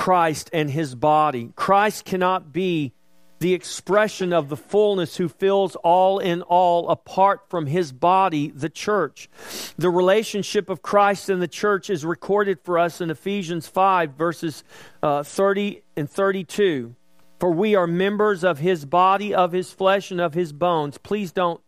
Christ 0.00 0.48
and 0.54 0.70
his 0.70 0.94
body. 0.94 1.52
Christ 1.56 2.06
cannot 2.06 2.54
be 2.54 2.94
the 3.38 3.52
expression 3.52 4.32
of 4.32 4.48
the 4.48 4.56
fullness 4.56 5.18
who 5.18 5.28
fills 5.28 5.76
all 5.76 6.18
in 6.18 6.40
all 6.40 6.88
apart 6.88 7.50
from 7.50 7.66
his 7.66 7.92
body, 7.92 8.48
the 8.48 8.70
church. 8.70 9.28
The 9.76 9.90
relationship 9.90 10.70
of 10.70 10.80
Christ 10.80 11.28
and 11.28 11.42
the 11.42 11.46
church 11.46 11.90
is 11.90 12.02
recorded 12.02 12.60
for 12.64 12.78
us 12.78 13.02
in 13.02 13.10
Ephesians 13.10 13.66
5, 13.66 14.14
verses 14.14 14.64
uh, 15.02 15.22
30 15.22 15.82
and 15.98 16.08
32. 16.08 16.96
For 17.38 17.50
we 17.52 17.74
are 17.74 17.86
members 17.86 18.42
of 18.42 18.58
his 18.58 18.86
body, 18.86 19.34
of 19.34 19.52
his 19.52 19.70
flesh, 19.70 20.10
and 20.10 20.18
of 20.18 20.32
his 20.32 20.54
bones. 20.54 20.96
Please 20.96 21.30
don't, 21.30 21.60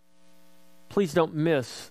please 0.88 1.12
don't 1.12 1.34
miss 1.34 1.90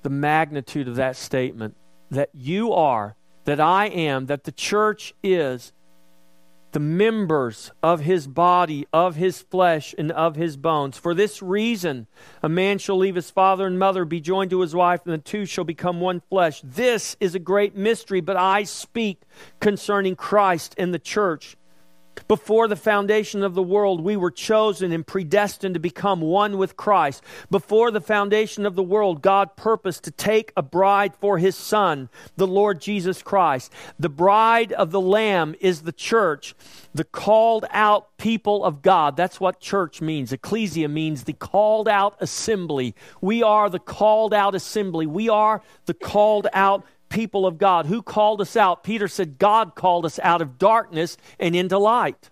the 0.00 0.08
magnitude 0.08 0.88
of 0.88 0.96
that 0.96 1.14
statement 1.14 1.76
that 2.10 2.30
you 2.32 2.72
are 2.72 3.16
that 3.46 3.60
I 3.60 3.86
am, 3.86 4.26
that 4.26 4.44
the 4.44 4.52
church 4.52 5.14
is 5.22 5.72
the 6.72 6.80
members 6.80 7.70
of 7.82 8.00
his 8.00 8.26
body, 8.26 8.86
of 8.92 9.16
his 9.16 9.40
flesh, 9.40 9.94
and 9.96 10.12
of 10.12 10.36
his 10.36 10.58
bones. 10.58 10.98
For 10.98 11.14
this 11.14 11.40
reason, 11.40 12.06
a 12.42 12.50
man 12.50 12.76
shall 12.76 12.98
leave 12.98 13.14
his 13.14 13.30
father 13.30 13.66
and 13.66 13.78
mother, 13.78 14.04
be 14.04 14.20
joined 14.20 14.50
to 14.50 14.60
his 14.60 14.74
wife, 14.74 15.00
and 15.06 15.14
the 15.14 15.18
two 15.18 15.46
shall 15.46 15.64
become 15.64 16.00
one 16.00 16.20
flesh. 16.28 16.60
This 16.62 17.16
is 17.18 17.34
a 17.34 17.38
great 17.38 17.74
mystery, 17.74 18.20
but 18.20 18.36
I 18.36 18.64
speak 18.64 19.22
concerning 19.58 20.16
Christ 20.16 20.74
and 20.76 20.92
the 20.92 20.98
church. 20.98 21.56
Before 22.28 22.66
the 22.66 22.76
foundation 22.76 23.42
of 23.42 23.54
the 23.54 23.62
world, 23.62 24.00
we 24.00 24.16
were 24.16 24.30
chosen 24.30 24.90
and 24.92 25.06
predestined 25.06 25.74
to 25.74 25.80
become 25.80 26.20
one 26.20 26.58
with 26.58 26.76
Christ. 26.76 27.22
Before 27.50 27.90
the 27.90 28.00
foundation 28.00 28.66
of 28.66 28.74
the 28.74 28.82
world, 28.82 29.22
God 29.22 29.54
purposed 29.56 30.04
to 30.04 30.10
take 30.10 30.52
a 30.56 30.62
bride 30.62 31.14
for 31.14 31.38
his 31.38 31.54
Son, 31.54 32.08
the 32.36 32.46
Lord 32.46 32.80
Jesus 32.80 33.22
Christ. 33.22 33.72
The 33.98 34.08
bride 34.08 34.72
of 34.72 34.90
the 34.90 35.00
Lamb 35.00 35.54
is 35.60 35.82
the 35.82 35.92
church, 35.92 36.54
the 36.94 37.04
called 37.04 37.64
out 37.70 38.16
people 38.16 38.64
of 38.64 38.82
God. 38.82 39.16
That's 39.16 39.38
what 39.38 39.60
church 39.60 40.00
means. 40.00 40.32
Ecclesia 40.32 40.88
means 40.88 41.24
the 41.24 41.32
called 41.34 41.88
out 41.88 42.16
assembly. 42.20 42.94
We 43.20 43.42
are 43.42 43.70
the 43.70 43.78
called 43.78 44.34
out 44.34 44.54
assembly. 44.54 45.06
We 45.06 45.28
are 45.28 45.62
the 45.84 45.94
called 45.94 46.48
out 46.52 46.84
people 47.08 47.46
of 47.46 47.58
God. 47.58 47.86
Who 47.86 48.02
called 48.02 48.40
us 48.40 48.56
out? 48.56 48.84
Peter 48.84 49.08
said, 49.08 49.38
God 49.38 49.74
called 49.74 50.04
us 50.04 50.18
out 50.20 50.42
of 50.42 50.58
darkness 50.58 51.16
and 51.38 51.54
into 51.54 51.78
light. 51.78 52.30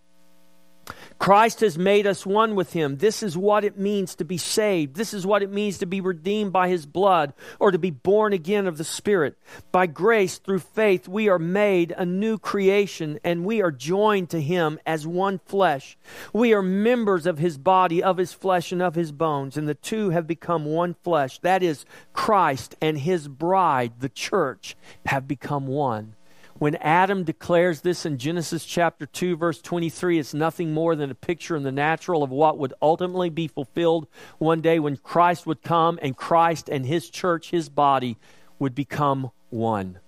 Christ 1.19 1.61
has 1.61 1.79
made 1.79 2.07
us 2.07 2.27
one 2.27 2.55
with 2.55 2.73
him. 2.73 2.99
This 2.99 3.23
is 3.23 3.37
what 3.37 3.65
it 3.65 3.79
means 3.79 4.15
to 4.17 4.25
be 4.25 4.37
saved. 4.37 4.97
This 4.97 5.15
is 5.15 5.27
what 5.27 5.43
it 5.43 5.51
means 5.51 5.79
to 5.79 5.87
be 5.87 6.01
redeemed 6.01 6.53
by 6.53 6.69
his 6.69 6.87
blood 6.87 7.33
or 7.59 7.71
to 7.71 7.79
be 7.79 7.91
born 7.91 8.33
again 8.33 8.67
of 8.67 8.77
the 8.77 8.85
Spirit. 8.85 9.39
By 9.73 9.87
grace, 9.87 10.39
through 10.39 10.59
faith, 10.59 11.09
we 11.09 11.29
are 11.29 11.39
made 11.39 11.95
a 11.97 12.05
new 12.05 12.39
creation 12.39 13.19
and 13.25 13.45
we 13.45 13.63
are 13.63 13.71
joined 13.71 14.31
to 14.31 14.41
him 14.41 14.79
as 14.85 15.07
one 15.07 15.41
flesh. 15.47 15.97
We 16.33 16.53
are 16.53 16.63
members 16.63 17.27
of 17.27 17.39
his 17.39 17.57
body, 17.57 18.03
of 18.03 18.19
his 18.19 18.33
flesh, 18.33 18.73
and 18.73 18.83
of 18.83 18.95
his 18.95 19.13
bones, 19.13 19.57
and 19.57 19.69
the 19.69 19.75
two 19.75 20.11
have 20.11 20.27
become 20.27 20.65
one 20.65 20.95
flesh. 21.03 21.39
That 21.39 21.63
is, 21.63 21.87
Christ 22.13 22.75
and 22.81 22.99
his 22.99 23.29
bride, 23.29 24.01
the 24.01 24.09
church, 24.09 24.77
have 25.07 25.27
become 25.27 25.67
one. 25.67 26.17
When 26.65 26.77
Adam 26.77 27.25
declares 27.25 27.83
this 27.83 28.07
in 28.07 28.17
Genesis 28.17 28.65
chapter 28.65 29.05
2, 29.05 29.37
verse 29.37 29.61
23, 29.61 30.19
it's 30.19 30.33
nothing 30.33 30.73
more 30.73 30.97
than 30.97 31.11
a 31.11 31.15
picture 31.15 31.57
in 31.57 31.63
the 31.63 31.71
natural 31.71 32.23
of 32.23 32.31
what 32.31 32.57
would 32.57 32.73
ultimately 32.81 33.29
be 33.29 33.49
fulfilled 33.49 34.07
one 34.39 34.63
day 34.63 34.79
when 34.79 34.97
Christ 34.97 35.47
would 35.47 35.63
come 35.63 35.99
and 36.01 36.17
Christ 36.17 36.71
and 36.71 36.87
his 36.87 37.11
church, 37.11 37.51
his 37.51 37.69
body, 37.69 38.17
would 38.59 38.75
become 38.75 39.31
one. 39.51 39.99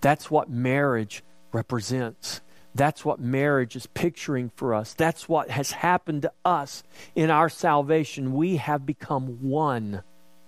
That's 0.00 0.30
what 0.30 0.48
marriage 0.48 1.24
represents. 1.50 2.40
That's 2.76 3.04
what 3.04 3.18
marriage 3.18 3.74
is 3.74 3.88
picturing 3.88 4.52
for 4.54 4.74
us. 4.74 4.94
That's 4.94 5.28
what 5.28 5.50
has 5.50 5.72
happened 5.72 6.22
to 6.22 6.32
us 6.44 6.84
in 7.16 7.30
our 7.30 7.48
salvation. 7.48 8.32
We 8.32 8.58
have 8.58 8.86
become 8.86 9.42
one 9.42 10.04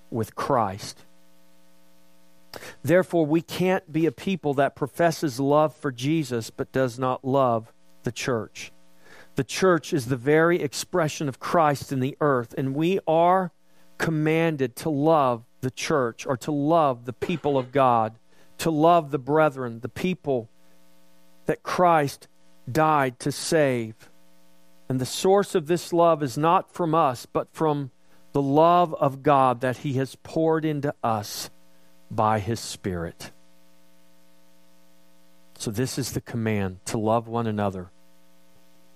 with 0.08 0.36
Christ. 0.36 1.04
Therefore, 2.82 3.26
we 3.26 3.42
can't 3.42 3.92
be 3.92 4.06
a 4.06 4.12
people 4.12 4.54
that 4.54 4.76
professes 4.76 5.40
love 5.40 5.74
for 5.74 5.92
Jesus 5.92 6.50
but 6.50 6.72
does 6.72 6.98
not 6.98 7.24
love 7.24 7.72
the 8.04 8.12
church. 8.12 8.72
The 9.34 9.44
church 9.44 9.92
is 9.92 10.06
the 10.06 10.16
very 10.16 10.62
expression 10.62 11.28
of 11.28 11.38
Christ 11.38 11.92
in 11.92 12.00
the 12.00 12.16
earth, 12.20 12.54
and 12.56 12.74
we 12.74 13.00
are 13.06 13.52
commanded 13.98 14.76
to 14.76 14.90
love 14.90 15.44
the 15.60 15.70
church 15.70 16.26
or 16.26 16.36
to 16.38 16.52
love 16.52 17.04
the 17.04 17.12
people 17.12 17.58
of 17.58 17.72
God, 17.72 18.18
to 18.58 18.70
love 18.70 19.10
the 19.10 19.18
brethren, 19.18 19.80
the 19.80 19.88
people 19.88 20.48
that 21.46 21.62
Christ 21.62 22.28
died 22.70 23.18
to 23.20 23.32
save. 23.32 24.10
And 24.88 25.00
the 25.00 25.06
source 25.06 25.54
of 25.54 25.66
this 25.66 25.92
love 25.92 26.22
is 26.22 26.38
not 26.38 26.72
from 26.72 26.94
us, 26.94 27.26
but 27.26 27.52
from 27.52 27.90
the 28.32 28.42
love 28.42 28.94
of 28.94 29.22
God 29.22 29.60
that 29.60 29.78
He 29.78 29.94
has 29.94 30.16
poured 30.16 30.64
into 30.64 30.94
us 31.02 31.50
by 32.16 32.38
His 32.40 32.58
Spirit. 32.58 33.30
So, 35.58 35.70
this 35.70 35.98
is 35.98 36.12
the 36.12 36.20
command 36.20 36.84
to 36.86 36.98
love 36.98 37.28
one 37.28 37.46
another 37.46 37.90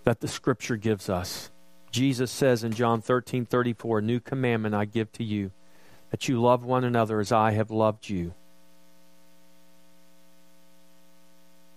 that 0.04 0.20
the 0.20 0.28
Scripture 0.28 0.76
gives 0.76 1.08
us. 1.08 1.50
Jesus 1.90 2.30
says 2.30 2.64
in 2.64 2.72
John 2.72 3.00
13 3.00 3.46
34, 3.46 4.00
New 4.00 4.20
commandment 4.20 4.74
I 4.74 4.84
give 4.84 5.12
to 5.12 5.24
you, 5.24 5.50
that 6.10 6.28
you 6.28 6.40
love 6.40 6.64
one 6.64 6.84
another 6.84 7.20
as 7.20 7.32
I 7.32 7.52
have 7.52 7.70
loved 7.70 8.08
you. 8.08 8.34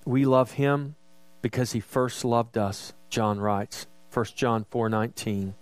We 0.05 0.25
love 0.25 0.53
Him 0.53 0.95
because 1.41 1.71
He 1.71 1.79
first 1.79 2.25
loved 2.25 2.57
us, 2.57 2.93
John 3.09 3.39
writes. 3.39 3.87
1 4.13 4.25
John 4.35 4.65
4:19. 4.71 5.55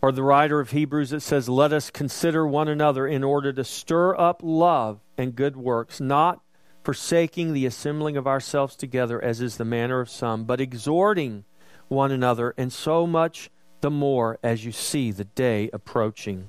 Or 0.00 0.12
the 0.12 0.22
writer 0.22 0.60
of 0.60 0.70
Hebrews 0.70 1.12
it 1.12 1.20
says, 1.20 1.48
"Let 1.48 1.72
us 1.72 1.90
consider 1.90 2.46
one 2.46 2.68
another 2.68 3.06
in 3.06 3.22
order 3.22 3.52
to 3.52 3.64
stir 3.64 4.16
up 4.16 4.40
love 4.42 5.00
and 5.20 5.36
good 5.36 5.54
works, 5.54 6.00
not 6.00 6.40
forsaking 6.82 7.52
the 7.52 7.66
assembling 7.66 8.16
of 8.16 8.26
ourselves 8.26 8.74
together 8.74 9.22
as 9.22 9.42
is 9.42 9.58
the 9.58 9.64
manner 9.66 10.00
of 10.00 10.08
some, 10.08 10.44
but 10.44 10.62
exhorting 10.62 11.44
one 11.88 12.10
another, 12.10 12.54
and 12.56 12.72
so 12.72 13.06
much 13.06 13.50
the 13.82 13.90
more 13.90 14.38
as 14.42 14.64
you 14.64 14.72
see 14.72 15.10
the 15.10 15.24
day 15.24 15.68
approaching." 15.74 16.48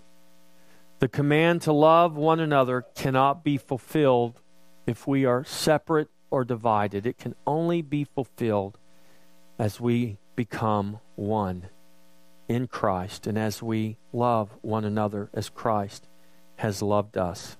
The 1.00 1.10
command 1.10 1.62
to 1.64 1.74
love 1.74 2.16
one 2.16 2.40
another 2.40 2.84
cannot 2.96 3.44
be 3.44 3.58
fulfilled 3.58 4.40
if 4.86 5.06
we 5.06 5.26
are 5.26 5.44
separate 5.44 6.10
or 6.30 6.46
divided. 6.46 7.06
It 7.06 7.18
can 7.18 7.36
only 7.46 7.82
be 7.82 8.06
fulfilled 8.06 8.78
as 9.60 9.82
we 9.82 10.18
become 10.36 11.00
one 11.16 11.68
in 12.48 12.68
Christ 12.68 13.28
and 13.28 13.38
as 13.38 13.62
we 13.62 13.98
love 14.14 14.58
one 14.62 14.86
another 14.86 15.30
as 15.34 15.50
Christ 15.50 16.08
has 16.58 16.82
loved 16.82 17.18
us. 17.18 17.58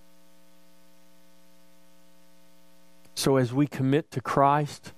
So, 3.16 3.38
as 3.38 3.54
we 3.54 3.68
commit 3.68 4.12
to 4.12 4.22
Christ, 4.22 4.94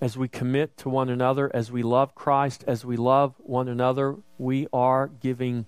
as 0.00 0.16
we 0.16 0.28
commit 0.28 0.76
to 0.78 0.88
one 0.88 1.08
another, 1.08 1.50
as 1.54 1.72
we 1.72 1.82
love 1.82 2.14
Christ, 2.14 2.64
as 2.66 2.84
we 2.84 2.96
love 2.96 3.34
one 3.38 3.68
another, 3.68 4.16
we 4.38 4.68
are 4.72 5.08
giving 5.08 5.66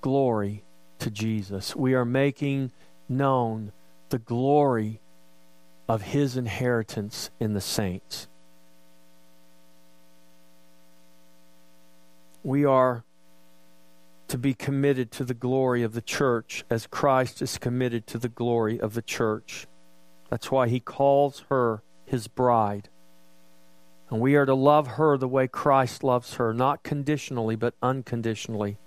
glory 0.00 0.62
to 0.98 1.10
Jesus. 1.10 1.74
We 1.74 1.94
are 1.94 2.04
making 2.04 2.72
known 3.08 3.72
the 4.10 4.18
glory 4.18 5.00
of 5.88 6.02
his 6.02 6.36
inheritance 6.36 7.30
in 7.40 7.54
the 7.54 7.60
saints. 7.60 8.28
we 12.42 12.64
are 12.64 13.04
to 14.28 14.38
be 14.38 14.54
committed 14.54 15.10
to 15.10 15.24
the 15.24 15.34
glory 15.34 15.82
of 15.82 15.92
the 15.92 16.00
church 16.00 16.64
as 16.70 16.86
Christ 16.86 17.42
is 17.42 17.58
committed 17.58 18.06
to 18.08 18.18
the 18.18 18.28
glory 18.28 18.80
of 18.80 18.94
the 18.94 19.02
church. 19.02 19.66
That's 20.30 20.50
why 20.50 20.68
he 20.68 20.80
calls 20.80 21.44
her 21.50 21.82
his 22.06 22.28
bride. 22.28 22.88
And 24.08 24.20
we 24.20 24.36
are 24.36 24.46
to 24.46 24.54
love 24.54 24.86
her 24.86 25.18
the 25.18 25.28
way 25.28 25.46
Christ 25.46 26.02
loves 26.02 26.34
her, 26.34 26.54
not 26.54 26.82
conditionally, 26.82 27.56
but 27.56 27.74
unconditionally, 27.82 28.78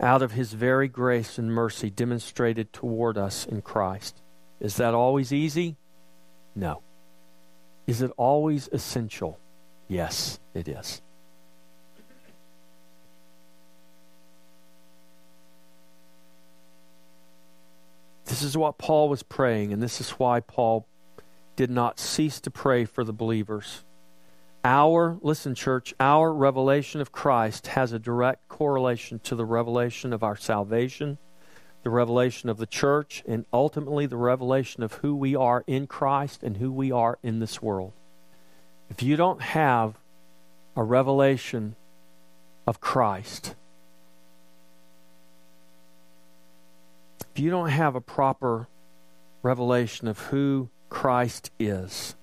out 0.00 0.22
of 0.22 0.32
his 0.32 0.52
very 0.52 0.88
grace 0.88 1.38
and 1.38 1.52
mercy 1.52 1.90
demonstrated 1.90 2.72
toward 2.72 3.16
us 3.16 3.46
in 3.46 3.62
Christ. 3.62 4.20
Is 4.60 4.76
that 4.76 4.94
always 4.94 5.32
easy? 5.32 5.76
No. 6.54 6.82
Is 7.86 8.02
it 8.02 8.12
always 8.16 8.68
essential? 8.72 9.38
Yes, 9.88 10.38
it 10.54 10.68
is. 10.68 11.00
This 18.28 18.42
is 18.42 18.58
what 18.58 18.76
Paul 18.76 19.08
was 19.08 19.22
praying, 19.22 19.72
and 19.72 19.82
this 19.82 20.02
is 20.02 20.10
why 20.10 20.40
Paul 20.40 20.86
did 21.56 21.70
not 21.70 21.98
cease 21.98 22.40
to 22.42 22.50
pray 22.50 22.84
for 22.84 23.02
the 23.02 23.12
believers. 23.12 23.84
Our, 24.62 25.16
listen, 25.22 25.54
church, 25.54 25.94
our 25.98 26.32
revelation 26.32 27.00
of 27.00 27.10
Christ 27.10 27.68
has 27.68 27.92
a 27.92 27.98
direct 27.98 28.46
correlation 28.48 29.18
to 29.20 29.34
the 29.34 29.46
revelation 29.46 30.12
of 30.12 30.22
our 30.22 30.36
salvation, 30.36 31.16
the 31.82 31.90
revelation 31.90 32.50
of 32.50 32.58
the 32.58 32.66
church, 32.66 33.24
and 33.26 33.46
ultimately 33.50 34.04
the 34.04 34.18
revelation 34.18 34.82
of 34.82 34.94
who 34.94 35.16
we 35.16 35.34
are 35.34 35.64
in 35.66 35.86
Christ 35.86 36.42
and 36.42 36.58
who 36.58 36.70
we 36.70 36.92
are 36.92 37.18
in 37.22 37.38
this 37.38 37.62
world. 37.62 37.92
If 38.90 39.02
you 39.02 39.16
don't 39.16 39.40
have 39.40 39.98
a 40.76 40.84
revelation 40.84 41.76
of 42.66 42.78
Christ, 42.78 43.54
if 47.38 47.44
you 47.44 47.52
don't 47.52 47.68
have 47.68 47.94
a 47.94 48.00
proper 48.00 48.66
revelation 49.44 50.08
of 50.08 50.18
who 50.18 50.68
Christ 50.88 51.52
is 51.56 52.16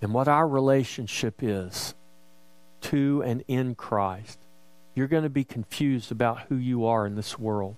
and 0.00 0.14
what 0.14 0.28
our 0.28 0.46
relationship 0.46 1.42
is 1.42 1.96
to 2.82 3.24
and 3.26 3.42
in 3.48 3.74
Christ, 3.74 4.38
you're 4.94 5.08
going 5.08 5.24
to 5.24 5.28
be 5.28 5.42
confused 5.42 6.12
about 6.12 6.42
who 6.42 6.54
you 6.54 6.86
are 6.86 7.04
in 7.08 7.16
this 7.16 7.36
world. 7.36 7.74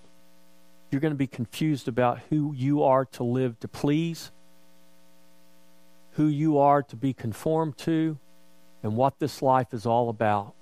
You're 0.91 1.01
going 1.01 1.15
to 1.15 1.17
be 1.17 1.25
confused 1.25 1.87
about 1.87 2.19
who 2.29 2.53
you 2.53 2.83
are 2.83 3.05
to 3.05 3.23
live 3.23 3.59
to 3.61 3.67
please, 3.67 4.29
who 6.11 6.27
you 6.27 6.59
are 6.59 6.83
to 6.83 6.95
be 6.95 7.13
conformed 7.13 7.79
to, 7.79 8.19
and 8.83 8.95
what 8.95 9.17
this 9.17 9.41
life 9.41 9.73
is 9.73 9.87
all 9.87 10.09
about. 10.09 10.53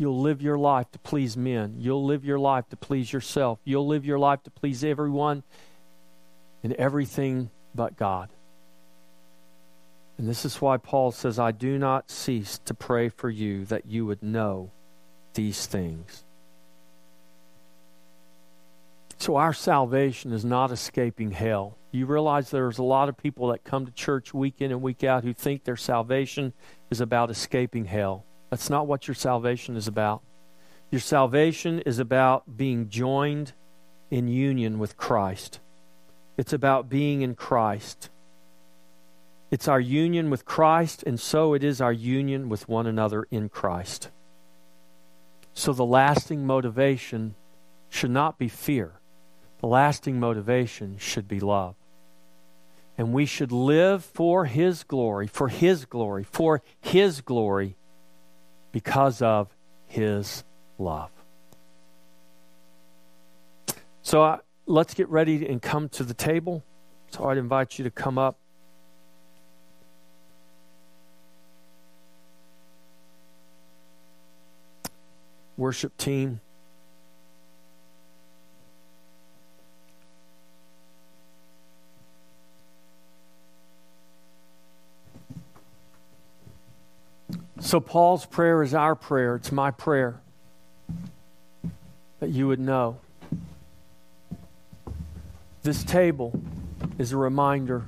You'll 0.00 0.22
live 0.22 0.40
your 0.40 0.56
life 0.56 0.90
to 0.92 0.98
please 0.98 1.36
men. 1.36 1.74
You'll 1.76 2.06
live 2.06 2.24
your 2.24 2.38
life 2.38 2.66
to 2.70 2.76
please 2.76 3.12
yourself. 3.12 3.58
You'll 3.64 3.86
live 3.86 4.06
your 4.06 4.18
life 4.18 4.42
to 4.44 4.50
please 4.50 4.82
everyone 4.82 5.42
and 6.62 6.72
everything 6.72 7.50
but 7.74 7.98
God. 7.98 8.30
And 10.16 10.26
this 10.26 10.46
is 10.46 10.58
why 10.58 10.78
Paul 10.78 11.12
says, 11.12 11.38
I 11.38 11.52
do 11.52 11.78
not 11.78 12.10
cease 12.10 12.60
to 12.64 12.72
pray 12.72 13.10
for 13.10 13.28
you 13.28 13.66
that 13.66 13.84
you 13.84 14.06
would 14.06 14.22
know 14.22 14.70
these 15.34 15.66
things. 15.66 16.24
So, 19.18 19.36
our 19.36 19.52
salvation 19.52 20.32
is 20.32 20.46
not 20.46 20.72
escaping 20.72 21.32
hell. 21.32 21.76
You 21.92 22.06
realize 22.06 22.48
there's 22.48 22.78
a 22.78 22.82
lot 22.82 23.10
of 23.10 23.18
people 23.18 23.48
that 23.48 23.64
come 23.64 23.84
to 23.84 23.92
church 23.92 24.32
week 24.32 24.62
in 24.62 24.70
and 24.70 24.80
week 24.80 25.04
out 25.04 25.24
who 25.24 25.34
think 25.34 25.64
their 25.64 25.76
salvation 25.76 26.54
is 26.88 27.02
about 27.02 27.30
escaping 27.30 27.84
hell. 27.84 28.24
That's 28.50 28.68
not 28.68 28.86
what 28.86 29.06
your 29.08 29.14
salvation 29.14 29.76
is 29.76 29.86
about. 29.86 30.22
Your 30.90 31.00
salvation 31.00 31.78
is 31.80 32.00
about 32.00 32.56
being 32.56 32.88
joined 32.88 33.52
in 34.10 34.26
union 34.26 34.80
with 34.80 34.96
Christ. 34.96 35.60
It's 36.36 36.52
about 36.52 36.88
being 36.88 37.22
in 37.22 37.36
Christ. 37.36 38.10
It's 39.52 39.68
our 39.68 39.80
union 39.80 40.30
with 40.30 40.44
Christ, 40.44 41.04
and 41.04 41.18
so 41.18 41.54
it 41.54 41.62
is 41.62 41.80
our 41.80 41.92
union 41.92 42.48
with 42.48 42.68
one 42.68 42.86
another 42.86 43.26
in 43.30 43.48
Christ. 43.48 44.10
So 45.54 45.72
the 45.72 45.84
lasting 45.84 46.46
motivation 46.46 47.34
should 47.88 48.10
not 48.10 48.38
be 48.38 48.48
fear, 48.48 48.92
the 49.60 49.66
lasting 49.66 50.18
motivation 50.18 50.96
should 50.98 51.28
be 51.28 51.40
love. 51.40 51.74
And 52.96 53.12
we 53.12 53.26
should 53.26 53.52
live 53.52 54.04
for 54.04 54.44
His 54.44 54.82
glory, 54.84 55.26
for 55.26 55.48
His 55.48 55.84
glory, 55.84 56.24
for 56.24 56.62
His 56.80 57.20
glory 57.20 57.76
because 58.72 59.22
of 59.22 59.48
his 59.86 60.44
love. 60.78 61.10
So 64.02 64.22
uh, 64.22 64.38
let's 64.66 64.94
get 64.94 65.08
ready 65.08 65.46
and 65.46 65.60
come 65.60 65.88
to 65.90 66.04
the 66.04 66.14
table. 66.14 66.64
So 67.10 67.28
I'd 67.28 67.38
invite 67.38 67.78
you 67.78 67.84
to 67.84 67.90
come 67.90 68.18
up. 68.18 68.38
Worship 75.56 75.96
team. 75.96 76.40
So, 87.70 87.78
Paul's 87.78 88.26
prayer 88.26 88.64
is 88.64 88.74
our 88.74 88.96
prayer. 88.96 89.36
It's 89.36 89.52
my 89.52 89.70
prayer 89.70 90.20
that 92.18 92.30
you 92.30 92.48
would 92.48 92.58
know. 92.58 92.98
This 95.62 95.84
table 95.84 96.32
is 96.98 97.12
a 97.12 97.16
reminder 97.16 97.84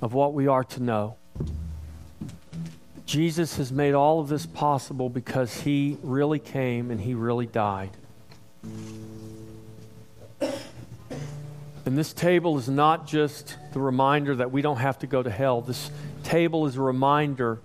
of 0.00 0.14
what 0.14 0.32
we 0.32 0.46
are 0.46 0.62
to 0.62 0.80
know. 0.80 1.16
Jesus 3.04 3.56
has 3.56 3.72
made 3.72 3.94
all 3.94 4.20
of 4.20 4.28
this 4.28 4.46
possible 4.46 5.08
because 5.08 5.62
he 5.62 5.98
really 6.04 6.38
came 6.38 6.92
and 6.92 7.00
he 7.00 7.14
really 7.14 7.46
died. 7.46 7.90
And 10.40 11.98
this 11.98 12.12
table 12.12 12.58
is 12.58 12.68
not 12.68 13.08
just 13.08 13.56
the 13.72 13.80
reminder 13.80 14.36
that 14.36 14.52
we 14.52 14.62
don't 14.62 14.76
have 14.76 15.00
to 15.00 15.08
go 15.08 15.20
to 15.20 15.30
hell. 15.30 15.62
This 15.62 15.90
table 16.22 16.64
is 16.66 16.76
a 16.76 16.80
reminder 16.80 17.58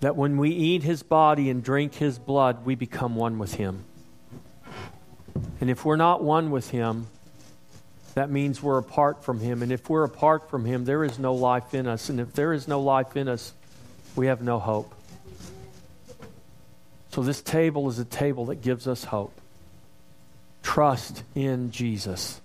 that 0.00 0.16
when 0.16 0.36
we 0.36 0.50
eat 0.50 0.82
his 0.82 1.02
body 1.02 1.50
and 1.50 1.62
drink 1.62 1.94
his 1.94 2.18
blood, 2.18 2.64
we 2.64 2.74
become 2.74 3.16
one 3.16 3.38
with 3.38 3.54
him. 3.54 3.84
And 5.60 5.70
if 5.70 5.84
we're 5.84 5.96
not 5.96 6.22
one 6.22 6.50
with 6.50 6.70
him, 6.70 7.08
that 8.14 8.30
means 8.30 8.62
we're 8.62 8.78
apart 8.78 9.24
from 9.24 9.40
him. 9.40 9.62
And 9.62 9.70
if 9.70 9.88
we're 9.88 10.04
apart 10.04 10.50
from 10.50 10.64
him, 10.64 10.84
there 10.84 11.04
is 11.04 11.18
no 11.18 11.34
life 11.34 11.74
in 11.74 11.86
us. 11.86 12.08
And 12.08 12.20
if 12.20 12.32
there 12.32 12.52
is 12.52 12.68
no 12.68 12.80
life 12.80 13.16
in 13.16 13.28
us, 13.28 13.52
we 14.16 14.26
have 14.26 14.42
no 14.42 14.58
hope. 14.58 14.94
So 17.12 17.22
this 17.22 17.40
table 17.40 17.88
is 17.88 17.98
a 17.98 18.04
table 18.04 18.46
that 18.46 18.56
gives 18.56 18.86
us 18.86 19.04
hope. 19.04 19.32
Trust 20.62 21.22
in 21.34 21.70
Jesus. 21.70 22.40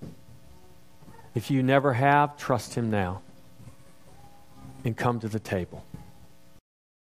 If 1.35 1.51
you 1.51 1.63
never 1.63 1.93
have, 1.93 2.37
trust 2.37 2.75
Him 2.75 2.89
now 2.89 3.21
and 4.85 4.95
come 4.95 5.19
to 5.21 5.27
the 5.27 5.39
table. 5.39 5.83